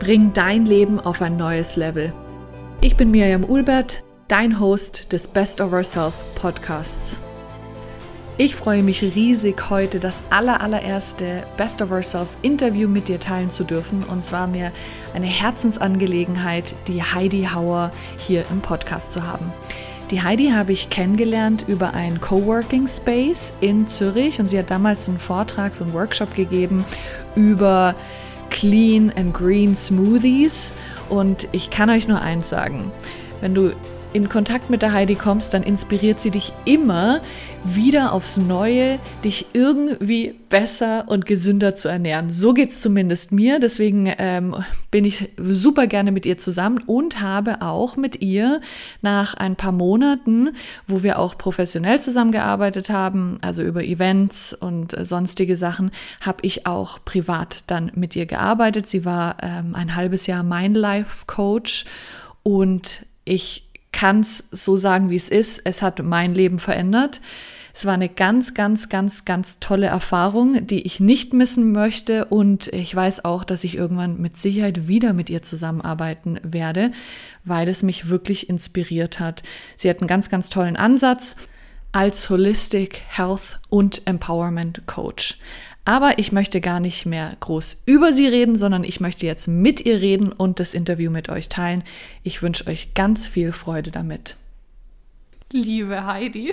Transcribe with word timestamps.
Bring 0.00 0.32
dein 0.32 0.64
Leben 0.64 0.98
auf 0.98 1.20
ein 1.20 1.36
neues 1.36 1.76
Level. 1.76 2.14
Ich 2.80 2.96
bin 2.96 3.10
Miriam 3.10 3.44
Ulbert, 3.44 4.02
dein 4.28 4.58
Host 4.58 5.12
des 5.12 5.28
Best 5.28 5.60
of 5.60 5.74
Ourself 5.74 6.24
Podcasts. 6.36 7.20
Ich 8.38 8.56
freue 8.56 8.82
mich 8.82 9.02
riesig, 9.02 9.68
heute 9.68 10.00
das 10.00 10.22
allerallererste 10.30 11.42
Best 11.58 11.82
of 11.82 11.90
Ourself 11.90 12.38
Interview 12.40 12.88
mit 12.88 13.08
dir 13.08 13.20
teilen 13.20 13.50
zu 13.50 13.62
dürfen. 13.62 14.02
Und 14.04 14.24
zwar 14.24 14.46
mir 14.46 14.72
eine 15.12 15.26
Herzensangelegenheit, 15.26 16.74
die 16.88 17.02
Heidi 17.02 17.48
Hauer 17.52 17.92
hier 18.16 18.46
im 18.50 18.62
Podcast 18.62 19.12
zu 19.12 19.26
haben. 19.26 19.52
Die 20.10 20.22
Heidi 20.22 20.50
habe 20.50 20.72
ich 20.72 20.88
kennengelernt 20.88 21.66
über 21.68 21.92
ein 21.92 22.22
Coworking 22.22 22.88
Space 22.88 23.52
in 23.60 23.86
Zürich 23.86 24.40
und 24.40 24.46
sie 24.46 24.58
hat 24.58 24.70
damals 24.70 25.10
einen 25.10 25.18
Vortrags- 25.18 25.82
und 25.82 25.92
Workshop 25.92 26.34
gegeben 26.34 26.86
über 27.36 27.94
Clean 28.50 29.10
and 29.16 29.32
Green 29.32 29.74
Smoothies. 29.74 30.74
Und 31.08 31.48
ich 31.52 31.70
kann 31.70 31.90
euch 31.90 32.08
nur 32.08 32.20
eins 32.20 32.48
sagen, 32.48 32.92
wenn 33.40 33.54
du 33.54 33.72
in 34.12 34.28
Kontakt 34.28 34.70
mit 34.70 34.82
der 34.82 34.92
Heidi 34.92 35.14
kommst, 35.14 35.54
dann 35.54 35.62
inspiriert 35.62 36.20
sie 36.20 36.30
dich 36.30 36.52
immer 36.64 37.20
wieder 37.64 38.12
aufs 38.12 38.38
Neue, 38.38 38.98
dich 39.24 39.46
irgendwie 39.52 40.34
besser 40.48 41.04
und 41.08 41.26
gesünder 41.26 41.74
zu 41.74 41.88
ernähren. 41.88 42.30
So 42.30 42.54
geht 42.54 42.70
es 42.70 42.80
zumindest 42.80 43.32
mir. 43.32 43.60
Deswegen 43.60 44.12
ähm, 44.18 44.56
bin 44.90 45.04
ich 45.04 45.30
super 45.36 45.86
gerne 45.86 46.12
mit 46.12 46.26
ihr 46.26 46.38
zusammen 46.38 46.78
und 46.86 47.20
habe 47.20 47.62
auch 47.62 47.96
mit 47.96 48.20
ihr 48.20 48.60
nach 49.02 49.34
ein 49.34 49.56
paar 49.56 49.72
Monaten, 49.72 50.50
wo 50.86 51.02
wir 51.02 51.18
auch 51.18 51.38
professionell 51.38 52.00
zusammengearbeitet 52.00 52.90
haben, 52.90 53.38
also 53.42 53.62
über 53.62 53.84
Events 53.84 54.52
und 54.52 54.96
äh, 54.96 55.04
sonstige 55.04 55.56
Sachen, 55.56 55.90
habe 56.20 56.38
ich 56.42 56.66
auch 56.66 57.04
privat 57.04 57.64
dann 57.66 57.92
mit 57.94 58.16
ihr 58.16 58.26
gearbeitet. 58.26 58.88
Sie 58.88 59.04
war 59.04 59.36
ähm, 59.42 59.74
ein 59.74 59.94
halbes 59.94 60.26
Jahr 60.26 60.42
mein 60.42 60.74
Life 60.74 61.24
Coach 61.26 61.84
und 62.42 63.06
ich 63.24 63.69
kann 63.92 64.20
es 64.20 64.44
so 64.50 64.76
sagen, 64.76 65.10
wie 65.10 65.16
es 65.16 65.28
ist. 65.28 65.62
Es 65.64 65.82
hat 65.82 66.02
mein 66.02 66.34
Leben 66.34 66.58
verändert. 66.58 67.20
Es 67.72 67.86
war 67.86 67.94
eine 67.94 68.08
ganz, 68.08 68.54
ganz, 68.54 68.88
ganz, 68.88 69.24
ganz 69.24 69.60
tolle 69.60 69.86
Erfahrung, 69.86 70.66
die 70.66 70.82
ich 70.82 71.00
nicht 71.00 71.32
missen 71.32 71.72
möchte. 71.72 72.24
Und 72.26 72.68
ich 72.68 72.94
weiß 72.94 73.24
auch, 73.24 73.44
dass 73.44 73.64
ich 73.64 73.76
irgendwann 73.76 74.20
mit 74.20 74.36
Sicherheit 74.36 74.88
wieder 74.88 75.12
mit 75.12 75.30
ihr 75.30 75.42
zusammenarbeiten 75.42 76.40
werde, 76.42 76.90
weil 77.44 77.68
es 77.68 77.82
mich 77.82 78.08
wirklich 78.08 78.48
inspiriert 78.48 79.20
hat. 79.20 79.42
Sie 79.76 79.88
hat 79.88 80.00
einen 80.00 80.08
ganz, 80.08 80.30
ganz 80.30 80.50
tollen 80.50 80.76
Ansatz 80.76 81.36
als 81.92 82.30
Holistic 82.30 83.02
Health 83.08 83.60
und 83.68 84.06
Empowerment 84.06 84.86
Coach. 84.86 85.38
Aber 85.90 86.20
ich 86.20 86.30
möchte 86.30 86.60
gar 86.60 86.78
nicht 86.78 87.04
mehr 87.04 87.36
groß 87.40 87.78
über 87.84 88.12
sie 88.12 88.28
reden, 88.28 88.54
sondern 88.54 88.84
ich 88.84 89.00
möchte 89.00 89.26
jetzt 89.26 89.48
mit 89.48 89.84
ihr 89.84 90.00
reden 90.00 90.30
und 90.30 90.60
das 90.60 90.72
Interview 90.72 91.10
mit 91.10 91.28
euch 91.28 91.48
teilen. 91.48 91.82
Ich 92.22 92.44
wünsche 92.44 92.68
euch 92.68 92.94
ganz 92.94 93.26
viel 93.26 93.50
Freude 93.50 93.90
damit. 93.90 94.36
Liebe 95.52 96.06
Heidi, 96.06 96.52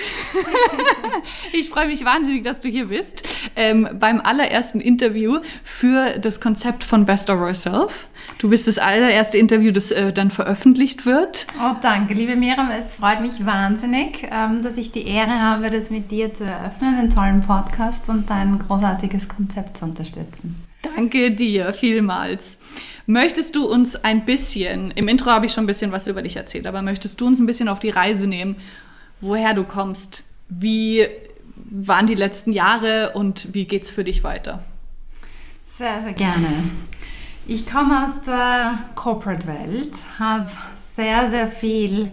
ich 1.54 1.70
freue 1.70 1.86
mich 1.86 2.04
wahnsinnig, 2.04 2.44
dass 2.44 2.62
du 2.62 2.68
hier 2.68 2.88
bist. 2.88 3.22
Ähm, 3.56 3.88
beim 4.00 4.20
allerersten 4.20 4.82
Interview 4.82 5.38
für 5.64 6.18
das 6.18 6.42
Konzept 6.42 6.84
von 6.84 7.06
Best 7.06 7.30
of 7.30 7.40
Ourself. 7.40 8.08
Du 8.40 8.50
bist 8.50 8.68
das 8.68 8.80
allererste 8.80 9.38
Interview, 9.38 9.72
das 9.72 9.92
äh, 9.92 10.12
dann 10.12 10.32
veröffentlicht 10.32 11.06
wird. 11.06 11.46
Oh, 11.60 11.76
danke, 11.80 12.16
liebe 12.16 12.36
Miriam. 12.36 12.72
Es 12.72 12.96
freut 12.96 13.22
mich 13.22 13.46
wahnsinnig, 13.46 14.28
ähm, 14.32 14.64
dass 14.64 14.78
ich 14.78 14.92
die 14.92 15.08
Ehre 15.08 15.40
habe, 15.40 15.70
das 15.70 15.92
mit 15.92 16.10
dir 16.10 16.34
zu 16.34 16.46
eröffnen, 16.46 16.96
einen 16.98 17.12
tollen 17.12 17.44
Podcast 17.44 18.10
und 18.10 18.28
dein 18.32 18.58
großartiges 18.58 19.28
Konzept 19.28 19.78
zu 19.78 19.86
unterstützen. 19.86 20.56
Danke 20.82 21.30
dir 21.30 21.72
vielmals. 21.72 22.58
Möchtest 23.06 23.56
du 23.56 23.68
uns 23.68 23.96
ein 24.04 24.26
bisschen, 24.26 24.90
im 24.92 25.08
Intro 25.08 25.30
habe 25.30 25.46
ich 25.46 25.54
schon 25.54 25.66
ein 25.66 25.68
bisschen 25.68 25.92
was 25.92 26.08
über 26.08 26.24
dich 26.24 26.36
erzählt, 26.36 26.66
aber 26.66 26.82
möchtest 26.82 27.22
du 27.22 27.28
uns 27.28 27.40
ein 27.40 27.46
bisschen 27.46 27.70
auf 27.70 27.80
die 27.80 27.92
Reise 27.92 28.26
nehmen 28.26 28.56
woher 29.22 29.54
du 29.54 29.64
kommst, 29.64 30.26
wie 30.50 31.08
waren 31.70 32.08
die 32.08 32.16
letzten 32.16 32.52
Jahre 32.52 33.12
und 33.14 33.54
wie 33.54 33.66
geht 33.66 33.84
es 33.84 33.90
für 33.90 34.04
dich 34.04 34.24
weiter? 34.24 34.64
Sehr, 35.64 36.02
sehr 36.02 36.14
gerne. 36.14 36.48
Ich 37.46 37.66
komme 37.70 38.06
aus 38.06 38.22
der 38.22 38.80
Corporate-Welt, 38.96 39.96
habe 40.20 40.50
sehr, 40.96 41.30
sehr 41.30 41.48
viel 41.48 42.12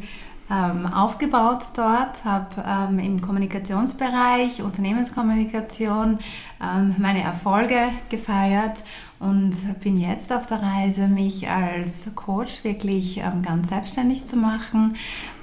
ähm, 0.51 0.87
aufgebaut 0.87 1.65
dort, 1.75 2.25
habe 2.25 2.63
ähm, 2.67 2.99
im 2.99 3.21
Kommunikationsbereich, 3.21 4.63
Unternehmenskommunikation 4.63 6.19
ähm, 6.63 6.95
meine 6.99 7.23
Erfolge 7.23 7.79
gefeiert 8.11 8.77
und 9.21 9.53
bin 9.81 9.99
jetzt 9.99 10.33
auf 10.33 10.47
der 10.47 10.63
Reise, 10.63 11.09
mich 11.09 11.49
als 11.49 12.15
Coach 12.15 12.65
wirklich 12.65 13.19
ähm, 13.19 13.43
ganz 13.43 13.69
selbstständig 13.69 14.27
zu 14.27 14.37
machen. 14.37 14.97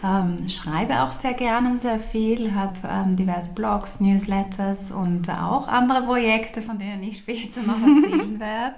Ähm, 0.03 0.49
schreibe 0.49 1.01
auch 1.01 1.11
sehr 1.11 1.33
gerne 1.33 1.69
und 1.69 1.79
sehr 1.79 1.99
viel, 1.99 2.53
habe 2.53 2.77
ähm, 2.87 3.15
diverse 3.15 3.53
Blogs, 3.53 3.99
Newsletters 3.99 4.91
und 4.91 5.29
auch 5.29 5.67
andere 5.67 6.03
Projekte, 6.03 6.61
von 6.61 6.77
denen 6.77 7.03
ich 7.03 7.17
später 7.17 7.61
noch 7.61 7.81
erzählen 7.81 8.39
werde. 8.39 8.75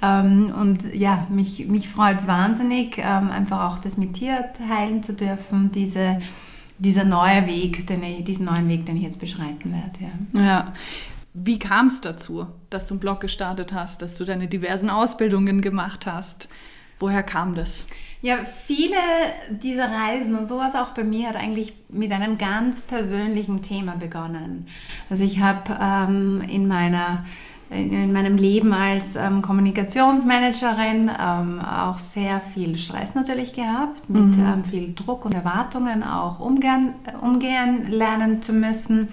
Und 0.00 0.94
ja, 0.94 1.26
mich, 1.30 1.66
mich 1.66 1.88
freut 1.88 2.18
es 2.18 2.26
wahnsinnig, 2.26 3.04
einfach 3.04 3.72
auch 3.72 3.78
das 3.78 3.96
mit 3.96 4.20
dir 4.20 4.50
teilen 4.68 5.02
zu 5.02 5.14
dürfen, 5.14 5.72
diese 5.72 6.20
dieser 6.78 7.04
neue 7.04 7.46
Weg, 7.46 7.86
den 7.86 8.02
ich, 8.02 8.24
diesen 8.24 8.46
neuen 8.46 8.68
Weg, 8.68 8.86
den 8.86 8.96
ich 8.96 9.02
jetzt 9.02 9.20
beschreiten 9.20 9.72
werde. 9.72 10.12
Ja. 10.34 10.42
ja. 10.44 10.72
Wie 11.32 11.58
kam 11.58 11.88
es 11.88 12.00
dazu, 12.00 12.46
dass 12.76 12.88
du 12.88 12.94
einen 12.94 13.00
Blog 13.00 13.20
gestartet 13.20 13.72
hast, 13.72 14.02
dass 14.02 14.16
du 14.16 14.24
deine 14.24 14.48
diversen 14.48 14.90
Ausbildungen 14.90 15.62
gemacht 15.62 16.06
hast? 16.06 16.50
Woher 16.98 17.22
kam 17.22 17.54
das? 17.54 17.86
Ja, 18.20 18.36
viele 18.66 18.96
dieser 19.50 19.90
Reisen 19.90 20.34
und 20.34 20.46
sowas 20.46 20.74
auch 20.74 20.90
bei 20.90 21.02
mir 21.02 21.28
hat 21.28 21.36
eigentlich 21.36 21.72
mit 21.88 22.12
einem 22.12 22.36
ganz 22.36 22.82
persönlichen 22.82 23.62
Thema 23.62 23.96
begonnen. 23.96 24.68
Also 25.08 25.24
ich 25.24 25.40
habe 25.40 25.76
ähm, 25.80 26.42
in 26.48 26.68
meiner 26.68 27.24
in 27.68 28.12
meinem 28.12 28.36
Leben 28.36 28.72
als 28.72 29.16
ähm, 29.16 29.42
Kommunikationsmanagerin 29.42 31.10
ähm, 31.20 31.60
auch 31.60 31.98
sehr 31.98 32.40
viel 32.40 32.78
Stress 32.78 33.16
natürlich 33.16 33.54
gehabt, 33.54 34.08
mit 34.08 34.36
mhm. 34.36 34.46
ähm, 34.46 34.64
viel 34.64 34.94
Druck 34.94 35.24
und 35.24 35.34
Erwartungen 35.34 36.04
auch 36.04 36.38
umgehen, 36.38 36.94
umgehen 37.20 37.90
lernen 37.90 38.40
zu 38.40 38.52
müssen 38.52 39.08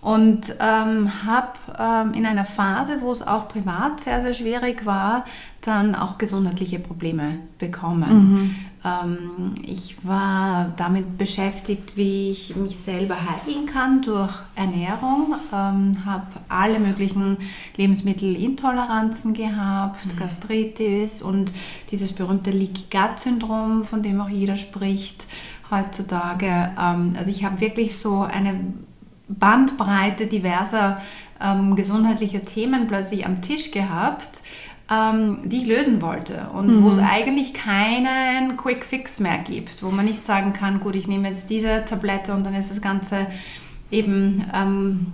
und 0.00 0.54
ähm, 0.60 1.24
habe 1.24 1.58
ähm, 1.78 2.14
in 2.14 2.24
einer 2.24 2.44
Phase, 2.44 2.98
wo 3.00 3.10
es 3.10 3.26
auch 3.26 3.48
privat 3.48 4.00
sehr, 4.00 4.22
sehr 4.22 4.34
schwierig 4.34 4.86
war, 4.86 5.24
dann 5.60 5.94
auch 5.94 6.18
gesundheitliche 6.18 6.78
Probleme 6.78 7.40
bekommen. 7.58 8.08
Mhm. 8.08 8.54
Ähm, 8.84 9.54
ich 9.62 9.96
war 10.06 10.72
damit 10.76 11.18
beschäftigt, 11.18 11.96
wie 11.96 12.30
ich 12.30 12.54
mich 12.54 12.76
selber 12.76 13.16
heilen 13.16 13.66
kann 13.66 14.02
durch 14.02 14.32
Ernährung, 14.54 15.34
ähm, 15.52 16.04
habe 16.06 16.26
alle 16.48 16.78
möglichen 16.78 17.38
Lebensmittelintoleranzen 17.76 19.34
gehabt, 19.34 20.06
mhm. 20.06 20.18
Gastritis 20.18 21.22
und 21.22 21.52
dieses 21.90 22.12
berühmte 22.12 22.52
Leaky 22.52 22.84
Gut 22.90 23.18
Syndrom, 23.18 23.84
von 23.84 24.02
dem 24.02 24.20
auch 24.20 24.28
jeder 24.28 24.56
spricht 24.56 25.26
heutzutage. 25.70 26.70
Ähm, 26.80 27.14
also 27.18 27.30
ich 27.30 27.44
habe 27.44 27.60
wirklich 27.60 27.98
so 27.98 28.22
eine 28.22 28.60
Bandbreite 29.28 30.26
diverser 30.26 31.00
ähm, 31.42 31.76
gesundheitlicher 31.76 32.44
Themen 32.44 32.86
plötzlich 32.86 33.26
am 33.26 33.42
Tisch 33.42 33.70
gehabt, 33.70 34.42
ähm, 34.90 35.38
die 35.44 35.62
ich 35.62 35.66
lösen 35.66 36.00
wollte. 36.00 36.48
Und 36.52 36.68
mhm. 36.68 36.84
wo 36.84 36.90
es 36.90 36.98
eigentlich 36.98 37.54
keinen 37.54 38.56
Quick 38.56 38.84
Fix 38.84 39.20
mehr 39.20 39.38
gibt, 39.38 39.82
wo 39.82 39.90
man 39.90 40.06
nicht 40.06 40.24
sagen 40.24 40.52
kann, 40.52 40.80
gut, 40.80 40.96
ich 40.96 41.08
nehme 41.08 41.28
jetzt 41.28 41.50
diese 41.50 41.84
Tablette 41.84 42.34
und 42.34 42.44
dann 42.44 42.54
ist 42.54 42.70
das 42.70 42.80
Ganze 42.80 43.26
eben 43.90 44.44
ähm, 44.54 45.12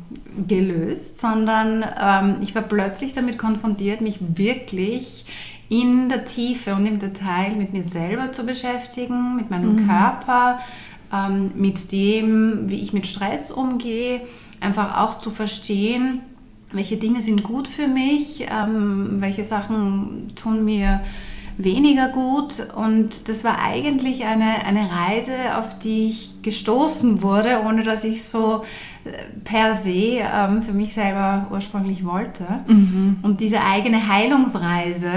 gelöst, 0.49 1.20
sondern 1.20 1.84
ähm, 2.00 2.37
ich 2.40 2.55
war 2.55 2.62
plötzlich 2.62 3.12
damit 3.14 3.38
konfrontiert, 3.38 4.00
mich 4.00 4.19
wirklich 4.20 5.26
in 5.69 6.08
der 6.08 6.25
Tiefe 6.25 6.75
und 6.75 6.87
im 6.87 6.99
Detail 6.99 7.55
mit 7.56 7.72
mir 7.72 7.84
selber 7.84 8.32
zu 8.32 8.44
beschäftigen, 8.44 9.37
mit 9.37 9.50
meinem 9.50 9.76
mhm. 9.76 9.88
Körper, 9.88 10.60
ähm, 11.12 11.52
mit 11.54 11.92
dem, 11.92 12.70
wie 12.70 12.82
ich 12.82 12.92
mit 12.92 13.06
Stress 13.06 13.50
umgehe, 13.50 14.22
einfach 14.60 14.98
auch 14.98 15.20
zu 15.20 15.30
verstehen, 15.30 16.20
welche 16.72 16.96
Dinge 16.96 17.22
sind 17.22 17.42
gut 17.42 17.68
für 17.68 17.86
mich, 17.86 18.46
ähm, 18.50 19.16
welche 19.20 19.44
Sachen 19.44 20.32
tun 20.34 20.64
mir 20.64 21.00
weniger 21.56 22.08
gut. 22.08 22.66
Und 22.74 23.28
das 23.28 23.44
war 23.44 23.60
eigentlich 23.60 24.24
eine, 24.24 24.64
eine 24.66 24.90
Reise, 24.90 25.56
auf 25.56 25.78
die 25.78 26.08
ich 26.08 26.42
gestoßen 26.42 27.22
wurde, 27.22 27.62
ohne 27.64 27.84
dass 27.84 28.04
ich 28.04 28.24
so 28.24 28.64
äh, 29.04 29.10
per 29.44 29.76
se 29.76 30.20
ähm, 30.20 30.62
für 30.62 30.72
mich 30.72 30.94
selber 30.94 31.46
ursprünglich 31.50 32.04
wollte. 32.04 32.44
Mhm. 32.66 33.18
Und 33.22 33.40
diese 33.40 33.62
eigene 33.62 34.08
Heilungsreise 34.08 35.12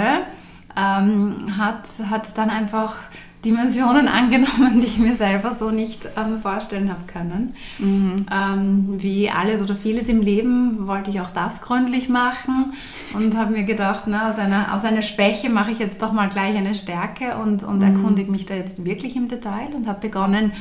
ähm, 0.78 1.57
hat, 1.57 1.88
hat 2.10 2.38
dann 2.38 2.50
einfach 2.50 2.98
Dimensionen 3.45 4.07
angenommen, 4.07 4.81
die 4.81 4.88
ich 4.88 4.98
mir 4.98 5.16
selber 5.16 5.54
so 5.54 5.72
nicht 5.72 6.07
ähm, 6.18 6.42
vorstellen 6.42 6.89
habe 6.89 7.06
können. 7.12 7.56
Mhm. 7.80 8.25
Ähm, 8.31 8.95
wie 8.98 9.30
alles 9.30 9.62
oder 9.62 9.75
vieles 9.75 10.10
im 10.10 10.22
Leben 10.22 10.88
wollte 10.88 11.12
ich 11.12 11.22
auch 11.22 11.30
das 11.30 11.62
gründlich 11.62 12.10
machen 12.10 12.74
und 13.13 13.38
habe 13.38 13.54
mir 13.54 13.63
gedacht, 13.63 14.04
na, 14.07 14.30
aus, 14.30 14.38
einer, 14.38 14.74
aus 14.74 14.84
einer 14.84 15.01
Schwäche 15.01 15.50
mache 15.50 15.72
ich 15.72 15.80
jetzt 15.80 16.01
doch 16.01 16.12
mal 16.12 16.30
gleich 16.30 16.56
eine 16.57 16.75
Stärke 16.75 17.38
und, 17.38 17.63
und 17.63 17.78
mhm. 17.78 17.95
erkundige 17.95 18.31
mich 18.31 18.45
da 18.45 18.56
jetzt 18.56 18.84
wirklich 18.86 19.16
im 19.16 19.28
Detail 19.28 19.74
und 19.75 19.88
habe 19.88 20.01
begonnen, 20.01 20.51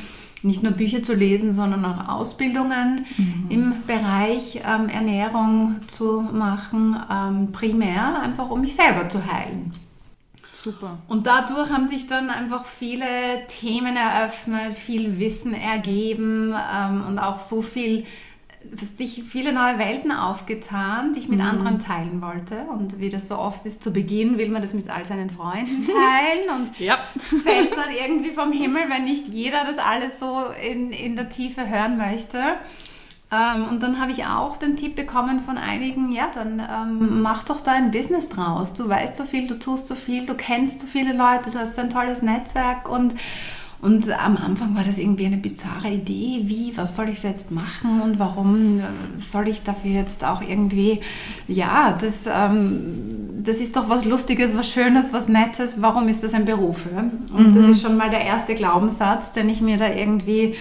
nicht 0.43 0.61
nur 0.63 0.71
Bücher 0.71 1.01
zu 1.01 1.13
lesen, 1.13 1.53
sondern 1.53 1.83
auch 1.83 2.07
Ausbildungen 2.07 3.05
mhm. 3.17 3.45
im 3.49 3.73
Bereich 3.87 4.61
ähm, 4.67 4.87
Ernährung 4.89 5.77
zu 5.87 6.21
machen, 6.21 6.95
ähm, 7.11 7.51
primär 7.51 8.21
einfach 8.21 8.49
um 8.49 8.61
mich 8.61 8.75
selber 8.75 9.09
zu 9.09 9.25
heilen. 9.25 9.73
Super. 10.63 10.97
Und 11.07 11.27
dadurch 11.27 11.69
haben 11.69 11.87
sich 11.87 12.07
dann 12.07 12.29
einfach 12.29 12.65
viele 12.65 13.05
Themen 13.47 13.95
eröffnet, 13.95 14.73
viel 14.73 15.19
Wissen 15.19 15.53
ergeben 15.53 16.53
ähm, 16.53 17.05
und 17.07 17.19
auch 17.19 17.39
so 17.39 17.61
viel 17.61 18.05
sich 18.81 19.23
viele 19.29 19.53
neue 19.53 19.77
Welten 19.77 20.11
aufgetan, 20.11 21.13
die 21.13 21.19
ich 21.19 21.29
mit 21.29 21.39
mhm. 21.39 21.45
anderen 21.45 21.79
teilen 21.79 22.21
wollte. 22.21 22.65
Und 22.69 22.99
wie 22.99 23.09
das 23.09 23.27
so 23.27 23.37
oft 23.37 23.65
ist, 23.65 23.83
zu 23.83 23.91
Beginn 23.91 24.37
will 24.37 24.49
man 24.49 24.61
das 24.61 24.73
mit 24.73 24.89
all 24.89 25.05
seinen 25.05 25.29
Freunden 25.29 25.85
teilen 25.85 26.49
und 26.59 26.79
ja. 26.79 26.97
fällt 27.43 27.77
dann 27.77 27.91
irgendwie 27.91 28.31
vom 28.31 28.51
Himmel, 28.51 28.81
wenn 28.89 29.05
nicht 29.05 29.27
jeder 29.27 29.63
das 29.63 29.77
alles 29.77 30.19
so 30.19 30.45
in, 30.69 30.91
in 30.91 31.15
der 31.15 31.29
Tiefe 31.29 31.69
hören 31.69 31.97
möchte. 31.97 32.57
Ähm, 33.29 33.65
und 33.69 33.83
dann 33.83 33.99
habe 33.99 34.11
ich 34.11 34.25
auch 34.25 34.55
den 34.57 34.77
Tipp 34.77 34.95
bekommen 34.95 35.41
von 35.41 35.57
einigen, 35.57 36.11
ja, 36.13 36.29
dann 36.33 36.59
ähm, 36.59 37.21
mach 37.21 37.43
doch 37.43 37.59
da 37.59 37.73
ein 37.73 37.91
Business 37.91 38.29
draus. 38.29 38.73
Du 38.73 38.87
weißt 38.87 39.17
so 39.17 39.25
viel, 39.25 39.47
du 39.47 39.59
tust 39.59 39.87
so 39.87 39.95
viel, 39.95 40.25
du 40.25 40.33
kennst 40.33 40.79
so 40.79 40.87
viele 40.87 41.11
Leute, 41.11 41.51
du 41.51 41.59
hast 41.59 41.77
ein 41.77 41.89
tolles 41.89 42.21
Netzwerk 42.21 42.89
und 42.89 43.15
und 43.79 44.09
am 44.09 44.37
Anfang 44.37 44.75
war 44.75 44.83
das 44.83 44.97
irgendwie 44.97 45.27
eine 45.27 45.37
bizarre 45.37 45.89
Idee, 45.89 46.41
wie, 46.45 46.75
was 46.75 46.95
soll 46.95 47.09
ich 47.09 47.21
jetzt 47.21 47.51
machen 47.51 48.01
und 48.01 48.17
warum 48.17 48.81
soll 49.19 49.47
ich 49.49 49.63
dafür 49.63 49.91
jetzt 49.91 50.25
auch 50.25 50.41
irgendwie, 50.41 51.01
ja, 51.47 51.95
das, 52.01 52.21
ähm, 52.25 53.35
das 53.37 53.59
ist 53.59 53.75
doch 53.75 53.87
was 53.87 54.05
Lustiges, 54.05 54.57
was 54.57 54.71
Schönes, 54.71 55.13
was 55.13 55.29
Nettes, 55.29 55.79
warum 55.79 56.07
ist 56.07 56.23
das 56.23 56.33
ein 56.33 56.45
Beruf? 56.45 56.87
Ja? 56.91 57.01
Und 57.37 57.51
mhm. 57.51 57.55
das 57.55 57.67
ist 57.67 57.83
schon 57.83 57.97
mal 57.97 58.09
der 58.09 58.25
erste 58.25 58.55
Glaubenssatz, 58.55 59.31
den 59.31 59.47
ich 59.47 59.61
mir 59.61 59.77
da 59.77 59.93
irgendwie 59.93 60.55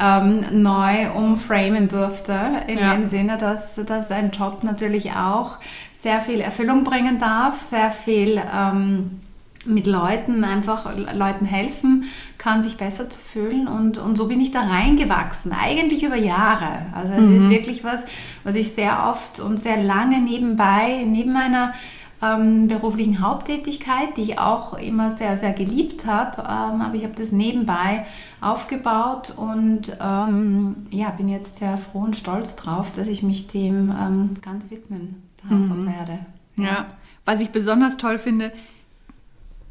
ähm, 0.00 0.44
neu 0.62 1.10
umframen 1.12 1.88
durfte, 1.88 2.38
in 2.66 2.78
ja. 2.78 2.94
dem 2.94 3.06
Sinne, 3.06 3.36
dass, 3.38 3.74
dass 3.76 4.10
ein 4.10 4.30
Job 4.30 4.62
natürlich 4.62 5.12
auch 5.12 5.58
sehr 5.98 6.20
viel 6.20 6.40
Erfüllung 6.40 6.84
bringen 6.84 7.18
darf, 7.18 7.60
sehr 7.60 7.90
viel 7.90 8.40
ähm, 8.54 9.20
mit 9.64 9.86
Leuten 9.86 10.44
einfach 10.44 10.86
Leuten 11.14 11.44
helfen 11.44 12.04
kann, 12.38 12.62
sich 12.62 12.76
besser 12.76 13.10
zu 13.10 13.20
fühlen 13.20 13.66
und, 13.66 13.98
und 13.98 14.16
so 14.16 14.28
bin 14.28 14.40
ich 14.40 14.52
da 14.52 14.60
reingewachsen, 14.60 15.52
eigentlich 15.52 16.04
über 16.04 16.16
Jahre. 16.16 16.86
Also 16.94 17.14
es 17.14 17.26
mhm. 17.26 17.36
ist 17.36 17.50
wirklich 17.50 17.84
was, 17.84 18.06
was 18.44 18.54
ich 18.54 18.72
sehr 18.72 19.08
oft 19.10 19.40
und 19.40 19.58
sehr 19.58 19.82
lange 19.82 20.20
nebenbei, 20.20 21.04
neben 21.04 21.32
meiner 21.32 21.74
ähm, 22.20 22.68
beruflichen 22.68 23.20
Haupttätigkeit, 23.20 24.16
die 24.16 24.22
ich 24.22 24.38
auch 24.38 24.74
immer 24.74 25.10
sehr, 25.10 25.36
sehr 25.36 25.52
geliebt 25.52 26.06
habe. 26.06 26.42
Ähm, 26.42 26.82
aber 26.82 26.94
ich 26.94 27.04
habe 27.04 27.14
das 27.14 27.32
nebenbei 27.32 28.06
aufgebaut 28.40 29.34
und 29.36 29.96
ähm, 30.00 30.86
ja, 30.90 31.10
bin 31.10 31.28
jetzt 31.28 31.56
sehr 31.56 31.78
froh 31.78 32.00
und 32.00 32.16
stolz 32.16 32.56
drauf, 32.56 32.92
dass 32.92 33.08
ich 33.08 33.22
mich 33.22 33.48
dem 33.48 33.90
ähm, 33.90 34.36
ganz 34.42 34.70
widmen 34.70 35.22
darf 35.42 35.58
mhm. 35.58 35.72
und 35.72 35.86
werde. 35.86 36.18
Ja. 36.56 36.64
ja, 36.64 36.86
was 37.24 37.40
ich 37.40 37.50
besonders 37.50 37.96
toll 37.96 38.18
finde, 38.18 38.52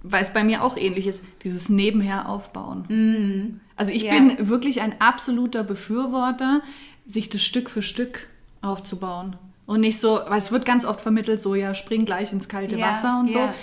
weil 0.03 0.23
es 0.23 0.31
bei 0.31 0.43
mir 0.43 0.63
auch 0.63 0.77
ähnlich 0.77 1.07
ist, 1.07 1.23
dieses 1.43 1.67
Nebenher 1.67 2.29
aufbauen. 2.29 2.85
Mhm. 2.88 3.59
Also 3.75 3.91
ich 3.91 4.03
ja. 4.03 4.11
bin 4.11 4.47
wirklich 4.47 4.81
ein 4.81 4.95
absoluter 5.00 5.63
Befürworter, 5.63 6.61
sich 7.05 7.29
das 7.29 7.43
Stück 7.43 7.69
für 7.69 7.81
Stück 7.81 8.27
aufzubauen. 8.61 9.35
Und 9.67 9.81
nicht 9.81 9.99
so, 9.99 10.21
weil 10.27 10.39
es 10.39 10.51
wird 10.51 10.65
ganz 10.65 10.85
oft 10.85 11.01
vermittelt, 11.01 11.41
so 11.41 11.53
ja, 11.53 11.75
spring 11.75 12.05
gleich 12.05 12.31
ins 12.33 12.49
kalte 12.49 12.77
ja, 12.77 12.87
Wasser 12.87 13.19
und 13.19 13.27
ja. 13.29 13.49
so. 13.49 13.53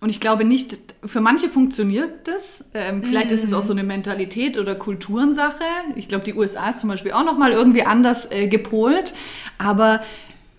Und 0.00 0.10
ich 0.10 0.20
glaube 0.20 0.44
nicht, 0.44 0.76
für 1.02 1.22
manche 1.22 1.48
funktioniert 1.48 2.28
das. 2.28 2.66
Ähm, 2.74 3.02
vielleicht 3.02 3.30
mm. 3.30 3.34
ist 3.34 3.42
es 3.42 3.54
auch 3.54 3.62
so 3.62 3.72
eine 3.72 3.84
Mentalität 3.84 4.58
oder 4.58 4.74
Kulturensache. 4.74 5.64
Ich 5.96 6.08
glaube, 6.08 6.24
die 6.24 6.34
USA 6.34 6.68
ist 6.68 6.80
zum 6.80 6.90
Beispiel 6.90 7.12
auch 7.12 7.24
nochmal 7.24 7.52
irgendwie 7.52 7.84
anders 7.84 8.30
äh, 8.30 8.48
gepolt. 8.48 9.14
Aber 9.56 10.02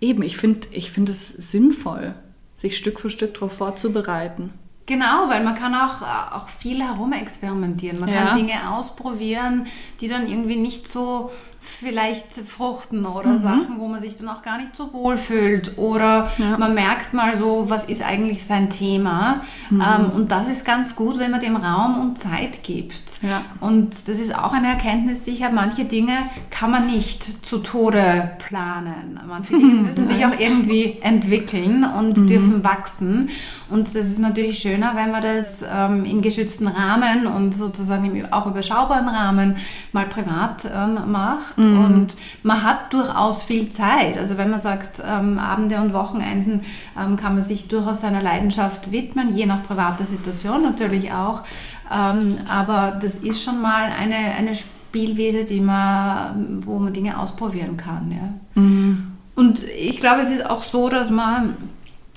eben, 0.02 0.24
ich 0.24 0.38
finde 0.38 0.68
ich 0.72 0.90
find 0.90 1.10
es 1.10 1.30
sinnvoll, 1.30 2.16
sich 2.56 2.76
Stück 2.76 3.00
für 3.00 3.12
Stück 3.12 3.36
darauf 3.36 3.56
vorzubereiten. 3.56 4.52
Genau, 4.88 5.30
weil 5.30 5.44
man 5.44 5.56
kann 5.56 5.74
auch, 5.74 6.02
auch 6.32 6.48
viel 6.48 6.82
herumexperimentieren. 6.82 8.00
Man 8.00 8.10
ja. 8.10 8.26
kann 8.26 8.38
Dinge 8.38 8.72
ausprobieren, 8.72 9.68
die 10.00 10.08
dann 10.08 10.28
irgendwie 10.28 10.58
nicht 10.58 10.88
so 10.88 11.32
vielleicht 11.66 12.34
fruchten 12.34 13.06
oder 13.06 13.30
mhm. 13.30 13.42
Sachen, 13.42 13.76
wo 13.80 13.88
man 13.88 14.00
sich 14.00 14.16
dann 14.18 14.30
auch 14.30 14.42
gar 14.42 14.58
nicht 14.58 14.76
so 14.76 14.94
wohl 14.94 15.18
fühlt. 15.18 15.78
Oder 15.78 16.32
ja. 16.38 16.58
man 16.58 16.74
merkt 16.74 17.14
mal 17.14 17.36
so, 17.36 17.66
was 17.68 17.86
ist 17.86 18.02
eigentlich 18.02 18.46
sein 18.46 18.70
Thema. 18.70 19.42
Mhm. 19.70 19.82
Ähm, 19.82 20.10
und 20.12 20.32
das 20.32 20.48
ist 20.48 20.66
ganz 20.66 20.96
gut, 20.96 21.20
wenn 21.20 21.32
man 21.32 21.40
dem 21.40 21.56
Raum 21.56 22.00
und 22.00 22.18
Zeit 22.18 22.64
gibt. 22.64 23.22
Ja. 23.22 23.42
Und 23.60 23.94
das 23.94 24.20
ist 24.20 24.36
auch 24.36 24.54
eine 24.54 24.70
Erkenntnis, 24.70 25.24
die 25.24 25.32
ich 25.32 25.44
habe, 25.44 25.56
manche 25.56 25.86
Dinge 25.86 26.14
kann 26.50 26.72
man 26.72 26.88
nicht 26.88 27.46
zu 27.46 27.60
Tode 27.60 28.32
planen. 28.40 29.20
Manche 29.28 29.58
Dinge 29.58 29.82
müssen 29.88 30.08
sich 30.08 30.26
auch 30.26 30.38
irgendwie 30.38 30.98
entwickeln 31.02 31.84
und 31.84 32.18
mhm. 32.18 32.28
dürfen 32.28 32.64
wachsen. 32.64 33.30
Und 33.70 33.88
das 33.88 33.96
ist 34.08 34.20
natürlich 34.20 34.60
schöner, 34.60 34.94
wenn 34.96 35.12
man 35.12 35.24
das 35.24 35.66
ähm, 35.68 36.06
im 36.06 36.22
geschützten 36.22 36.68
Rahmen 36.68 37.26
und 37.28 37.54
sozusagen 37.54 38.16
im 38.16 38.32
auch 38.32 38.46
überschaubaren 38.46 39.08
Rahmen 39.08 39.58
mal 39.92 40.06
privat 40.06 40.66
ähm, 40.66 41.12
macht 41.12 41.55
macht. 41.58 41.68
Mhm. 41.68 41.86
Und 41.86 42.16
man 42.44 42.64
hat 42.64 42.94
durchaus 42.94 43.44
viel 43.44 43.70
Zeit. 43.70 44.18
Also 44.18 44.38
wenn 44.38 44.50
man 44.50 44.60
sagt, 44.60 45.02
ähm, 45.06 45.40
Abende 45.40 45.78
und 45.78 45.94
Wochenenden 45.94 46.62
ähm, 47.00 47.18
kann 47.18 47.36
man 47.36 47.44
sich 47.44 47.68
durchaus 47.68 48.02
seiner 48.02 48.22
Leidenschaft 48.22 48.92
widmen, 48.92 49.36
je 49.36 49.46
nach 49.46 49.64
privater 49.64 50.06
Situation 50.06 50.62
natürlich 50.64 51.12
auch. 51.12 51.44
Ähm, 51.94 52.38
aber 52.50 53.00
das 53.02 53.16
ist 53.16 53.44
schon 53.44 53.62
mal 53.62 53.92
eine, 53.92 54.16
eine 54.16 54.56
Spielwiese, 54.56 55.46
die 55.46 55.62
man, 55.62 56.66
wo 56.66 56.80
man 56.80 56.94
Dinge 56.94 57.20
ausprobieren 57.20 57.78
kann. 57.78 58.12
Ja. 58.12 58.62
Mhm. 58.62 59.12
Und 59.36 59.64
ich 59.64 60.00
glaube, 60.00 60.22
es 60.22 60.32
ist 60.32 60.50
auch 60.50 60.64
so, 60.64 60.90
dass 60.90 61.10
man 61.10 61.56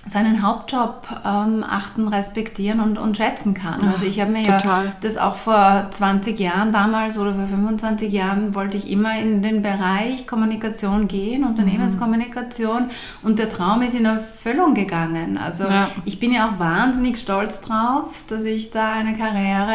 seinen 0.08 0.42
Hauptjob 0.42 1.06
ähm, 1.24 1.64
achten, 1.68 2.08
respektieren 2.08 2.80
und, 2.80 2.98
und 2.98 3.16
schätzen 3.16 3.54
kann. 3.54 3.80
Also 3.88 4.06
ich 4.06 4.20
habe 4.20 4.32
mir 4.32 4.44
Total. 4.44 4.86
ja 4.86 4.92
das 5.00 5.16
auch 5.16 5.36
vor 5.36 5.86
20 5.90 6.38
Jahren 6.40 6.72
damals 6.72 7.18
oder 7.18 7.34
vor 7.34 7.46
25 7.46 8.12
Jahren 8.12 8.54
wollte 8.54 8.76
ich 8.76 8.90
immer 8.90 9.18
in 9.18 9.42
den 9.42 9.62
Bereich 9.62 10.26
Kommunikation 10.26 11.08
gehen, 11.08 11.44
Unternehmenskommunikation 11.44 12.84
mhm. 12.84 12.90
und 13.22 13.38
der 13.38 13.48
Traum 13.48 13.82
ist 13.82 13.94
in 13.94 14.06
Erfüllung 14.06 14.74
gegangen. 14.74 15.38
Also 15.38 15.64
ja. 15.64 15.90
ich 16.04 16.18
bin 16.18 16.32
ja 16.32 16.48
auch 16.48 16.58
wahnsinnig 16.58 17.18
stolz 17.18 17.60
drauf, 17.60 18.24
dass 18.28 18.44
ich 18.44 18.70
da 18.70 18.92
eine 18.92 19.16
Karriere 19.16 19.74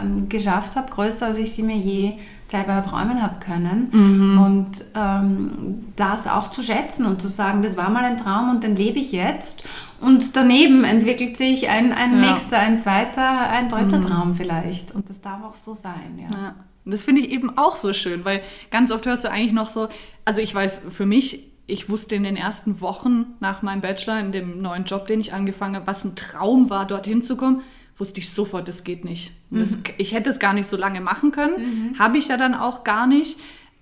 ähm, 0.00 0.28
geschafft 0.28 0.76
habe, 0.76 0.90
größer 0.90 1.26
als 1.26 1.38
ich 1.38 1.52
sie 1.52 1.62
mir 1.62 1.76
je 1.76 2.14
selber 2.44 2.82
träumen 2.82 3.22
habe 3.22 3.36
können. 3.40 3.88
Mhm. 3.92 4.38
Und 4.38 4.70
ähm, 4.94 5.84
das 5.96 6.26
auch 6.26 6.50
zu 6.50 6.62
schätzen 6.62 7.06
und 7.06 7.20
zu 7.20 7.28
sagen, 7.28 7.62
das 7.62 7.76
war 7.76 7.90
mal 7.90 8.04
ein 8.04 8.18
Traum 8.18 8.50
und 8.50 8.62
den 8.62 8.76
lebe 8.76 8.98
ich 8.98 9.12
jetzt. 9.12 9.64
Und 10.00 10.36
daneben 10.36 10.84
entwickelt 10.84 11.36
sich 11.36 11.68
ein, 11.70 11.92
ein 11.92 12.22
ja. 12.22 12.32
nächster, 12.32 12.58
ein 12.58 12.78
zweiter, 12.78 13.48
ein 13.48 13.68
dritter 13.68 13.98
mhm. 13.98 14.06
Traum 14.06 14.34
vielleicht. 14.36 14.94
Und 14.94 15.08
das 15.08 15.22
darf 15.22 15.42
auch 15.42 15.54
so 15.54 15.74
sein, 15.74 16.18
ja. 16.18 16.36
ja. 16.36 16.54
Das 16.84 17.04
finde 17.04 17.22
ich 17.22 17.30
eben 17.30 17.56
auch 17.56 17.76
so 17.76 17.94
schön, 17.94 18.26
weil 18.26 18.42
ganz 18.70 18.92
oft 18.92 19.06
hörst 19.06 19.24
du 19.24 19.30
eigentlich 19.30 19.54
noch 19.54 19.70
so, 19.70 19.88
also 20.26 20.42
ich 20.42 20.54
weiß, 20.54 20.82
für 20.90 21.06
mich, 21.06 21.50
ich 21.66 21.88
wusste 21.88 22.14
in 22.14 22.24
den 22.24 22.36
ersten 22.36 22.82
Wochen 22.82 23.24
nach 23.40 23.62
meinem 23.62 23.80
Bachelor, 23.80 24.20
in 24.20 24.32
dem 24.32 24.60
neuen 24.60 24.84
Job, 24.84 25.06
den 25.06 25.18
ich 25.18 25.32
angefangen 25.32 25.76
habe, 25.76 25.86
was 25.86 26.04
ein 26.04 26.14
Traum 26.14 26.68
war, 26.68 26.86
dorthin 26.86 27.22
zu 27.22 27.38
kommen 27.38 27.62
wusste 27.96 28.20
ich 28.20 28.30
sofort, 28.30 28.68
das 28.68 28.84
geht 28.84 29.04
nicht. 29.04 29.32
Mhm. 29.50 29.60
Das, 29.60 29.78
ich 29.98 30.14
hätte 30.14 30.30
es 30.30 30.38
gar 30.38 30.52
nicht 30.52 30.66
so 30.66 30.76
lange 30.76 31.00
machen 31.00 31.30
können, 31.30 31.92
mhm. 31.92 31.98
habe 31.98 32.18
ich 32.18 32.28
ja 32.28 32.36
dann 32.36 32.54
auch 32.54 32.84
gar 32.84 33.06
nicht. 33.06 33.38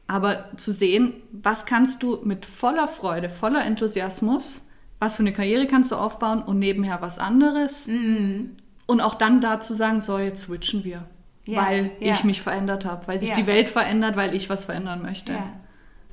Aber 0.07 0.50
zu 0.57 0.73
sehen, 0.73 1.14
was 1.31 1.64
kannst 1.64 2.02
du 2.02 2.19
mit 2.25 2.45
voller 2.45 2.88
Freude, 2.88 3.28
voller 3.31 3.64
Enthusiasmus, 3.64 4.66
was 4.99 5.16
für 5.16 5.23
eine 5.23 5.33
Karriere 5.33 5.66
kannst 5.66 5.90
du 5.90 5.97
aufbauen 5.97 6.42
und 6.42 6.59
nebenher 6.59 7.00
was 7.00 7.19
anderes. 7.19 7.87
Mhm. 7.87 8.57
Und 8.87 9.00
auch 9.00 9.14
dann 9.14 9.40
da 9.40 9.61
zu 9.61 9.75
sagen, 9.75 10.00
so, 10.00 10.19
jetzt 10.19 10.42
switchen 10.42 10.85
wir. 10.85 11.04
Ja, 11.45 11.62
weil 11.62 11.90
ja. 11.99 12.12
ich 12.12 12.25
mich 12.25 12.40
verändert 12.40 12.85
habe, 12.85 13.07
weil 13.09 13.19
sich 13.19 13.31
ja. 13.31 13.35
die 13.35 13.47
Welt 13.47 13.69
verändert, 13.69 14.16
weil 14.16 14.35
ich 14.35 14.49
was 14.49 14.64
verändern 14.64 15.02
möchte. 15.02 15.35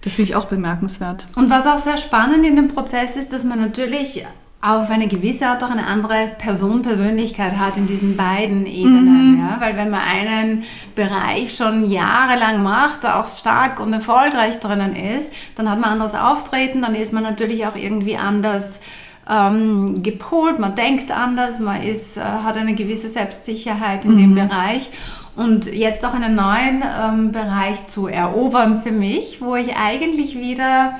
Das 0.02 0.16
finde 0.16 0.32
ich 0.32 0.36
auch 0.36 0.46
bemerkenswert. 0.46 1.28
Und 1.36 1.50
was 1.50 1.68
auch 1.68 1.78
sehr 1.78 1.98
spannend 1.98 2.46
in 2.46 2.56
dem 2.56 2.70
Prozess 2.70 3.16
ist, 3.16 3.34
dass 3.34 3.44
man 3.44 3.60
natürlich 3.60 4.26
auf 4.62 4.90
eine 4.90 5.08
gewisse 5.08 5.48
Art 5.48 5.64
auch 5.64 5.72
eine 5.72 5.88
andere 5.88 6.32
Person-Persönlichkeit 6.38 7.58
hat 7.58 7.78
in 7.78 7.88
diesen 7.88 8.18
beiden 8.18 8.66
Ebenen. 8.66 9.36
Mhm. 9.36 9.40
Ja? 9.40 9.58
Weil 9.62 9.78
wenn 9.78 9.90
man 9.90 10.02
einen 10.02 10.64
Bereich 10.96 11.56
schon 11.56 11.90
jahrelang 11.90 12.62
macht, 12.62 13.06
auch 13.06 13.28
stark 13.30 13.80
und 13.80 13.94
erfolgreich 13.94 14.60
drinnen 14.60 14.96
ist, 14.96 15.32
dann 15.56 15.70
hat 15.70 15.80
man 15.80 15.92
anderes 15.92 16.14
Auftreten, 16.14 16.82
dann 16.82 16.94
ist 16.94 17.14
man 17.14 17.24
natürlich 17.24 17.66
auch 17.66 17.78
irgendwie 17.78 18.18
anders 18.18 18.82
ähm, 19.30 20.04
gepolt, 20.04 20.60
man 20.60 20.76
denkt 20.76 21.12
anders, 21.12 21.60
man 21.60 21.82
ist, 21.82 22.18
äh, 22.18 22.22
hat 22.22 22.58
eine 22.58 22.76
gewisse 22.76 23.08
Selbstsicherheit 23.08 24.04
in 24.04 24.16
mhm. 24.16 24.18
dem 24.18 24.36
Bereich. 24.36 24.90
Und 25.38 25.74
jetzt 25.74 26.04
auch 26.04 26.14
einen 26.14 26.36
neuen 26.36 26.84
ähm, 26.84 27.32
Bereich 27.32 27.88
zu 27.88 28.08
erobern 28.08 28.82
für 28.82 28.92
mich, 28.92 29.42
wo 29.42 29.56
ich 29.56 29.78
eigentlich 29.78 30.38
wieder 30.38 30.96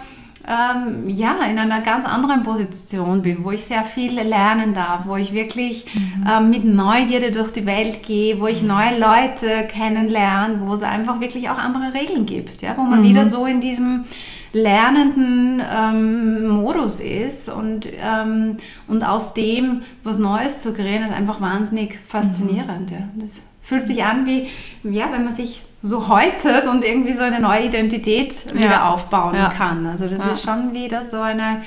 ähm, 0.50 1.08
ja, 1.08 1.38
in 1.50 1.60
einer 1.60 1.82
ganz 1.82 2.06
anderen 2.06 2.42
Position 2.42 3.22
bin, 3.22 3.44
wo 3.44 3.52
ich 3.52 3.66
sehr 3.66 3.84
viel 3.84 4.20
lernen 4.20 4.74
darf, 4.74 5.06
wo 5.06 5.16
ich 5.16 5.32
wirklich 5.32 5.86
mhm. 5.94 6.26
ähm, 6.28 6.50
mit 6.50 6.66
Neugierde 6.66 7.32
durch 7.32 7.52
die 7.52 7.68
Welt 7.68 8.02
gehe, 8.02 8.42
wo 8.42 8.48
ich 8.48 8.64
neue 8.64 8.98
Leute 8.98 9.68
kennenlerne, 9.72 10.62
wo 10.62 10.74
es 10.74 10.82
einfach 10.82 11.20
wirklich 11.20 11.50
auch 11.50 11.60
andere 11.60 11.94
Regeln 11.94 12.26
gibt, 12.26 12.64
ja, 12.64 12.76
wo 12.78 12.82
man 12.82 13.02
mhm. 13.02 13.04
wieder 13.04 13.26
so 13.28 13.46
in 13.46 13.62
diesem 13.62 14.06
lernenden 14.52 15.62
ähm, 15.72 16.48
Modus 16.48 17.00
ist 17.00 17.50
und, 17.50 17.88
ähm, 18.02 18.58
und 18.88 19.04
aus 19.04 19.36
dem 19.36 19.84
was 20.04 20.18
Neues 20.18 20.64
zu 20.64 20.74
kreieren, 20.74 21.04
ist 21.04 21.14
einfach 21.14 21.40
wahnsinnig 21.42 22.00
faszinierend. 22.08 22.90
Mhm. 22.90 22.98
Ja. 22.98 23.04
Das 23.18 23.44
fühlt 23.62 23.86
sich 23.86 24.04
an 24.04 24.26
wie, 24.26 24.48
ja, 24.84 25.12
wenn 25.12 25.26
man 25.26 25.36
sich 25.36 25.62
so 25.82 26.08
heute 26.08 26.70
und 26.70 26.84
irgendwie 26.84 27.16
so 27.16 27.24
eine 27.24 27.40
neue 27.40 27.66
Identität 27.66 28.54
wieder 28.54 28.66
ja. 28.66 28.90
aufbauen 28.90 29.36
ja. 29.36 29.50
kann. 29.50 29.86
Also 29.86 30.08
das 30.08 30.24
ja. 30.26 30.32
ist 30.32 30.44
schon 30.44 30.74
wieder 30.74 31.06
so 31.06 31.22
eine 31.22 31.62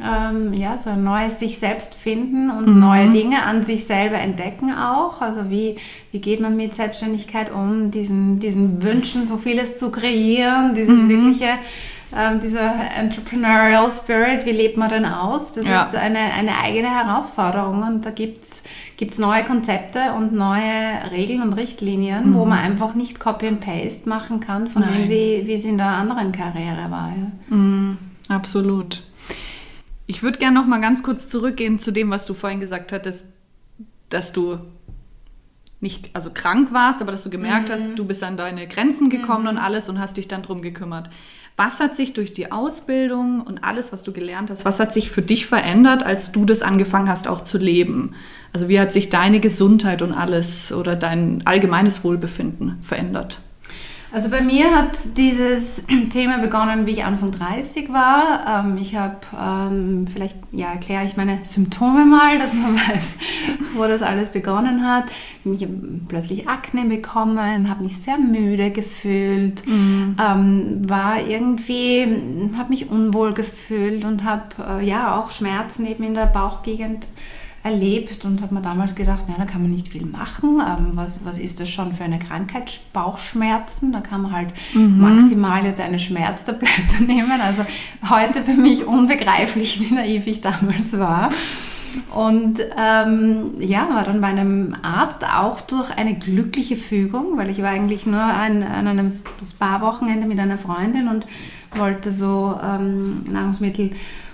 ähm, 0.00 0.54
ja, 0.54 0.78
so 0.78 0.90
ein 0.90 1.04
neues 1.04 1.38
sich 1.38 1.58
selbst 1.58 1.94
finden 1.94 2.50
und 2.50 2.66
mhm. 2.66 2.80
neue 2.80 3.10
Dinge 3.10 3.42
an 3.44 3.64
sich 3.64 3.84
selber 3.84 4.16
entdecken 4.16 4.72
auch. 4.72 5.20
Also 5.20 5.50
wie, 5.50 5.76
wie 6.12 6.18
geht 6.18 6.40
man 6.40 6.56
mit 6.56 6.74
Selbstständigkeit 6.74 7.52
um, 7.52 7.90
diesen, 7.90 8.38
diesen 8.38 8.82
Wünschen 8.82 9.24
so 9.24 9.36
vieles 9.36 9.78
zu 9.78 9.90
kreieren, 9.90 10.74
dieses 10.74 11.02
mhm. 11.02 11.08
wirkliche, 11.08 11.50
ähm, 12.16 12.40
dieser 12.40 12.72
Entrepreneurial 12.96 13.90
Spirit, 13.90 14.44
wie 14.44 14.52
lebt 14.52 14.76
man 14.76 14.90
denn 14.90 15.04
aus? 15.04 15.52
Das 15.52 15.64
ist 15.64 15.94
eine, 15.94 16.18
eine 16.18 16.58
eigene 16.58 16.88
Herausforderung 16.88 17.82
und 17.82 18.06
da 18.06 18.10
gibt 18.10 18.44
es 18.44 19.18
neue 19.18 19.44
Konzepte 19.44 20.12
und 20.16 20.32
neue 20.32 21.10
Regeln 21.10 21.42
und 21.42 21.54
Richtlinien, 21.54 22.30
mhm. 22.30 22.34
wo 22.34 22.44
man 22.44 22.58
einfach 22.58 22.94
nicht 22.94 23.18
Copy 23.20 23.48
and 23.48 23.60
Paste 23.60 24.08
machen 24.08 24.40
kann, 24.40 24.68
von 24.68 24.82
Nein. 24.82 25.02
dem, 25.02 25.08
wie, 25.08 25.46
wie 25.46 25.54
es 25.54 25.64
in 25.64 25.78
der 25.78 25.86
anderen 25.86 26.32
Karriere 26.32 26.90
war. 26.90 27.10
Ja. 27.10 27.56
Mhm, 27.56 27.98
absolut. 28.28 29.02
Ich 30.06 30.22
würde 30.22 30.38
gerne 30.38 30.58
noch 30.58 30.66
mal 30.66 30.80
ganz 30.80 31.02
kurz 31.02 31.28
zurückgehen 31.28 31.80
zu 31.80 31.90
dem, 31.90 32.10
was 32.10 32.26
du 32.26 32.34
vorhin 32.34 32.60
gesagt 32.60 32.92
hattest, 32.92 33.28
dass 34.10 34.32
du 34.32 34.58
nicht 35.82 36.10
also 36.14 36.30
krank 36.32 36.72
warst, 36.72 37.02
aber 37.02 37.10
dass 37.10 37.24
du 37.24 37.30
gemerkt 37.30 37.68
mhm. 37.68 37.72
hast, 37.72 37.98
du 37.98 38.04
bist 38.04 38.22
an 38.22 38.36
deine 38.36 38.66
Grenzen 38.68 39.10
gekommen 39.10 39.48
und 39.48 39.56
mhm. 39.56 39.60
alles 39.60 39.88
und 39.88 39.98
hast 39.98 40.16
dich 40.16 40.28
dann 40.28 40.42
drum 40.42 40.62
gekümmert. 40.62 41.10
Was 41.56 41.80
hat 41.80 41.96
sich 41.96 42.14
durch 42.14 42.32
die 42.32 42.50
Ausbildung 42.50 43.42
und 43.42 43.62
alles, 43.62 43.92
was 43.92 44.02
du 44.02 44.12
gelernt 44.12 44.50
hast, 44.50 44.64
was 44.64 44.80
hat 44.80 44.94
sich 44.94 45.10
für 45.10 45.20
dich 45.20 45.44
verändert, 45.44 46.02
als 46.02 46.32
du 46.32 46.46
das 46.46 46.62
angefangen 46.62 47.10
hast, 47.10 47.28
auch 47.28 47.44
zu 47.44 47.58
leben? 47.58 48.14
Also 48.52 48.68
wie 48.68 48.80
hat 48.80 48.92
sich 48.92 49.10
deine 49.10 49.40
Gesundheit 49.40 50.02
und 50.02 50.12
alles 50.12 50.72
oder 50.72 50.96
dein 50.96 51.42
allgemeines 51.44 52.04
Wohlbefinden 52.04 52.78
verändert? 52.80 53.40
Also 54.12 54.28
bei 54.28 54.42
mir 54.42 54.76
hat 54.76 55.16
dieses 55.16 55.84
Thema 56.10 56.38
begonnen, 56.38 56.84
wie 56.84 56.90
ich 56.92 57.04
Anfang 57.04 57.30
30 57.30 57.90
war. 57.90 58.64
Ähm, 58.66 58.76
ich 58.76 58.94
habe, 58.94 59.16
ähm, 59.40 60.06
vielleicht 60.12 60.36
ja, 60.52 60.72
erkläre 60.72 61.06
ich 61.06 61.16
meine 61.16 61.38
Symptome 61.44 62.04
mal, 62.04 62.38
dass 62.38 62.52
man 62.52 62.76
weiß, 62.88 63.16
wo 63.74 63.84
das 63.84 64.02
alles 64.02 64.28
begonnen 64.28 64.86
hat. 64.86 65.04
Ich 65.44 65.62
habe 65.62 65.72
plötzlich 66.08 66.46
Akne 66.46 66.84
bekommen, 66.84 67.70
habe 67.70 67.84
mich 67.84 68.02
sehr 68.02 68.18
müde 68.18 68.70
gefühlt, 68.70 69.66
mhm. 69.66 70.16
ähm, 70.22 70.88
war 70.88 71.18
irgendwie, 71.26 72.06
habe 72.56 72.68
mich 72.68 72.90
unwohl 72.90 73.32
gefühlt 73.32 74.04
und 74.04 74.24
habe 74.24 74.80
äh, 74.80 74.86
ja 74.86 75.18
auch 75.18 75.30
Schmerzen 75.30 75.86
eben 75.86 76.04
in 76.04 76.14
der 76.14 76.26
Bauchgegend 76.26 77.06
erlebt 77.64 78.24
und 78.24 78.42
habe 78.42 78.54
mir 78.54 78.60
damals 78.60 78.96
gedacht, 78.96 79.26
ja, 79.28 79.34
da 79.38 79.44
kann 79.44 79.62
man 79.62 79.70
nicht 79.70 79.88
viel 79.88 80.04
machen. 80.04 80.60
Ähm, 80.60 80.90
was, 80.94 81.24
was 81.24 81.38
ist 81.38 81.60
das 81.60 81.70
schon 81.70 81.94
für 81.94 82.04
eine 82.04 82.18
Krankheit? 82.18 82.80
Bauchschmerzen, 82.92 83.92
da 83.92 84.00
kann 84.00 84.22
man 84.22 84.32
halt 84.32 84.48
mhm. 84.74 84.98
maximal 84.98 85.64
jetzt 85.64 85.80
eine 85.80 85.98
Schmerztablette 85.98 87.02
nehmen. 87.06 87.40
Also 87.40 87.64
heute 88.08 88.42
für 88.42 88.54
mich 88.54 88.86
unbegreiflich, 88.86 89.80
wie 89.80 89.94
naiv 89.94 90.26
ich 90.26 90.40
damals 90.40 90.98
war. 90.98 91.30
Und 92.14 92.60
ähm, 92.76 93.52
ja, 93.58 93.88
war 93.90 94.04
dann 94.04 94.20
bei 94.20 94.28
einem 94.28 94.74
Arzt 94.82 95.24
auch 95.24 95.60
durch 95.60 95.90
eine 95.96 96.14
glückliche 96.14 96.76
Fügung, 96.76 97.36
weil 97.36 97.50
ich 97.50 97.62
war 97.62 97.70
eigentlich 97.70 98.06
nur 98.06 98.22
an, 98.22 98.62
an 98.62 98.86
einem 98.86 99.10
Spa-Wochenende 99.44 100.26
mit 100.26 100.38
einer 100.38 100.58
Freundin 100.58 101.08
und 101.08 101.26
wollte 101.76 102.12
so 102.12 102.58
ähm, 102.62 103.24
Nahrungsmittel 103.30 103.92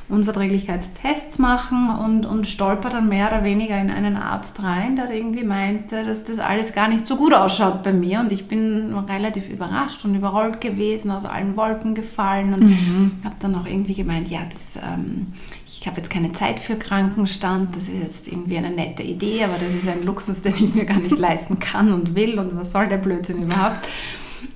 Unverträglichkeitstests 0.09 1.39
machen 1.39 1.91
und, 1.91 2.25
und 2.25 2.47
stolper 2.47 2.89
dann 2.89 3.11
mehr 3.11 3.29
oder 3.29 3.45
weniger 3.45 3.79
in 3.79 3.91
einen 3.91 4.17
Arzt 4.17 4.63
rein, 4.63 4.97
der 4.97 5.11
irgendwie 5.11 5.45
meinte, 5.45 6.03
dass 6.05 6.25
das 6.25 6.39
alles 6.39 6.73
gar 6.73 6.89
nicht 6.89 7.07
so 7.07 7.17
gut 7.17 7.35
ausschaut 7.35 7.83
bei 7.83 7.93
mir. 7.93 8.21
Und 8.21 8.33
ich 8.33 8.49
bin 8.49 8.95
relativ 8.95 9.51
überrascht 9.51 10.07
und 10.07 10.15
überrollt 10.15 10.63
gewesen, 10.63 11.11
aus 11.11 11.27
allen 11.27 11.57
Wolken 11.57 11.95
gefallen 11.95 12.55
und 12.55 12.65
mhm. 12.65 13.13
habe 13.23 13.35
dann 13.41 13.55
auch 13.55 13.67
irgendwie 13.67 13.95
gemeint, 13.95 14.31
ja, 14.31 14.41
das, 14.51 14.83
ähm, 14.83 15.27
ich 15.67 15.87
habe 15.87 15.99
jetzt 15.99 16.09
keine 16.09 16.33
Zeit 16.33 16.59
für 16.59 16.77
Krankenstand, 16.77 17.77
das 17.77 17.85
ist 17.89 18.01
jetzt 18.01 18.29
irgendwie 18.29 18.57
eine 18.57 18.71
nette 18.71 19.03
Idee, 19.03 19.45
aber 19.45 19.55
das 19.61 19.75
ist 19.75 19.89
ein 19.89 20.05
Luxus, 20.05 20.41
den 20.41 20.55
ich 20.55 20.75
mir 20.75 20.87
gar 20.87 20.99
nicht 20.99 21.19
leisten 21.19 21.59
kann 21.59 21.93
und 21.93 22.15
will 22.15 22.39
und 22.39 22.57
was 22.57 22.73
soll 22.73 22.89
der 22.89 22.97
Blödsinn 22.97 23.43
überhaupt. 23.43 23.87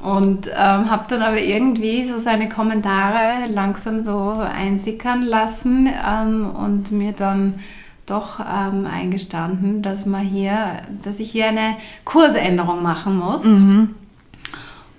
Und 0.03 0.49
ähm, 0.49 0.91
habe 0.91 1.05
dann 1.09 1.23
aber 1.23 1.41
irgendwie 1.41 2.07
so 2.07 2.19
seine 2.19 2.49
Kommentare 2.49 3.47
langsam 3.53 4.03
so 4.03 4.31
einsickern 4.41 5.25
lassen 5.25 5.89
ähm, 5.89 6.51
und 6.51 6.93
mir 6.93 7.13
dann 7.13 7.61
doch 8.07 8.41
ähm, 8.41 8.87
eingestanden, 8.87 9.83
dass 9.83 10.07
man 10.07 10.23
hier, 10.23 10.79
dass 11.03 11.21
ich 11.21 11.31
hier 11.31 11.49
eine 11.49 11.77
Kursänderung 12.05 12.83
machen 12.83 13.17
muss. 13.17 13.45
Mhm. 13.45 13.95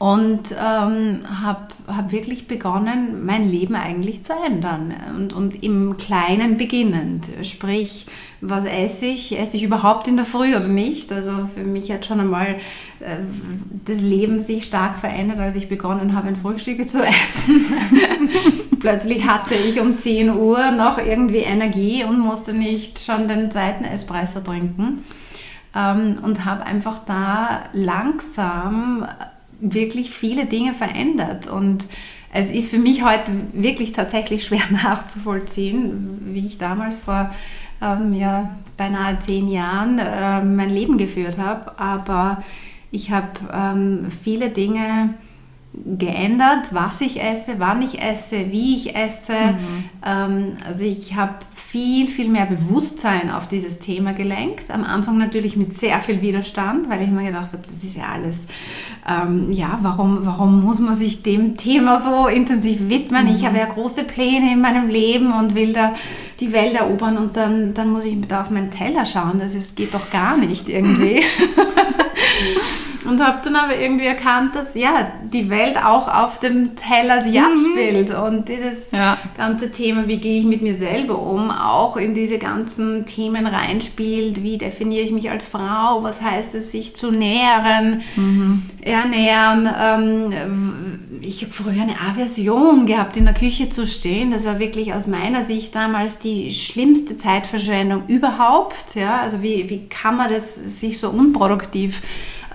Und 0.03 0.51
ähm, 0.51 1.22
habe 1.41 1.67
hab 1.88 2.12
wirklich 2.12 2.45
begonnen, 2.50 3.25
mein 3.25 3.48
Leben 3.48 3.74
eigentlich 3.74 4.22
zu 4.22 4.33
ändern 4.33 4.93
und, 5.15 5.31
und 5.31 5.63
im 5.63 5.95
Kleinen 5.95 6.57
beginnend. 6.57 7.29
Sprich, 7.43 8.05
was 8.41 8.65
esse 8.65 9.05
ich? 9.05 9.39
Esse 9.39 9.55
ich 9.55 9.63
überhaupt 9.63 10.10
in 10.10 10.17
der 10.17 10.25
Früh 10.25 10.57
oder 10.57 10.67
nicht? 10.67 11.13
Also 11.13 11.48
für 11.55 11.63
mich 11.63 11.89
hat 11.89 12.05
schon 12.05 12.19
einmal 12.19 12.57
äh, 13.00 13.15
das 13.86 14.01
Leben 14.01 14.41
sich 14.41 14.65
stark 14.65 14.98
verändert, 14.98 15.39
als 15.39 15.55
ich 15.55 15.69
begonnen 15.69 16.13
habe, 16.13 16.27
ein 16.27 16.36
Frühstück 16.36 16.89
zu 16.89 17.01
essen. 17.01 18.29
Plötzlich 18.81 19.25
hatte 19.25 19.55
ich 19.55 19.79
um 19.79 19.98
10 19.98 20.36
Uhr 20.36 20.72
noch 20.72 20.98
irgendwie 20.98 21.38
Energie 21.38 22.03
und 22.03 22.19
musste 22.19 22.51
nicht 22.51 23.00
schon 23.00 23.29
den 23.29 23.51
zweiten 23.51 23.86
Espresso 23.86 24.41
trinken. 24.41 25.05
Ähm, 25.74 26.17
und 26.22 26.43
habe 26.43 26.65
einfach 26.65 27.05
da 27.05 27.62
langsam 27.72 29.07
wirklich 29.63 30.12
viele 30.12 30.46
Dinge 30.46 30.74
verändert. 30.74 31.48
Und 31.48 31.88
es 32.34 32.51
ist 32.51 32.70
für 32.70 32.77
mich 32.77 33.03
heute 33.03 33.32
wirklich 33.53 33.93
tatsächlich 33.93 34.43
schwer 34.43 34.63
nachzuvollziehen, 34.70 36.20
wie 36.34 36.46
ich 36.46 36.58
damals 36.58 36.98
vor 36.98 37.34
ähm, 37.82 38.13
ja, 38.13 38.51
beinahe 38.77 39.20
zehn 39.20 39.48
Jahren 39.48 40.00
äh, 40.00 40.43
mein 40.43 40.70
Leben 40.70 40.98
geführt 40.98 41.38
habe. 41.38 41.79
Aber 41.79 42.43
ich 42.91 43.12
habe 43.12 43.27
ähm, 43.51 44.08
viele 44.24 44.50
Dinge 44.50 45.15
geändert, 45.98 46.74
was 46.74 47.01
ich 47.01 47.22
esse, 47.22 47.56
wann 47.58 47.82
ich 47.82 48.01
esse, 48.01 48.51
wie 48.51 48.75
ich 48.75 48.96
esse. 48.96 49.34
Mhm. 49.34 49.84
Ähm, 50.06 50.58
also 50.68 50.84
ich 50.84 51.15
habe 51.15 51.34
viel, 51.56 52.08
viel 52.08 52.30
mehr 52.30 52.46
Bewusstsein 52.46 53.32
auf 53.32 53.48
dieses 53.48 53.80
Thema 53.80 54.13
gelenkt. 54.13 54.70
Am 54.70 54.84
Anfang 54.84 55.18
natürlich 55.18 55.58
mit 55.58 55.74
sehr 55.74 56.00
viel 56.00 56.22
Widerstand, 56.22 56.89
weil 56.89 57.01
ich 57.01 57.10
mir 57.10 57.25
gedacht 57.25 57.53
habe, 57.53 57.63
das 57.63 57.84
ist 57.84 57.96
ja 57.96 58.10
alles, 58.13 58.48
ähm, 59.10 59.51
ja, 59.51 59.80
warum, 59.82 60.20
warum 60.24 60.63
muss 60.63 60.77
man 60.77 60.94
sich 60.94 61.24
dem 61.24 61.58
Thema 61.58 62.00
so 62.00 62.27
intensiv 62.27 62.89
widmen? 62.89 63.25
Mhm. 63.25 63.34
Ich 63.34 63.46
habe 63.46 63.58
ja 63.58 63.65
große 63.65 64.03
Pläne 64.03 64.53
in 64.53 64.62
meinem 64.62 64.89
Leben 64.89 65.34
und 65.34 65.56
will 65.56 65.74
da 65.74 65.96
die 66.39 66.53
Welt 66.53 66.75
erobern 66.75 67.18
und 67.18 67.36
dann, 67.36 67.74
dann 67.74 67.89
muss 67.89 68.06
ich 68.06 68.22
da 68.27 68.42
auf 68.42 68.51
meinen 68.51 68.70
Teller 68.70 69.08
schauen. 69.08 69.39
Das 69.39 69.56
ist, 69.56 69.75
geht 69.75 69.94
doch 69.94 70.12
gar 70.12 70.38
nicht 70.38 70.70
irgendwie. 70.70 71.24
und 73.05 73.22
habe 73.22 73.39
dann 73.43 73.55
aber 73.55 73.77
irgendwie 73.77 74.05
erkannt, 74.05 74.55
dass 74.55 74.75
ja 74.75 75.12
die 75.24 75.50
Welt 75.50 75.77
auch 75.77 76.07
auf 76.07 76.39
dem 76.39 76.75
Teller 76.75 77.22
sich 77.22 77.33
mhm. 77.33 77.45
abspielt 77.45 78.15
und 78.15 78.48
dieses 78.48 78.91
ja. 78.91 79.17
ganze 79.38 79.72
Thema, 79.72 80.07
wie 80.07 80.17
gehe 80.17 80.39
ich 80.39 80.45
mit 80.45 80.62
mir 80.62 80.75
selber 80.75 81.19
um, 81.19 81.51
auch 81.51 81.98
in 81.98 82.13
diese 82.15 82.38
ganzen 82.38 83.05
Themen 83.05 83.45
reinspielt. 83.45 84.43
Wie 84.43 84.57
definiere 84.57 85.03
ich 85.03 85.12
mich 85.12 85.29
als 85.29 85.45
Frau? 85.45 86.03
Was 86.03 86.22
heißt 86.22 86.55
es, 86.55 86.72
sich 86.72 86.95
zu 86.95 87.12
nähren, 87.12 88.01
mhm. 88.15 88.63
ernähren? 88.81 89.69
Ähm, 89.79 90.33
ich 91.22 91.43
habe 91.43 91.53
früher 91.53 91.81
eine 91.81 92.00
Aversion 92.00 92.86
gehabt, 92.86 93.17
in 93.17 93.25
der 93.25 93.33
Küche 93.33 93.69
zu 93.69 93.86
stehen. 93.86 94.31
Das 94.31 94.45
war 94.45 94.60
wirklich 94.60 94.93
aus 94.93 95.07
meiner 95.07 95.41
Sicht 95.41 95.75
damals 95.75 96.19
die 96.19 96.51
schlimmste 96.51 97.17
Zeitverschwendung 97.17 98.03
überhaupt. 98.07 98.95
Ja? 98.95 99.22
Also 99.22 99.41
wie, 99.41 99.69
wie 99.69 99.88
kann 99.88 100.17
man 100.17 100.31
das 100.31 100.55
sich 100.55 101.00
so 101.00 101.10
unproduktiv 101.10 102.01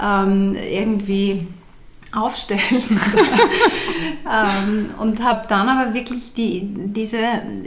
ähm, 0.00 0.56
irgendwie 0.70 1.46
aufstellen. 2.12 2.62
ähm, 4.26 4.90
und 4.98 5.22
habe 5.22 5.46
dann 5.48 5.68
aber 5.68 5.94
wirklich 5.94 6.32
die, 6.34 6.62
diese 6.64 7.18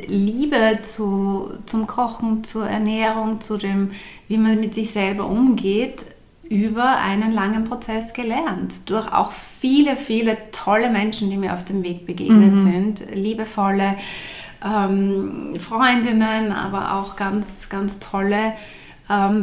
Liebe 0.07 0.79
zu, 0.81 1.51
zum 1.65 1.87
Kochen, 1.87 2.43
zur 2.43 2.67
Ernährung, 2.67 3.41
zu 3.41 3.57
dem, 3.57 3.91
wie 4.27 4.37
man 4.37 4.59
mit 4.59 4.73
sich 4.73 4.91
selber 4.91 5.25
umgeht, 5.27 6.05
über 6.49 6.97
einen 6.97 7.31
langen 7.31 7.63
Prozess 7.63 8.13
gelernt. 8.13 8.89
Durch 8.89 9.13
auch 9.13 9.31
viele, 9.31 9.95
viele 9.95 10.37
tolle 10.51 10.89
Menschen, 10.89 11.29
die 11.29 11.37
mir 11.37 11.53
auf 11.53 11.63
dem 11.63 11.83
Weg 11.83 12.05
begegnet 12.05 12.55
mhm. 12.55 12.71
sind. 12.71 13.15
Liebevolle 13.15 13.95
ähm, 14.63 15.55
Freundinnen, 15.59 16.51
aber 16.51 16.95
auch 16.95 17.15
ganz, 17.15 17.69
ganz 17.69 17.99
tolle 17.99 18.53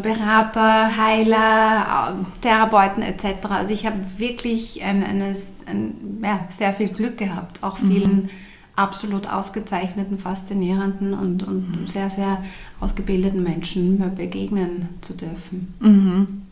Berater, 0.02 0.96
Heiler, 0.96 2.14
äh, 2.14 2.40
Therapeuten 2.40 3.02
etc. 3.02 3.46
Also 3.50 3.72
ich 3.72 3.84
habe 3.84 3.96
wirklich 4.16 4.82
ein, 4.82 5.04
eine, 5.04 5.34
ein, 5.66 6.20
ja, 6.22 6.40
sehr 6.48 6.72
viel 6.72 6.88
Glück 6.88 7.18
gehabt, 7.18 7.62
auch 7.62 7.76
vielen 7.76 8.22
mhm. 8.22 8.30
absolut 8.76 9.28
ausgezeichneten, 9.28 10.18
faszinierenden 10.18 11.12
und, 11.12 11.42
und 11.42 11.86
sehr, 11.86 12.08
sehr 12.08 12.42
ausgebildeten 12.80 13.42
Menschen 13.42 14.14
begegnen 14.14 14.88
zu 15.02 15.12
dürfen. 15.14 15.74
Mhm. 15.80 16.42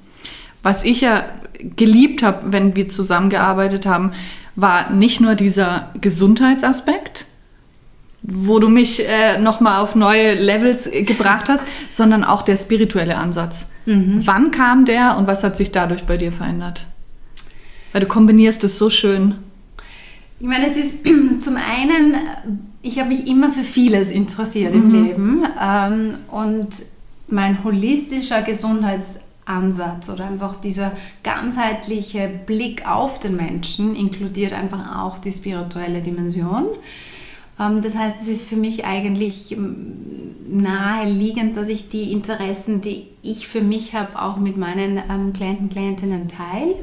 Was 0.63 0.85
ich 0.85 1.01
ja 1.01 1.25
geliebt 1.77 2.23
habe, 2.23 2.53
wenn 2.53 2.77
wir 2.77 2.89
zusammengearbeitet 2.89 3.87
haben, 3.87 4.13
war 4.57 4.91
nicht 4.91 5.21
nur 5.21 5.37
dieser 5.37 5.91
Gesundheitsaspekt, 6.01 7.27
wo 8.29 8.59
du 8.59 8.69
mich 8.69 9.07
äh, 9.07 9.39
nochmal 9.39 9.83
auf 9.83 9.95
neue 9.95 10.35
Levels 10.35 10.91
gebracht 10.91 11.49
hast, 11.49 11.65
sondern 11.91 12.25
auch 12.25 12.43
der 12.43 12.57
spirituelle 12.57 13.17
Ansatz. 13.17 13.73
Mhm. 13.87 14.23
Wann 14.25 14.51
kam 14.51 14.85
der 14.85 15.17
und 15.17 15.27
was 15.27 15.45
hat 15.45 15.57
sich 15.57 15.71
dadurch 15.71 16.05
bei 16.05 16.17
dir 16.17 16.33
verändert? 16.33 16.87
Weil 17.93 18.01
du 18.01 18.09
kombinierst 18.09 18.65
es 18.65 18.79
so 18.79 18.91
schön. 18.91 19.37
Ich 20.41 20.47
meine, 20.47 20.67
es 20.67 20.77
ist 20.77 21.05
zum 21.41 21.57
einen, 21.57 22.17
ich 22.83 22.99
habe 22.99 23.11
mich 23.11 23.29
immer 23.29 23.53
für 23.53 23.63
vieles 23.63 24.11
interessiert 24.11 24.75
mhm. 24.75 24.83
im 24.83 25.05
Leben 25.05 25.47
ähm, 25.63 26.15
und 26.29 26.69
mein 27.29 27.63
holistischer 27.63 28.43
Gesundheits 28.43 29.21
Ansatz 29.45 30.09
oder 30.09 30.27
einfach 30.27 30.61
dieser 30.61 30.91
ganzheitliche 31.23 32.29
Blick 32.47 32.87
auf 32.89 33.21
den 33.21 33.37
Menschen 33.37 33.95
inkludiert 33.95 34.53
einfach 34.53 35.05
auch 35.05 35.19
die 35.19 35.33
spirituelle 35.33 36.01
Dimension. 36.01 36.65
Ähm, 37.59 37.83
das 37.83 37.95
heißt, 37.95 38.21
es 38.21 38.29
ist 38.29 38.49
für 38.49 38.57
mich 38.57 38.85
eigentlich 38.85 39.53
ähm, 39.53 39.97
naheliegend, 40.49 41.57
dass 41.57 41.69
ich 41.69 41.89
die 41.89 42.13
Interessen, 42.13 42.81
die 42.81 43.09
ich 43.23 43.49
für 43.49 43.63
mich 43.63 43.95
habe, 43.95 44.21
auch 44.21 44.37
mit 44.37 44.57
meinen 44.57 44.99
ähm, 45.11 45.33
Klienten, 45.33 45.69
Klientinnen 45.69 46.29
teile. 46.29 46.75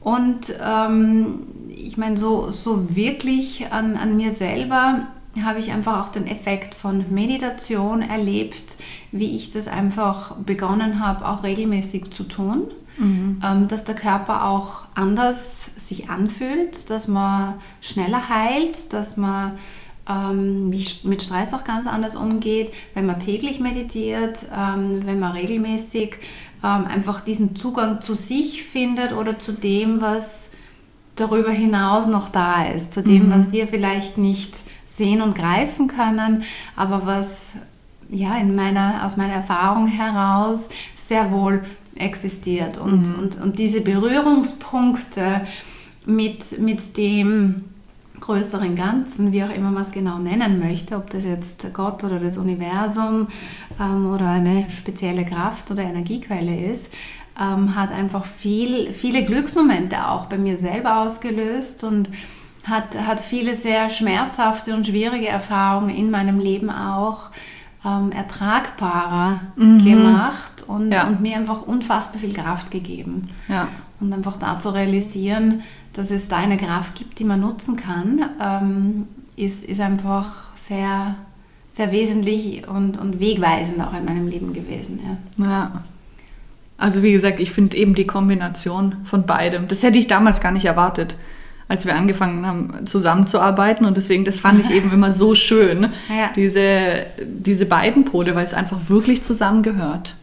Und 0.00 0.54
ähm, 0.62 1.46
ich 1.68 1.96
meine, 1.96 2.16
so, 2.16 2.50
so 2.50 2.94
wirklich 2.94 3.72
an, 3.72 3.96
an 3.96 4.16
mir 4.16 4.32
selber 4.32 5.06
habe 5.42 5.58
ich 5.58 5.72
einfach 5.72 6.04
auch 6.04 6.10
den 6.10 6.26
Effekt 6.26 6.74
von 6.74 7.06
Meditation 7.10 8.02
erlebt, 8.02 8.76
wie 9.10 9.34
ich 9.34 9.50
das 9.50 9.66
einfach 9.66 10.36
begonnen 10.36 11.04
habe, 11.04 11.26
auch 11.26 11.42
regelmäßig 11.42 12.10
zu 12.12 12.24
tun. 12.24 12.64
Mhm. 12.96 13.40
Ähm, 13.44 13.68
dass 13.68 13.84
der 13.84 13.94
Körper 13.94 14.44
auch 14.44 14.82
anders 14.94 15.70
sich 15.76 16.10
anfühlt, 16.10 16.90
dass 16.90 17.08
man 17.08 17.54
schneller 17.80 18.28
heilt, 18.28 18.92
dass 18.92 19.16
man 19.16 19.58
ähm, 20.08 20.68
mit 20.68 21.22
Stress 21.22 21.54
auch 21.54 21.64
ganz 21.64 21.86
anders 21.86 22.16
umgeht, 22.16 22.72
wenn 22.94 23.06
man 23.06 23.20
täglich 23.20 23.60
meditiert, 23.60 24.44
ähm, 24.56 25.00
wenn 25.04 25.18
man 25.18 25.32
regelmäßig 25.32 26.16
ähm, 26.62 26.86
einfach 26.86 27.20
diesen 27.20 27.56
Zugang 27.56 28.00
zu 28.00 28.14
sich 28.14 28.64
findet 28.64 29.12
oder 29.12 29.38
zu 29.38 29.52
dem, 29.52 30.00
was 30.00 30.50
darüber 31.16 31.50
hinaus 31.50 32.06
noch 32.06 32.28
da 32.28 32.64
ist, 32.64 32.92
zu 32.92 33.02
dem, 33.02 33.26
mhm. 33.26 33.32
was 33.32 33.52
wir 33.52 33.66
vielleicht 33.66 34.18
nicht 34.18 34.54
sehen 34.86 35.22
und 35.22 35.34
greifen 35.34 35.88
können, 35.88 36.44
aber 36.76 37.06
was 37.06 37.52
ja 38.08 38.36
in 38.36 38.54
meiner, 38.54 39.04
aus 39.04 39.16
meiner 39.16 39.34
Erfahrung 39.34 39.86
heraus 39.86 40.68
sehr 40.96 41.30
wohl 41.30 41.64
existiert. 41.96 42.78
Und, 42.78 43.08
mhm. 43.08 43.22
und, 43.22 43.40
und 43.40 43.58
diese 43.58 43.80
Berührungspunkte 43.80 45.42
mit, 46.06 46.58
mit 46.60 46.96
dem 46.96 47.64
größeren 48.20 48.74
Ganzen, 48.74 49.32
wie 49.32 49.44
auch 49.44 49.54
immer 49.54 49.70
man 49.70 49.82
es 49.82 49.92
genau 49.92 50.18
nennen 50.18 50.58
möchte, 50.58 50.96
ob 50.96 51.10
das 51.10 51.24
jetzt 51.24 51.72
Gott 51.74 52.04
oder 52.04 52.18
das 52.18 52.38
Universum 52.38 53.28
ähm, 53.80 54.10
oder 54.10 54.30
eine 54.30 54.70
spezielle 54.70 55.26
Kraft 55.26 55.70
oder 55.70 55.82
Energiequelle 55.82 56.72
ist, 56.72 56.92
ähm, 57.38 57.74
hat 57.74 57.90
einfach 57.92 58.24
viel, 58.24 58.92
viele 58.92 59.24
Glücksmomente 59.24 60.08
auch 60.08 60.26
bei 60.26 60.38
mir 60.38 60.56
selber 60.56 61.02
ausgelöst 61.02 61.84
und 61.84 62.08
hat, 62.64 62.96
hat 62.96 63.20
viele 63.20 63.54
sehr 63.54 63.90
schmerzhafte 63.90 64.74
und 64.74 64.86
schwierige 64.86 65.28
Erfahrungen 65.28 65.94
in 65.94 66.10
meinem 66.10 66.38
Leben 66.38 66.70
auch 66.70 67.30
ähm, 67.84 68.12
ertragbarer 68.12 69.40
mhm. 69.56 69.84
gemacht 69.84 70.64
und, 70.66 70.92
ja. 70.92 71.06
und 71.06 71.20
mir 71.20 71.36
einfach 71.36 71.62
unfassbar 71.62 72.20
viel 72.20 72.32
Kraft 72.32 72.70
gegeben. 72.70 73.28
Ja. 73.48 73.68
Und 74.00 74.12
einfach 74.12 74.36
da 74.36 74.58
zu 74.58 74.70
realisieren, 74.70 75.62
dass 75.92 76.10
es 76.10 76.28
da 76.28 76.38
eine 76.38 76.56
Kraft 76.56 76.94
gibt, 76.96 77.18
die 77.18 77.24
man 77.24 77.40
nutzen 77.40 77.76
kann, 77.76 78.30
ähm, 78.40 79.06
ist, 79.36 79.64
ist 79.64 79.80
einfach 79.80 80.56
sehr, 80.56 81.16
sehr 81.70 81.92
wesentlich 81.92 82.66
und, 82.68 82.98
und 82.98 83.20
wegweisend 83.20 83.80
auch 83.80 83.94
in 83.94 84.04
meinem 84.04 84.28
Leben 84.28 84.52
gewesen. 84.52 85.00
Ja. 85.38 85.44
ja. 85.44 85.70
Also 86.76 87.02
wie 87.02 87.12
gesagt, 87.12 87.38
ich 87.38 87.52
finde 87.52 87.76
eben 87.76 87.94
die 87.94 88.06
Kombination 88.06 88.96
von 89.04 89.26
beidem, 89.26 89.68
das 89.68 89.82
hätte 89.82 89.98
ich 89.98 90.08
damals 90.08 90.40
gar 90.40 90.50
nicht 90.50 90.64
erwartet 90.64 91.16
als 91.68 91.86
wir 91.86 91.94
angefangen 91.94 92.46
haben 92.46 92.86
zusammenzuarbeiten. 92.86 93.86
Und 93.86 93.96
deswegen, 93.96 94.24
das 94.24 94.38
fand 94.38 94.60
ich 94.60 94.70
eben 94.74 94.92
immer 94.92 95.12
so 95.12 95.34
schön, 95.34 95.90
ja. 96.08 96.30
diese, 96.34 97.06
diese 97.22 97.66
beiden 97.66 98.04
Pole, 98.04 98.34
weil 98.34 98.44
es 98.44 98.54
einfach 98.54 98.88
wirklich 98.88 99.22
zusammengehört. 99.22 100.14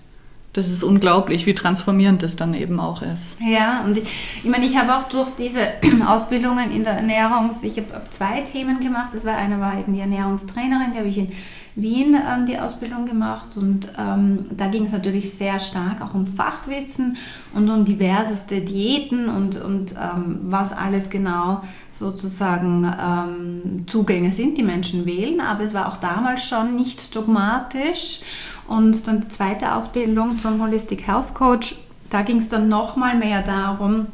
Das 0.54 0.70
ist 0.70 0.84
unglaublich, 0.84 1.46
wie 1.46 1.54
transformierend 1.54 2.24
das 2.24 2.36
dann 2.36 2.54
eben 2.54 2.80
auch 2.80 3.02
ist. 3.02 3.38
Ja, 3.40 3.84
und 3.86 3.98
ich, 3.98 4.04
ich 4.44 4.50
meine, 4.50 4.66
ich 4.66 4.76
habe 4.78 4.94
auch 4.96 5.08
durch 5.08 5.30
diese 5.38 5.62
Ausbildungen 6.08 6.72
in 6.72 6.84
der 6.84 6.94
Ernährung, 6.94 7.52
ich 7.62 7.78
habe 7.78 8.02
zwei 8.10 8.42
Themen 8.42 8.82
gemacht. 8.82 9.12
Das 9.14 9.26
war 9.26 9.38
eine 9.38 9.60
war 9.62 9.80
eben 9.80 9.94
die 9.94 10.02
Ernährungstrainerin, 10.02 10.92
die 10.92 10.98
habe 10.98 11.08
ich 11.08 11.18
in 11.18 11.32
Wien 11.76 12.16
ähm, 12.16 12.46
die 12.46 12.60
Ausbildung 12.60 13.06
gemacht 13.06 13.56
und 13.56 13.94
ähm, 13.98 14.46
da 14.58 14.68
ging 14.68 14.86
es 14.86 14.92
natürlich 14.92 15.34
sehr 15.34 15.58
stark 15.60 16.02
auch 16.02 16.14
um 16.14 16.28
Fachwissen 16.28 17.16
und 17.54 17.70
um 17.70 17.86
diverseste 17.86 18.60
Diäten 18.60 19.30
und, 19.30 19.62
und 19.62 19.94
ähm, 19.94 20.40
was 20.44 20.74
alles 20.74 21.10
genau 21.10 21.62
sozusagen 21.94 22.84
ähm, 22.84 23.86
Zugänge 23.88 24.34
sind, 24.34 24.58
die 24.58 24.64
Menschen 24.64 25.06
wählen. 25.06 25.40
Aber 25.40 25.64
es 25.64 25.74
war 25.74 25.88
auch 25.88 25.98
damals 25.98 26.46
schon 26.46 26.76
nicht 26.76 27.16
dogmatisch. 27.16 28.22
Und 28.68 29.08
dann 29.08 29.22
die 29.22 29.30
zweite 29.30 29.76
Ausbildung 29.76 30.40
zum 30.40 30.62
Holistic 30.62 31.08
Health 31.08 31.34
Coach, 31.34 31.76
da 32.10 32.22
ging 32.22 32.38
es 32.38 32.50
dann 32.50 32.70
nochmal 32.70 33.18
mehr 33.18 33.42
darum, 33.42 34.08